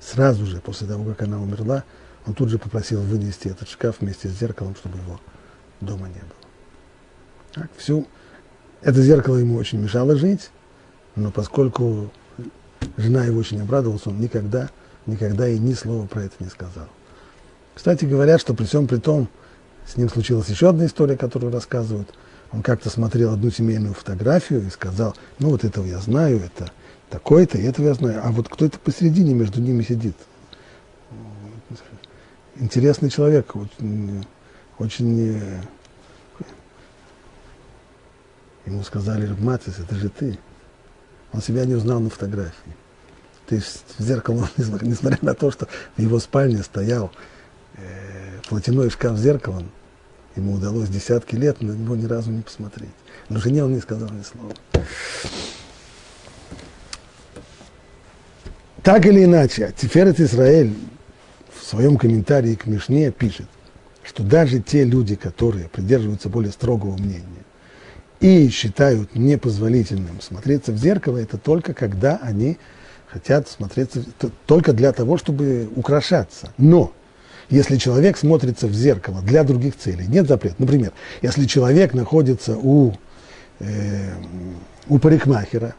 сразу 0.00 0.44
же 0.44 0.60
после 0.60 0.86
того, 0.88 1.04
как 1.04 1.22
она 1.22 1.40
умерла, 1.40 1.84
он 2.26 2.34
тут 2.34 2.48
же 2.48 2.58
попросил 2.58 3.00
вынести 3.00 3.48
этот 3.48 3.68
шкаф 3.68 4.00
вместе 4.00 4.28
с 4.28 4.32
зеркалом, 4.32 4.74
чтобы 4.74 4.98
его 4.98 5.20
дома 5.80 6.08
не 6.08 6.20
было. 6.20 6.32
Так, 7.52 7.70
всю 7.76 8.06
это 8.82 9.02
зеркало 9.02 9.36
ему 9.36 9.56
очень 9.56 9.80
мешало 9.80 10.16
жить, 10.16 10.50
но 11.16 11.30
поскольку 11.30 12.10
жена 12.96 13.24
его 13.24 13.38
очень 13.38 13.60
обрадовалась, 13.60 14.06
он 14.06 14.20
никогда, 14.20 14.70
никогда 15.06 15.48
и 15.48 15.58
ни 15.58 15.74
слова 15.74 16.06
про 16.06 16.22
это 16.22 16.34
не 16.40 16.48
сказал. 16.48 16.88
Кстати, 17.74 18.04
говорят, 18.04 18.40
что 18.40 18.54
при 18.54 18.64
всем 18.64 18.86
при 18.86 18.98
том, 18.98 19.28
с 19.88 19.96
ним 19.96 20.08
случилась 20.08 20.48
еще 20.48 20.68
одна 20.68 20.86
история, 20.86 21.16
которую 21.16 21.52
рассказывают. 21.52 22.08
Он 22.52 22.62
как-то 22.62 22.90
смотрел 22.90 23.32
одну 23.32 23.50
семейную 23.50 23.94
фотографию 23.94 24.66
и 24.66 24.70
сказал, 24.70 25.16
ну 25.38 25.50
вот 25.50 25.64
этого 25.64 25.84
я 25.84 25.98
знаю, 25.98 26.40
это 26.40 26.70
такой-то, 27.10 27.58
и 27.58 27.64
этого 27.64 27.86
я 27.86 27.94
знаю. 27.94 28.20
А 28.22 28.30
вот 28.30 28.48
кто 28.48 28.66
это 28.66 28.78
посередине 28.78 29.34
между 29.34 29.60
ними 29.60 29.82
сидит? 29.82 30.16
Интересный 32.56 33.10
человек, 33.10 33.54
очень, 33.54 34.24
очень 34.78 35.62
Ему 38.68 38.82
сказали, 38.82 39.34
Матис, 39.38 39.78
это 39.78 39.94
же 39.94 40.10
ты. 40.10 40.38
Он 41.32 41.40
себя 41.40 41.64
не 41.64 41.74
узнал 41.74 42.00
на 42.00 42.10
фотографии. 42.10 42.76
То 43.46 43.54
есть 43.54 43.82
в 43.96 44.02
зеркало, 44.02 44.46
несмотря 44.82 45.18
на 45.22 45.34
то, 45.34 45.50
что 45.50 45.68
в 45.96 46.00
его 46.00 46.18
спальне 46.18 46.62
стоял 46.62 47.10
э, 47.76 48.40
платяной 48.46 48.90
шкаф 48.90 49.16
с 49.16 49.20
зеркалом, 49.22 49.70
ему 50.38 50.54
удалось 50.54 50.88
десятки 50.88 51.34
лет 51.36 51.60
на 51.60 51.72
него 51.72 51.96
ни 51.96 52.06
разу 52.06 52.30
не 52.30 52.42
посмотреть. 52.42 52.90
Но 53.28 53.38
жене 53.38 53.64
он 53.64 53.74
не 53.74 53.80
сказал 53.80 54.08
ни 54.10 54.22
слова. 54.22 54.52
Так 58.82 59.04
или 59.04 59.24
иначе, 59.24 59.74
Тиферет 59.76 60.18
Израиль 60.20 60.74
в 61.52 61.64
своем 61.64 61.98
комментарии 61.98 62.54
к 62.54 62.66
Мишне 62.66 63.10
пишет, 63.10 63.46
что 64.02 64.22
даже 64.22 64.60
те 64.60 64.84
люди, 64.84 65.16
которые 65.16 65.68
придерживаются 65.68 66.28
более 66.28 66.52
строгого 66.52 66.96
мнения, 66.96 67.44
и 68.20 68.48
считают 68.48 69.14
непозволительным 69.14 70.20
смотреться 70.20 70.72
в 70.72 70.78
зеркало, 70.78 71.18
это 71.18 71.36
только 71.36 71.74
когда 71.74 72.16
они 72.22 72.58
хотят 73.06 73.48
смотреться, 73.48 74.04
только 74.46 74.72
для 74.72 74.92
того, 74.92 75.18
чтобы 75.18 75.68
украшаться. 75.76 76.52
Но 76.56 76.92
если 77.50 77.76
человек 77.76 78.16
смотрится 78.18 78.66
в 78.66 78.74
зеркало 78.74 79.22
для 79.22 79.42
других 79.42 79.76
целей, 79.76 80.06
нет 80.06 80.28
запрета. 80.28 80.56
Например, 80.58 80.92
если 81.22 81.46
человек 81.46 81.94
находится 81.94 82.56
у, 82.56 82.94
э, 83.60 84.10
у 84.88 84.98
парикмахера, 84.98 85.74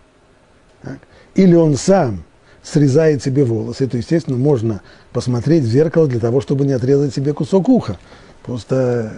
так, 0.82 1.00
или 1.36 1.54
он 1.54 1.76
сам 1.76 2.24
срезает 2.64 3.24
себе 3.24 3.44
волосы, 3.44 3.88
то, 3.88 3.98
естественно, 3.98 4.38
можно 4.38 4.82
посмотреть 5.14 5.64
в 5.64 5.68
зеркало 5.68 6.08
для 6.08 6.20
того, 6.20 6.42
чтобы 6.42 6.66
не 6.66 6.74
отрезать 6.74 7.14
себе 7.14 7.34
кусок 7.34 7.70
уха. 7.70 8.00
Просто 8.44 9.14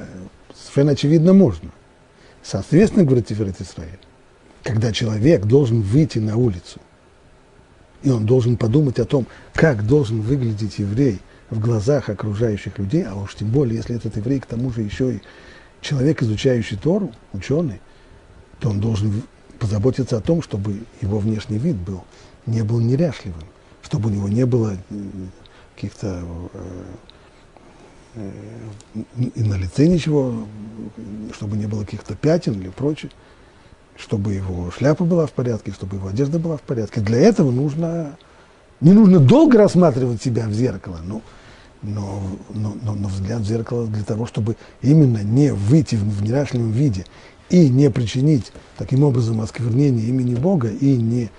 совершенно 0.54 0.92
очевидно 0.92 1.34
можно. 1.34 1.72
Соответственно, 2.44 3.06
говорит 3.06 3.28
Тиферет 3.28 3.62
Исраиль, 3.62 4.00
когда 4.64 4.92
человек 4.92 5.46
должен 5.46 5.82
выйти 5.82 6.20
на 6.20 6.38
улицу, 6.38 6.80
и 8.04 8.10
он 8.10 8.26
должен 8.26 8.58
подумать 8.58 9.00
о 9.00 9.06
том, 9.06 9.28
как 9.54 9.86
должен 9.86 10.22
выглядеть 10.22 10.80
еврей 10.80 11.20
в 11.52 11.60
глазах 11.60 12.10
окружающих 12.10 12.80
людей, 12.80 13.04
а 13.04 13.14
уж 13.14 13.36
тем 13.36 13.50
более, 13.50 13.78
если 13.78 13.96
этот 13.96 14.18
еврей, 14.18 14.40
к 14.40 14.48
тому 14.48 14.72
же 14.72 14.82
еще 14.82 15.16
и 15.16 15.22
человек, 15.82 16.24
изучающий 16.24 16.78
Тору, 16.78 17.12
ученый, 17.34 17.80
то 18.60 18.70
он 18.70 18.80
должен 18.80 19.22
позаботиться 19.60 20.18
о 20.18 20.22
том, 20.22 20.42
чтобы 20.42 20.82
его 21.02 21.20
внешний 21.20 21.60
вид 21.60 21.76
был, 21.76 22.04
не 22.48 22.64
был 22.64 22.80
неряшливым, 22.80 23.44
чтобы 23.84 24.10
у 24.10 24.12
него 24.12 24.28
не 24.28 24.46
было 24.48 24.76
каких-то 25.76 26.24
э, 26.54 26.84
и 28.16 29.44
на 29.44 29.56
лице 29.56 29.88
ничего, 29.88 30.48
чтобы 31.34 31.56
не 31.58 31.66
было 31.66 31.84
каких-то 31.84 32.16
пятен 32.16 32.60
или 32.60 32.70
прочее, 32.70 33.12
чтобы 33.98 34.34
его 34.34 34.72
шляпа 34.72 35.06
была 35.06 35.28
в 35.28 35.32
порядке, 35.32 35.72
чтобы 35.72 35.98
его 35.98 36.10
одежда 36.10 36.40
была 36.40 36.58
в 36.58 36.62
порядке. 36.62 37.02
Для 37.02 37.20
этого 37.20 37.52
нужно, 37.52 38.18
не 38.82 38.92
нужно 38.92 39.20
долго 39.20 39.58
рассматривать 39.58 40.22
себя 40.22 40.48
в 40.48 40.52
зеркало, 40.52 41.00
но, 41.06 41.22
но, 41.82 42.22
но, 42.54 42.76
но, 42.84 42.94
но 42.94 43.08
взгляд 43.08 43.42
в 43.42 43.46
зеркало 43.46 43.88
для 43.88 44.04
того, 44.04 44.26
чтобы 44.26 44.56
именно 44.82 45.24
не 45.24 45.54
выйти 45.54 45.96
в, 45.96 46.22
неряшливом 46.22 46.72
виде 46.72 47.06
и 47.50 47.70
не 47.70 47.90
причинить 47.90 48.52
таким 48.78 49.04
образом 49.04 49.42
осквернение 49.42 50.08
имени 50.08 50.36
Бога 50.36 50.70
и 50.70 50.96
не, 50.96 51.30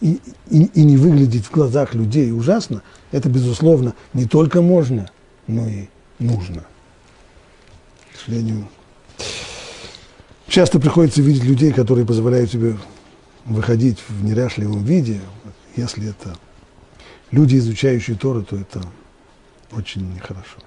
и, 0.00 0.20
и, 0.48 0.64
и 0.64 0.82
не 0.82 0.96
выглядеть 0.96 1.46
в 1.46 1.50
глазах 1.50 1.94
людей 1.94 2.32
ужасно, 2.32 2.82
это, 3.12 3.28
безусловно, 3.28 3.94
не 4.14 4.26
только 4.26 4.62
можно– 4.62 5.10
но 5.50 5.68
и 5.68 5.86
нужно. 6.18 6.64
К 8.12 8.20
сожалению, 8.20 8.68
часто 10.46 10.78
приходится 10.78 11.22
видеть 11.22 11.44
людей, 11.44 11.72
которые 11.72 12.06
позволяют 12.06 12.50
себе 12.50 12.76
выходить 13.44 13.98
в 14.08 14.24
неряшливом 14.24 14.84
виде. 14.84 15.20
Если 15.76 16.10
это 16.10 16.36
люди, 17.30 17.56
изучающие 17.56 18.16
Тору, 18.16 18.42
то 18.42 18.56
это 18.56 18.82
очень 19.72 20.12
нехорошо. 20.14 20.58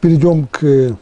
Перейдем 0.00 0.46
к 0.46 0.96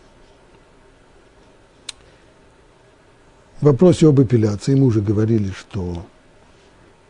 вопросу 3.61 4.09
об 4.09 4.20
эпиляции. 4.20 4.75
Мы 4.75 4.87
уже 4.87 5.01
говорили, 5.01 5.51
что 5.51 6.05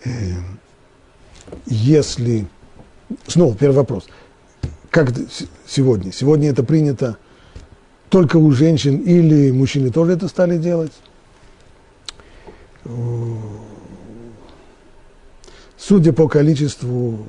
э, 0.04 0.10
если... 1.66 2.46
Снова 3.26 3.54
первый 3.56 3.76
вопрос. 3.76 4.06
Как 4.90 5.12
сегодня? 5.66 6.12
Сегодня 6.12 6.50
это 6.50 6.62
принято 6.62 7.18
только 8.08 8.36
у 8.36 8.50
женщин 8.52 8.98
или 8.98 9.50
мужчины 9.50 9.90
тоже 9.90 10.12
это 10.12 10.28
стали 10.28 10.56
делать? 10.56 10.92
Судя 15.86 16.14
по 16.14 16.28
количеству 16.28 17.26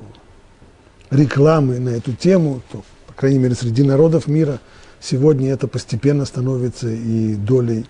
рекламы 1.10 1.78
на 1.78 1.90
эту 1.90 2.14
тему, 2.14 2.62
то, 2.72 2.84
по 3.06 3.12
крайней 3.12 3.38
мере, 3.38 3.54
среди 3.54 3.82
народов 3.82 4.28
мира, 4.28 4.60
сегодня 4.98 5.52
это 5.52 5.68
постепенно 5.68 6.24
становится 6.24 6.88
и 6.88 7.34
долей 7.34 7.84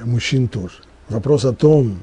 мужчин 0.00 0.46
тоже. 0.46 0.74
Вопрос 1.08 1.44
о 1.44 1.52
том, 1.52 1.98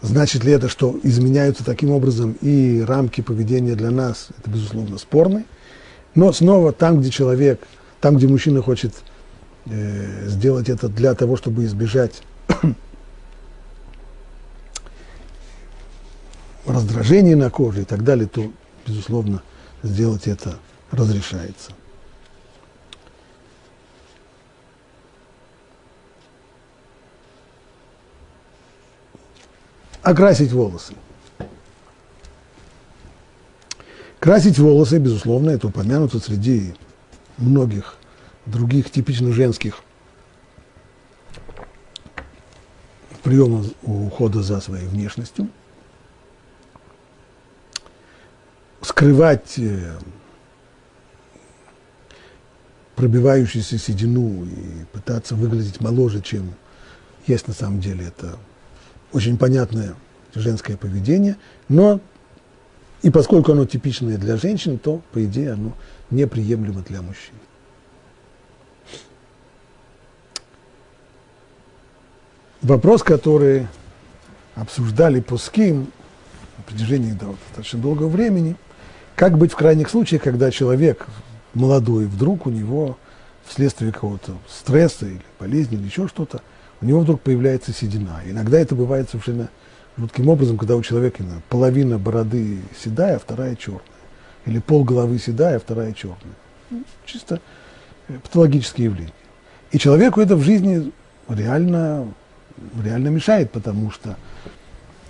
Значит 0.00 0.44
ли 0.44 0.52
это, 0.52 0.68
что 0.68 0.98
изменяются 1.02 1.64
таким 1.64 1.90
образом 1.90 2.36
и 2.40 2.84
рамки 2.86 3.20
поведения 3.20 3.74
для 3.74 3.90
нас? 3.90 4.28
Это, 4.38 4.48
безусловно, 4.48 4.96
спорно. 4.96 5.42
Но 6.14 6.32
снова 6.32 6.72
там, 6.72 7.00
где 7.00 7.10
человек, 7.10 7.60
там, 8.00 8.16
где 8.16 8.28
мужчина 8.28 8.62
хочет 8.62 8.94
э, 9.66 10.28
сделать 10.28 10.68
это 10.68 10.88
для 10.88 11.14
того, 11.14 11.36
чтобы 11.36 11.64
избежать 11.64 12.22
раздражения 16.68 17.36
на 17.36 17.50
коже 17.50 17.82
и 17.82 17.84
так 17.84 18.04
далее, 18.04 18.28
то, 18.28 18.50
безусловно, 18.86 19.42
сделать 19.82 20.26
это 20.26 20.58
разрешается. 20.90 21.72
Окрасить 30.02 30.52
волосы. 30.52 30.94
Красить 34.20 34.58
волосы, 34.58 34.98
безусловно, 34.98 35.50
это 35.50 35.68
упомянуто 35.68 36.18
среди 36.18 36.74
многих 37.36 37.96
других 38.46 38.90
типично 38.90 39.32
женских 39.32 39.82
приемов 43.22 43.66
ухода 43.82 44.42
за 44.42 44.60
своей 44.60 44.86
внешностью. 44.86 45.48
Скрывать 48.80 49.58
э, 49.58 49.98
пробивающуюся 52.94 53.78
седину 53.78 54.44
и 54.44 54.84
пытаться 54.92 55.34
выглядеть 55.34 55.80
моложе, 55.80 56.20
чем 56.20 56.54
есть 57.26 57.48
на 57.48 57.54
самом 57.54 57.80
деле, 57.80 58.06
это 58.06 58.36
очень 59.12 59.38
понятное 59.38 59.94
женское 60.34 60.76
поведение, 60.76 61.36
но 61.68 62.00
и 63.02 63.10
поскольку 63.10 63.52
оно 63.52 63.64
типичное 63.64 64.18
для 64.18 64.36
женщин, 64.36 64.78
то, 64.78 65.00
по 65.12 65.24
идее, 65.24 65.52
оно 65.52 65.72
неприемлемо 66.10 66.82
для 66.82 67.02
мужчин. 67.02 67.34
Вопрос, 72.62 73.04
который 73.04 73.68
обсуждали 74.56 75.20
Пуским 75.20 75.92
на 76.56 76.64
протяжении 76.64 77.12
достаточно 77.12 77.78
долгого 77.78 78.08
времени, 78.08 78.56
как 79.18 79.36
быть 79.36 79.50
в 79.50 79.56
крайних 79.56 79.90
случаях, 79.90 80.22
когда 80.22 80.52
человек 80.52 81.08
молодой, 81.52 82.06
вдруг 82.06 82.46
у 82.46 82.50
него 82.50 82.96
вследствие 83.44 83.90
какого-то 83.90 84.34
стресса 84.48 85.06
или 85.06 85.20
болезни 85.40 85.76
или 85.76 85.86
еще 85.86 86.06
что-то, 86.06 86.40
у 86.80 86.86
него 86.86 87.00
вдруг 87.00 87.20
появляется 87.22 87.72
седина. 87.72 88.20
Иногда 88.24 88.60
это 88.60 88.76
бывает 88.76 89.10
совершенно 89.10 89.48
жутким 89.96 90.28
образом, 90.28 90.56
когда 90.56 90.76
у 90.76 90.82
человека 90.82 91.24
половина 91.48 91.98
бороды 91.98 92.60
седая, 92.80 93.16
а 93.16 93.18
вторая 93.18 93.56
черная. 93.56 93.82
Или 94.46 94.60
пол 94.60 94.84
головы 94.84 95.18
седая, 95.18 95.56
а 95.56 95.60
вторая 95.60 95.92
черная. 95.94 96.36
Ну, 96.70 96.84
чисто 97.04 97.40
э, 98.06 98.18
патологические 98.22 98.84
явления. 98.84 99.12
И 99.72 99.78
человеку 99.78 100.20
это 100.20 100.36
в 100.36 100.42
жизни 100.42 100.92
реально, 101.28 102.06
реально 102.84 103.08
мешает, 103.08 103.50
потому 103.50 103.90
что 103.90 104.10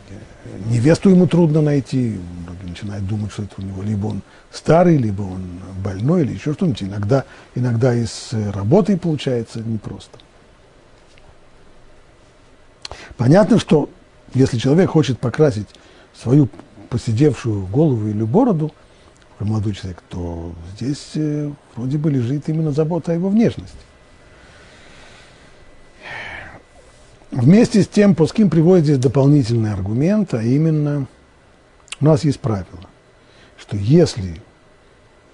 э, 0.08 0.14
невесту 0.70 1.10
ему 1.10 1.26
трудно 1.26 1.60
найти, 1.60 2.18
многие 2.68 2.70
начинают 2.70 3.06
думать, 3.06 3.32
что 3.32 3.42
это 3.42 3.54
у 3.58 3.62
него 3.62 3.82
либо 3.82 4.06
он 4.06 4.22
старый, 4.50 4.96
либо 4.96 5.22
он 5.22 5.60
больной, 5.82 6.22
или 6.22 6.34
еще 6.34 6.52
что-нибудь. 6.52 6.82
Иногда, 6.82 7.24
иногда 7.54 7.94
и 7.94 8.04
с 8.04 8.30
работой 8.52 8.96
получается 8.96 9.60
непросто. 9.60 10.18
Понятно, 13.16 13.58
что 13.58 13.88
если 14.34 14.58
человек 14.58 14.90
хочет 14.90 15.18
покрасить 15.18 15.68
свою 16.14 16.48
посидевшую 16.90 17.66
голову 17.66 18.08
или 18.08 18.22
бороду, 18.22 18.72
молодой 19.40 19.74
человек, 19.74 20.02
то 20.08 20.52
здесь 20.74 21.12
э, 21.14 21.50
вроде 21.76 21.96
бы 21.96 22.10
лежит 22.10 22.48
именно 22.48 22.72
забота 22.72 23.12
о 23.12 23.14
его 23.14 23.28
внешности. 23.28 23.76
Вместе 27.30 27.82
с 27.82 27.88
тем 27.88 28.14
Пуским 28.14 28.50
приводит 28.50 28.84
здесь 28.86 28.98
дополнительный 28.98 29.72
аргумент, 29.72 30.34
а 30.34 30.42
именно 30.42 31.06
у 32.00 32.04
нас 32.04 32.24
есть 32.24 32.40
правило, 32.40 32.88
что 33.56 33.76
если 33.76 34.40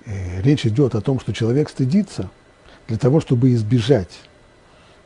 э, 0.06 0.42
речь 0.42 0.66
идет 0.66 0.94
о 0.94 1.00
том, 1.00 1.20
что 1.20 1.32
человек 1.32 1.68
стыдится, 1.68 2.30
для 2.88 2.98
того, 2.98 3.20
чтобы 3.20 3.52
избежать 3.52 4.10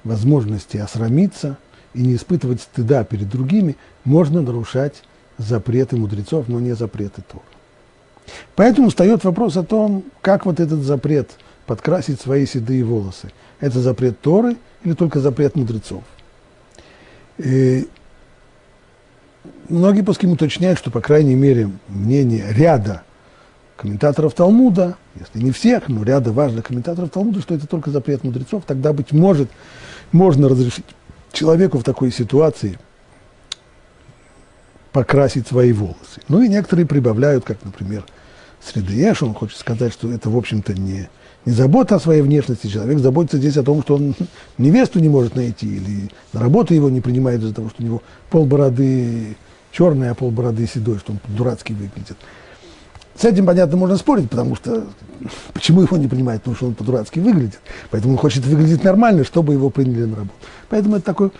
возможности 0.05 0.77
осрамиться– 0.77 1.59
и 1.95 2.03
не 2.03 2.15
испытывать 2.15 2.61
стыда 2.61 3.05
перед 3.05 3.29
другими, 3.29 3.77
можно 4.05 4.43
нарушать 4.43 5.03
запреты 5.37 5.97
мудрецов, 5.97 6.49
но 6.49 6.61
не 6.61 6.75
запреты 6.75 7.23
Тора. 7.23 7.43
Поэтому 8.55 8.91
встает 8.91 9.25
вопрос 9.25 9.57
о 9.57 9.63
том, 9.63 10.05
как 10.21 10.47
вот 10.47 10.61
этот 10.61 10.81
запрет 10.81 11.31
подкрасить 11.67 12.21
свои 12.21 12.47
седые 12.47 12.85
волосы. 12.85 13.33
Это 13.61 13.81
запрет 13.81 14.21
Торы 14.21 14.57
или 14.85 14.93
только 14.93 15.21
запрет 15.21 15.55
мудрецов? 15.57 16.05
И 17.39 17.89
многие 19.69 20.03
пуским 20.03 20.33
уточняют, 20.33 20.79
что, 20.79 20.91
по 20.91 21.01
крайней 21.01 21.35
мере, 21.35 21.71
мнение 21.89 22.47
ряда 22.51 23.03
комментаторов 23.77 24.35
Талмуда, 24.35 24.97
если 25.15 25.41
не 25.41 25.53
всех, 25.53 25.89
но 25.89 26.03
ряда 26.03 26.33
важных 26.33 26.67
комментаторов 26.67 27.11
Талмуда, 27.11 27.41
что 27.41 27.55
это 27.55 27.67
только 27.67 27.91
запрет 27.91 28.25
мудрецов, 28.25 28.65
тогда, 28.67 28.93
быть 28.93 29.13
может, 29.13 29.51
можно 30.13 30.49
разрешить 30.49 30.85
человеку 31.33 31.79
в 31.79 31.85
такой 31.85 32.11
ситуации 32.11 32.79
покрасить 34.93 35.47
свои 35.47 35.73
волосы. 35.73 36.21
Ну 36.29 36.43
и 36.43 36.49
некоторые 36.49 36.87
прибавляют, 36.87 37.45
как, 37.45 37.59
например, 37.65 38.05
Средееш, 38.61 39.23
он 39.23 39.35
хочет 39.35 39.59
сказать, 39.59 39.93
что 39.93 40.11
это, 40.11 40.31
в 40.31 40.37
общем-то, 40.37 40.75
не, 40.75 41.09
не 41.45 41.53
забота 41.53 41.97
о 41.97 42.01
своей 42.01 42.23
внешности. 42.23 42.67
Человек 42.67 42.99
заботится 42.99 43.39
здесь 43.39 43.57
о 43.57 43.63
том, 43.63 43.83
что 43.83 43.97
он 43.97 44.15
невесту 44.59 45.01
не 45.01 45.09
может 45.09 45.37
найти, 45.37 45.67
или 45.67 46.11
на 46.33 46.41
работу 46.41 46.75
его 46.75 46.91
не 46.91 47.01
принимает 47.01 47.41
из-за 47.41 47.55
того, 47.55 47.71
что 47.71 47.83
у 47.83 47.87
него 47.87 48.03
полбороды 48.31 49.37
черный, 49.73 50.11
а 50.11 50.15
полбороды 50.15 50.67
седой, 50.67 50.99
что 50.99 51.13
он 51.13 51.21
дурацкий 51.29 51.75
выглядит. 51.75 52.17
С 53.17 53.25
этим, 53.25 53.47
понятно, 53.47 53.77
можно 53.77 53.97
спорить, 53.97 54.31
потому 54.31 54.55
что 54.55 54.87
почему 55.53 55.83
его 55.83 55.97
не 55.97 56.07
принимают, 56.07 56.43
потому 56.43 56.57
что 56.57 56.67
он 56.67 56.75
по-дурацки 56.75 57.19
выглядит. 57.19 57.61
Поэтому 57.91 58.15
он 58.15 58.19
хочет 58.19 58.45
выглядеть 58.45 58.85
нормально, 58.85 59.25
чтобы 59.25 59.55
его 59.55 59.71
приняли 59.71 60.05
на 60.05 60.17
работу. 60.17 60.35
Поэтому 60.69 60.97
это 60.97 61.07
такое 61.07 61.31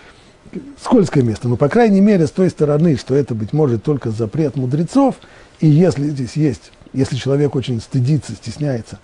скользкое 0.81 1.23
место. 1.23 1.47
Но, 1.47 1.55
по 1.55 1.69
крайней 1.69 2.01
мере, 2.01 2.27
с 2.27 2.31
той 2.31 2.49
стороны, 2.49 2.97
что 2.97 3.15
это, 3.15 3.35
быть 3.35 3.53
может, 3.53 3.83
только 3.83 4.11
запрет 4.11 4.55
мудрецов, 4.55 5.15
и 5.59 5.67
если 5.67 6.09
здесь 6.09 6.35
есть, 6.35 6.71
если 6.93 7.15
человек 7.15 7.55
очень 7.55 7.79
стыдится, 7.79 8.33
стесняется 8.33 8.99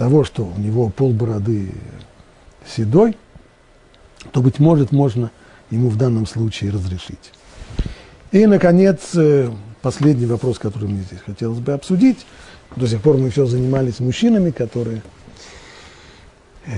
того, 0.00 0.24
что 0.24 0.46
у 0.46 0.58
него 0.58 0.88
пол 0.88 1.12
бороды 1.12 1.74
седой, 2.66 3.18
то, 4.32 4.40
быть 4.40 4.58
может, 4.58 4.92
можно 4.92 5.30
ему 5.68 5.90
в 5.90 5.98
данном 5.98 6.24
случае 6.24 6.70
разрешить. 6.70 7.32
И, 8.32 8.46
наконец, 8.46 9.10
э, 9.14 9.50
последний 9.82 10.24
вопрос, 10.24 10.58
который 10.58 10.88
мне 10.88 11.02
здесь 11.02 11.18
хотелось 11.20 11.58
бы 11.58 11.74
обсудить. 11.74 12.24
До 12.76 12.86
сих 12.86 13.02
пор 13.02 13.18
мы 13.18 13.28
все 13.28 13.44
занимались 13.44 14.00
мужчинами, 14.00 14.52
которые 14.52 15.02
э, 16.64 16.70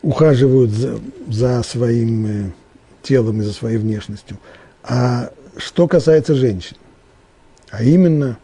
ухаживают 0.00 0.70
за, 0.70 0.98
за 1.28 1.62
своим 1.64 2.26
э, 2.26 2.50
телом 3.02 3.42
и 3.42 3.44
за 3.44 3.52
своей 3.52 3.76
внешностью. 3.76 4.38
А 4.82 5.30
что 5.58 5.86
касается 5.86 6.34
женщин, 6.34 6.78
а 7.68 7.82
именно, 7.82 8.38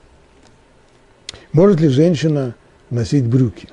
может 1.54 1.80
ли 1.80 1.88
женщина 1.88 2.54
носить 2.92 3.26
брюки? 3.26 3.68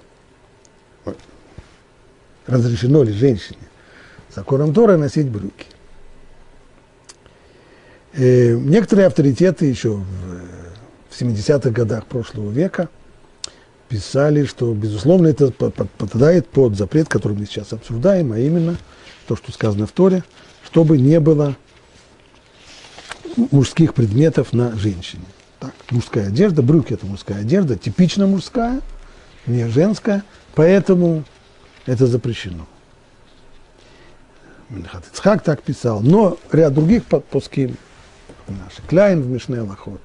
Разрешено 2.47 3.03
ли 3.03 3.13
женщине 3.13 3.59
законом 4.33 4.73
Тора 4.73 4.97
носить 4.97 5.27
брюки? 5.27 5.65
Э, 8.13 8.55
некоторые 8.55 9.07
авторитеты 9.07 9.65
еще 9.65 9.89
в, 9.89 10.03
в 11.09 11.21
70-х 11.21 11.69
годах 11.69 12.07
прошлого 12.07 12.49
века 12.49 12.89
писали, 13.87 14.45
что, 14.45 14.73
безусловно, 14.73 15.27
это 15.27 15.51
подпадает 15.51 16.47
под 16.47 16.75
запрет, 16.75 17.07
который 17.07 17.37
мы 17.37 17.45
сейчас 17.45 17.73
обсуждаем, 17.73 18.31
а 18.31 18.39
именно 18.39 18.77
то, 19.27 19.35
что 19.35 19.51
сказано 19.51 19.85
в 19.85 19.91
Торе, 19.91 20.23
чтобы 20.63 20.97
не 20.97 21.19
было 21.19 21.55
мужских 23.51 23.93
предметов 23.93 24.53
на 24.53 24.75
женщине. 24.77 25.25
Так, 25.59 25.73
мужская 25.91 26.27
одежда, 26.27 26.61
брюки– 26.61 26.93
это 26.95 27.05
мужская 27.05 27.41
одежда, 27.41 27.75
типично 27.75 28.27
мужская, 28.27 28.81
не 29.45 29.67
женская, 29.67 30.23
поэтому 30.55 31.23
это 31.85 32.07
запрещено. 32.07 32.67
Ицхак 34.69 35.41
так 35.41 35.61
писал, 35.63 36.01
но 36.01 36.37
ряд 36.51 36.73
других 36.73 37.05
подпуским 37.05 37.77
наши, 38.47 38.81
Кляйн 38.87 39.21
в 39.21 39.27
Мишне 39.27 39.61
Лохот, 39.61 40.01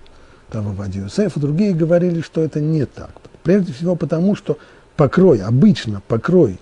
там 0.51 0.69
Абади 0.69 0.99
Юсеф 0.99 1.35
другие 1.37 1.75
говорили, 1.75 2.21
что 2.23 2.43
это 2.43 2.61
не 2.61 2.87
так. 2.87 3.11
Прежде 3.43 3.73
всего 3.73 3.97
потому, 3.97 4.35
что 4.35 4.59
покрой, 4.97 5.43
обычно 5.43 6.01
покрой, 6.09 6.59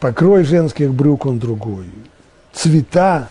покрой 0.00 0.44
женских 0.44 0.92
брюк 0.92 1.24
он 1.24 1.38
другой, 1.38 1.86
цвета 2.52 3.30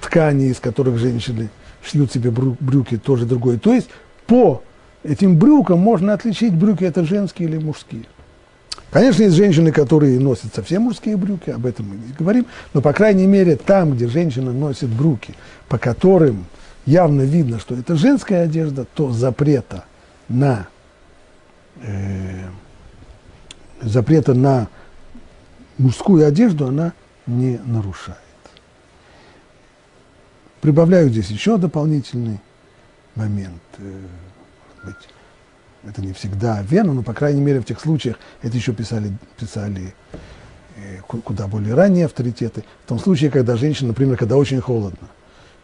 ткани, 0.00 0.46
из 0.46 0.60
которых 0.60 0.98
женщины 0.98 1.48
шьют 1.82 2.12
себе 2.12 2.30
брюки, 2.30 2.98
тоже 2.98 3.24
другой. 3.24 3.58
То 3.58 3.72
есть 3.72 3.88
по 4.26 4.62
этим 5.02 5.36
брюкам 5.36 5.78
можно 5.78 6.12
отличить, 6.12 6.54
брюки 6.54 6.84
это 6.84 7.04
женские 7.04 7.48
или 7.48 7.58
мужские. 7.58 8.04
Конечно, 8.90 9.22
есть 9.22 9.36
женщины, 9.36 9.70
которые 9.70 10.18
носят 10.18 10.54
совсем 10.54 10.82
мужские 10.82 11.16
брюки, 11.16 11.50
об 11.50 11.64
этом 11.64 11.88
мы 11.88 11.94
не 11.96 12.12
говорим, 12.12 12.46
но, 12.74 12.80
по 12.80 12.92
крайней 12.92 13.26
мере, 13.26 13.56
там, 13.56 13.92
где 13.92 14.08
женщина 14.08 14.52
носит 14.52 14.88
брюки, 14.88 15.34
по 15.68 15.78
которым 15.78 16.46
явно 16.86 17.22
видно, 17.22 17.60
что 17.60 17.76
это 17.76 17.94
женская 17.94 18.42
одежда, 18.42 18.84
то 18.84 19.12
запрета 19.12 19.84
на 20.28 20.66
э, 21.82 22.48
запрета 23.80 24.34
на 24.34 24.68
мужскую 25.78 26.26
одежду 26.26 26.66
она 26.66 26.92
не 27.26 27.60
нарушает. 27.64 28.18
Прибавляю 30.60 31.08
здесь 31.08 31.30
еще 31.30 31.56
дополнительный 31.56 32.40
момент. 33.14 33.62
Быть, 34.84 34.96
это 35.84 36.02
не 36.02 36.12
всегда 36.12 36.62
верно, 36.62 36.92
но, 36.92 37.02
по 37.02 37.14
крайней 37.14 37.40
мере, 37.40 37.60
в 37.60 37.64
тех 37.64 37.80
случаях, 37.80 38.16
это 38.42 38.56
еще 38.56 38.72
писали, 38.72 39.12
писали 39.38 39.94
э, 40.76 41.00
куда 41.06 41.46
более 41.46 41.74
ранние 41.74 42.06
авторитеты, 42.06 42.64
в 42.84 42.88
том 42.88 42.98
случае, 42.98 43.30
когда 43.30 43.56
женщина, 43.56 43.88
например, 43.88 44.16
когда 44.16 44.36
очень 44.36 44.60
холодно, 44.60 45.08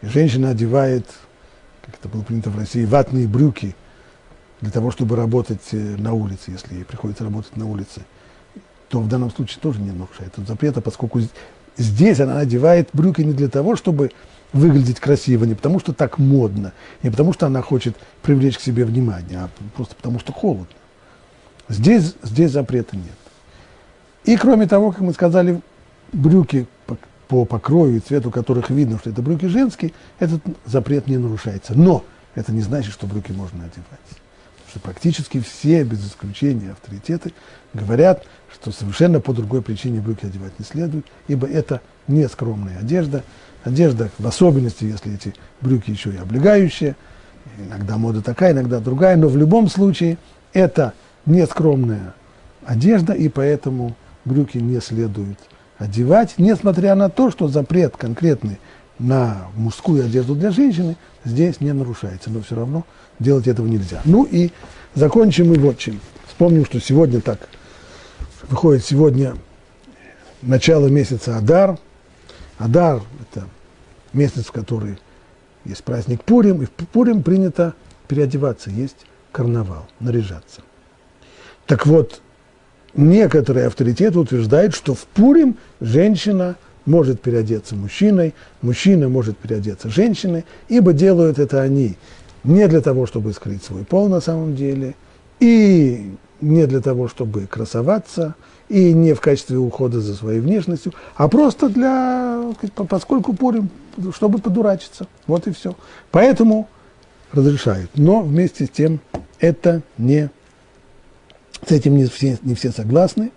и 0.02 0.06
женщина 0.06 0.50
одевает, 0.50 1.06
как 1.84 1.96
это 1.96 2.08
было 2.08 2.22
принято 2.22 2.50
в 2.50 2.58
России, 2.58 2.84
ватные 2.84 3.26
брюки 3.26 3.74
для 4.60 4.70
того, 4.70 4.90
чтобы 4.90 5.16
работать 5.16 5.68
э, 5.72 5.76
на 5.76 6.12
улице, 6.12 6.50
если 6.50 6.74
ей 6.74 6.84
приходится 6.84 7.24
работать 7.24 7.56
на 7.56 7.66
улице, 7.66 8.02
то 8.88 9.00
в 9.00 9.08
данном 9.08 9.30
случае 9.30 9.60
тоже 9.60 9.80
не 9.80 9.90
нарушает 9.90 10.32
этот 10.32 10.46
запрета, 10.46 10.80
поскольку 10.80 11.20
здесь 11.76 12.20
она 12.20 12.38
одевает 12.38 12.88
брюки 12.92 13.22
не 13.22 13.32
для 13.32 13.48
того, 13.48 13.76
чтобы 13.76 14.12
выглядеть 14.52 15.00
красиво, 15.00 15.44
не 15.44 15.54
потому 15.54 15.80
что 15.80 15.92
так 15.92 16.18
модно, 16.18 16.72
не 17.02 17.10
потому 17.10 17.32
что 17.32 17.46
она 17.46 17.62
хочет 17.62 17.96
привлечь 18.22 18.58
к 18.58 18.60
себе 18.60 18.84
внимание, 18.84 19.38
а 19.38 19.50
просто 19.74 19.94
потому 19.94 20.18
что 20.18 20.32
холодно. 20.32 20.66
Здесь, 21.68 22.14
здесь 22.22 22.52
запрета 22.52 22.96
нет. 22.96 23.16
И 24.24 24.36
кроме 24.36 24.66
того, 24.66 24.92
как 24.92 25.00
мы 25.00 25.12
сказали, 25.12 25.60
брюки 26.12 26.66
по 27.28 27.44
покрою 27.44 27.96
и 27.96 28.00
цвету 28.00 28.30
которых 28.30 28.70
видно, 28.70 28.98
что 28.98 29.10
это 29.10 29.22
брюки 29.22 29.46
женские, 29.46 29.92
этот 30.18 30.42
запрет 30.64 31.08
не 31.08 31.18
нарушается. 31.18 31.74
Но 31.74 32.04
это 32.34 32.52
не 32.52 32.60
значит, 32.60 32.92
что 32.92 33.06
брюки 33.06 33.32
можно 33.32 33.64
одевать. 33.64 33.86
Потому 33.88 34.70
что 34.70 34.80
практически 34.80 35.40
все, 35.40 35.82
без 35.82 36.06
исключения 36.06 36.72
авторитеты, 36.72 37.32
говорят, 37.74 38.24
что 38.52 38.70
совершенно 38.70 39.20
по 39.20 39.32
другой 39.32 39.62
причине 39.62 40.00
брюки 40.00 40.26
одевать 40.26 40.58
не 40.58 40.64
следует, 40.64 41.06
ибо 41.28 41.46
это 41.46 41.80
не 42.06 42.28
скромная 42.28 42.78
одежда, 42.78 43.24
одежда, 43.66 44.10
в 44.18 44.26
особенности, 44.26 44.84
если 44.84 45.14
эти 45.14 45.34
брюки 45.60 45.90
еще 45.90 46.10
и 46.10 46.16
облегающие, 46.16 46.96
иногда 47.58 47.96
мода 47.96 48.22
такая, 48.22 48.52
иногда 48.52 48.80
другая, 48.80 49.16
но 49.16 49.28
в 49.28 49.36
любом 49.36 49.68
случае 49.68 50.18
это 50.52 50.94
не 51.26 51.44
скромная 51.46 52.14
одежда, 52.64 53.12
и 53.12 53.28
поэтому 53.28 53.96
брюки 54.24 54.58
не 54.58 54.80
следует 54.80 55.38
одевать, 55.78 56.34
несмотря 56.38 56.94
на 56.94 57.10
то, 57.10 57.30
что 57.30 57.48
запрет 57.48 57.96
конкретный 57.96 58.58
на 58.98 59.48
мужскую 59.56 60.04
одежду 60.04 60.34
для 60.34 60.50
женщины 60.50 60.96
здесь 61.24 61.60
не 61.60 61.72
нарушается, 61.72 62.30
но 62.30 62.40
все 62.40 62.54
равно 62.54 62.86
делать 63.18 63.46
этого 63.46 63.66
нельзя. 63.66 64.00
Ну 64.04 64.24
и 64.24 64.50
закончим 64.94 65.48
мы 65.48 65.56
вот 65.56 65.78
чем. 65.78 66.00
Вспомним, 66.28 66.64
что 66.64 66.80
сегодня 66.80 67.20
так 67.20 67.48
выходит 68.48 68.84
сегодня 68.84 69.34
начало 70.40 70.86
месяца 70.86 71.36
Адар. 71.36 71.78
Адар– 72.58 73.02
это 73.20 73.46
месяц, 74.16 74.46
в 74.46 74.52
который 74.52 74.98
есть 75.64 75.84
праздник 75.84 76.22
Пурим, 76.24 76.62
и 76.62 76.66
в 76.66 76.70
Пурим 76.70 77.22
принято 77.22 77.74
переодеваться, 78.08 78.70
есть 78.70 78.96
карнавал, 79.32 79.86
наряжаться. 80.00 80.62
Так 81.66 81.86
вот, 81.86 82.20
некоторые 82.94 83.66
авторитеты 83.66 84.18
утверждают, 84.18 84.74
что 84.74 84.94
в 84.94 85.04
Пурим 85.06 85.56
женщина 85.80 86.56
может 86.86 87.20
переодеться 87.20 87.74
мужчиной, 87.74 88.34
мужчина 88.62 89.08
может 89.08 89.36
переодеться 89.36 89.90
женщиной, 89.90 90.44
ибо 90.68 90.92
делают 90.92 91.38
это 91.38 91.60
они 91.60 91.96
не 92.44 92.66
для 92.68 92.80
того, 92.80 93.06
чтобы 93.06 93.32
скрыть 93.32 93.64
свой 93.64 93.84
пол 93.84 94.08
на 94.08 94.20
самом 94.20 94.54
деле, 94.54 94.94
и 95.40 96.12
не 96.40 96.66
для 96.66 96.80
того, 96.80 97.08
чтобы 97.08 97.46
красоваться, 97.46 98.36
и 98.68 98.92
не 98.92 99.14
в 99.14 99.20
качестве 99.20 99.58
ухода 99.58 100.00
за 100.00 100.14
своей 100.14 100.40
внешностью, 100.40 100.92
а 101.16 101.28
просто 101.28 101.68
для, 101.68 102.52
поскольку 102.88 103.32
Пурим, 103.32 103.68
чтобы 104.14 104.38
подурачиться. 104.38 105.06
Вот 105.26 105.46
и 105.46 105.52
все. 105.52 105.74
Поэтому 106.10 106.68
разрешают. 107.32 107.90
Но 107.94 108.22
вместе 108.22 108.66
с 108.66 108.70
тем 108.70 109.00
это 109.38 109.82
не, 109.98 110.30
с 111.66 111.70
этим 111.70 111.96
не 111.96 112.06
все, 112.06 112.38
не 112.42 112.54
все 112.54 112.70
согласны. 112.70 113.30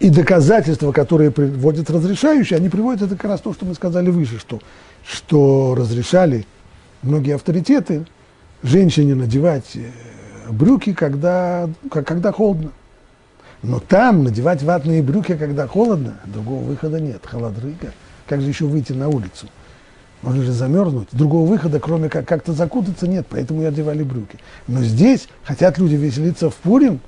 И 0.00 0.10
доказательства, 0.10 0.92
которые 0.92 1.30
приводят 1.30 1.88
разрешающие, 1.88 2.58
они 2.58 2.68
приводят 2.68 3.02
это 3.02 3.16
как 3.16 3.30
раз 3.30 3.40
то, 3.40 3.54
что 3.54 3.64
мы 3.64 3.74
сказали 3.74 4.10
выше, 4.10 4.38
что, 4.38 4.60
что 5.02 5.74
разрешали 5.74 6.46
многие 7.02 7.34
авторитеты 7.34 8.06
женщине 8.62 9.14
надевать 9.14 9.76
э, 9.76 9.90
брюки, 10.50 10.92
когда, 10.92 11.70
когда 11.90 12.32
холодно. 12.32 12.72
Но 13.64 13.80
там 13.80 14.24
надевать 14.24 14.62
ватные 14.62 15.02
брюки, 15.02 15.36
когда 15.36 15.66
холодно, 15.66 16.20
другого 16.26 16.62
выхода 16.62 17.00
нет. 17.00 17.22
Холодрыга. 17.24 17.92
Как 18.26 18.42
же 18.42 18.48
еще 18.48 18.66
выйти 18.66 18.92
на 18.92 19.08
улицу? 19.08 19.48
Можно 20.20 20.42
же 20.42 20.52
замерзнуть. 20.52 21.08
Другого 21.12 21.48
выхода, 21.48 21.80
кроме 21.80 22.10
как 22.10 22.28
как-то 22.28 22.52
закутаться, 22.52 23.08
нет. 23.08 23.26
Поэтому 23.30 23.62
и 23.62 23.64
одевали 23.64 24.02
брюки. 24.02 24.38
Но 24.66 24.82
здесь 24.82 25.28
хотят 25.44 25.78
люди 25.78 25.94
веселиться 25.94 26.50
в 26.50 26.54
Пурим, 26.56 27.00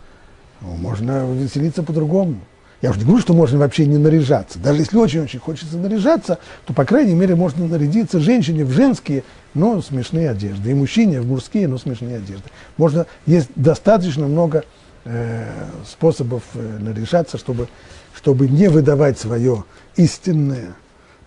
ну, 0.63 0.75
можно 0.77 1.31
веселиться 1.31 1.83
по-другому. 1.83 2.37
Я 2.81 2.91
уже 2.91 3.01
не 3.01 3.05
говорю, 3.05 3.21
что 3.21 3.35
можно 3.35 3.59
вообще 3.59 3.87
не 3.87 3.99
наряжаться. 3.99 4.59
Даже 4.59 4.81
если 4.81 4.97
очень-очень 4.97 5.39
хочется 5.39 5.77
наряжаться, 5.77 6.39
то, 6.67 6.73
по 6.73 6.85
крайней 6.85 7.15
мере, 7.15 7.35
можно 7.35 7.67
нарядиться 7.67 8.21
женщине 8.21 8.65
в 8.65 8.71
женские, 8.71 9.25
но 9.53 9.83
смешные 9.83 10.31
одежды. 10.31 10.71
И 10.71 10.75
мужчине 10.75 11.21
в 11.21 11.27
мужские, 11.27 11.69
но 11.69 11.79
смешные 11.79 12.17
одежды. 12.17 12.45
Можно, 12.77 13.07
есть 13.27 13.49
достаточно 13.57 14.27
много 14.27 14.65
э, 15.07 15.49
способов 15.87 16.43
э, 16.55 16.79
наряжаться, 16.79 17.39
чтобы, 17.39 17.69
чтобы 18.15 18.49
не 18.49 18.69
выдавать 18.69 19.19
свое 19.19 19.65
истинное, 19.97 20.75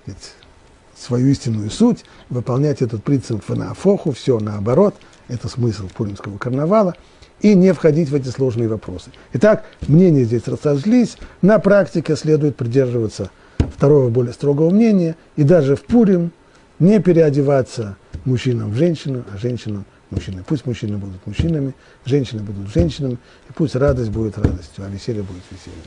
ведь, 0.06 0.34
свою 0.96 1.28
истинную 1.28 1.72
суть, 1.72 2.06
выполнять 2.30 2.82
этот 2.82 3.04
принцип 3.04 3.48
на 3.50 3.72
афоху, 3.72 4.12
все 4.12 4.40
наоборот. 4.40 4.96
Это 5.28 5.48
смысл 5.48 5.88
Пуримского 5.88 6.38
карнавала– 6.38 6.96
и 7.42 7.56
не 7.56 7.74
входить 7.74 8.10
в 8.10 8.16
эти 8.16 8.28
сложные 8.30 8.68
вопросы. 8.68 9.12
Итак, 9.34 9.66
мнения 9.88 10.24
здесь 10.24 10.48
разошлись. 10.48 11.18
На 11.42 11.60
практике 11.60 12.16
следует 12.16 12.56
придерживаться 12.56 13.32
второго 13.76 14.10
более 14.10 14.34
строгого 14.34 14.70
мнения. 14.70 15.16
И 15.36 15.44
даже 15.44 15.76
в 15.76 15.84
Пурим 15.84 16.32
не 16.80 17.00
переодеваться 17.00 17.98
мужчинам 18.26 18.72
в 18.72 18.76
женщину, 18.76 19.24
а 19.34 19.38
женщинам 19.38 19.86
мужчины. 20.12 20.44
Пусть 20.46 20.66
мужчины 20.66 20.98
будут 20.98 21.26
мужчинами, 21.26 21.74
женщины 22.06 22.42
будут 22.42 22.74
женщинами, 22.74 23.18
и 23.50 23.54
пусть 23.54 23.76
радость 23.76 24.12
будет 24.12 24.38
радостью, 24.38 24.86
а 24.86 24.90
веселье 24.90 25.24
будет 25.24 25.44
весельем. 25.52 25.84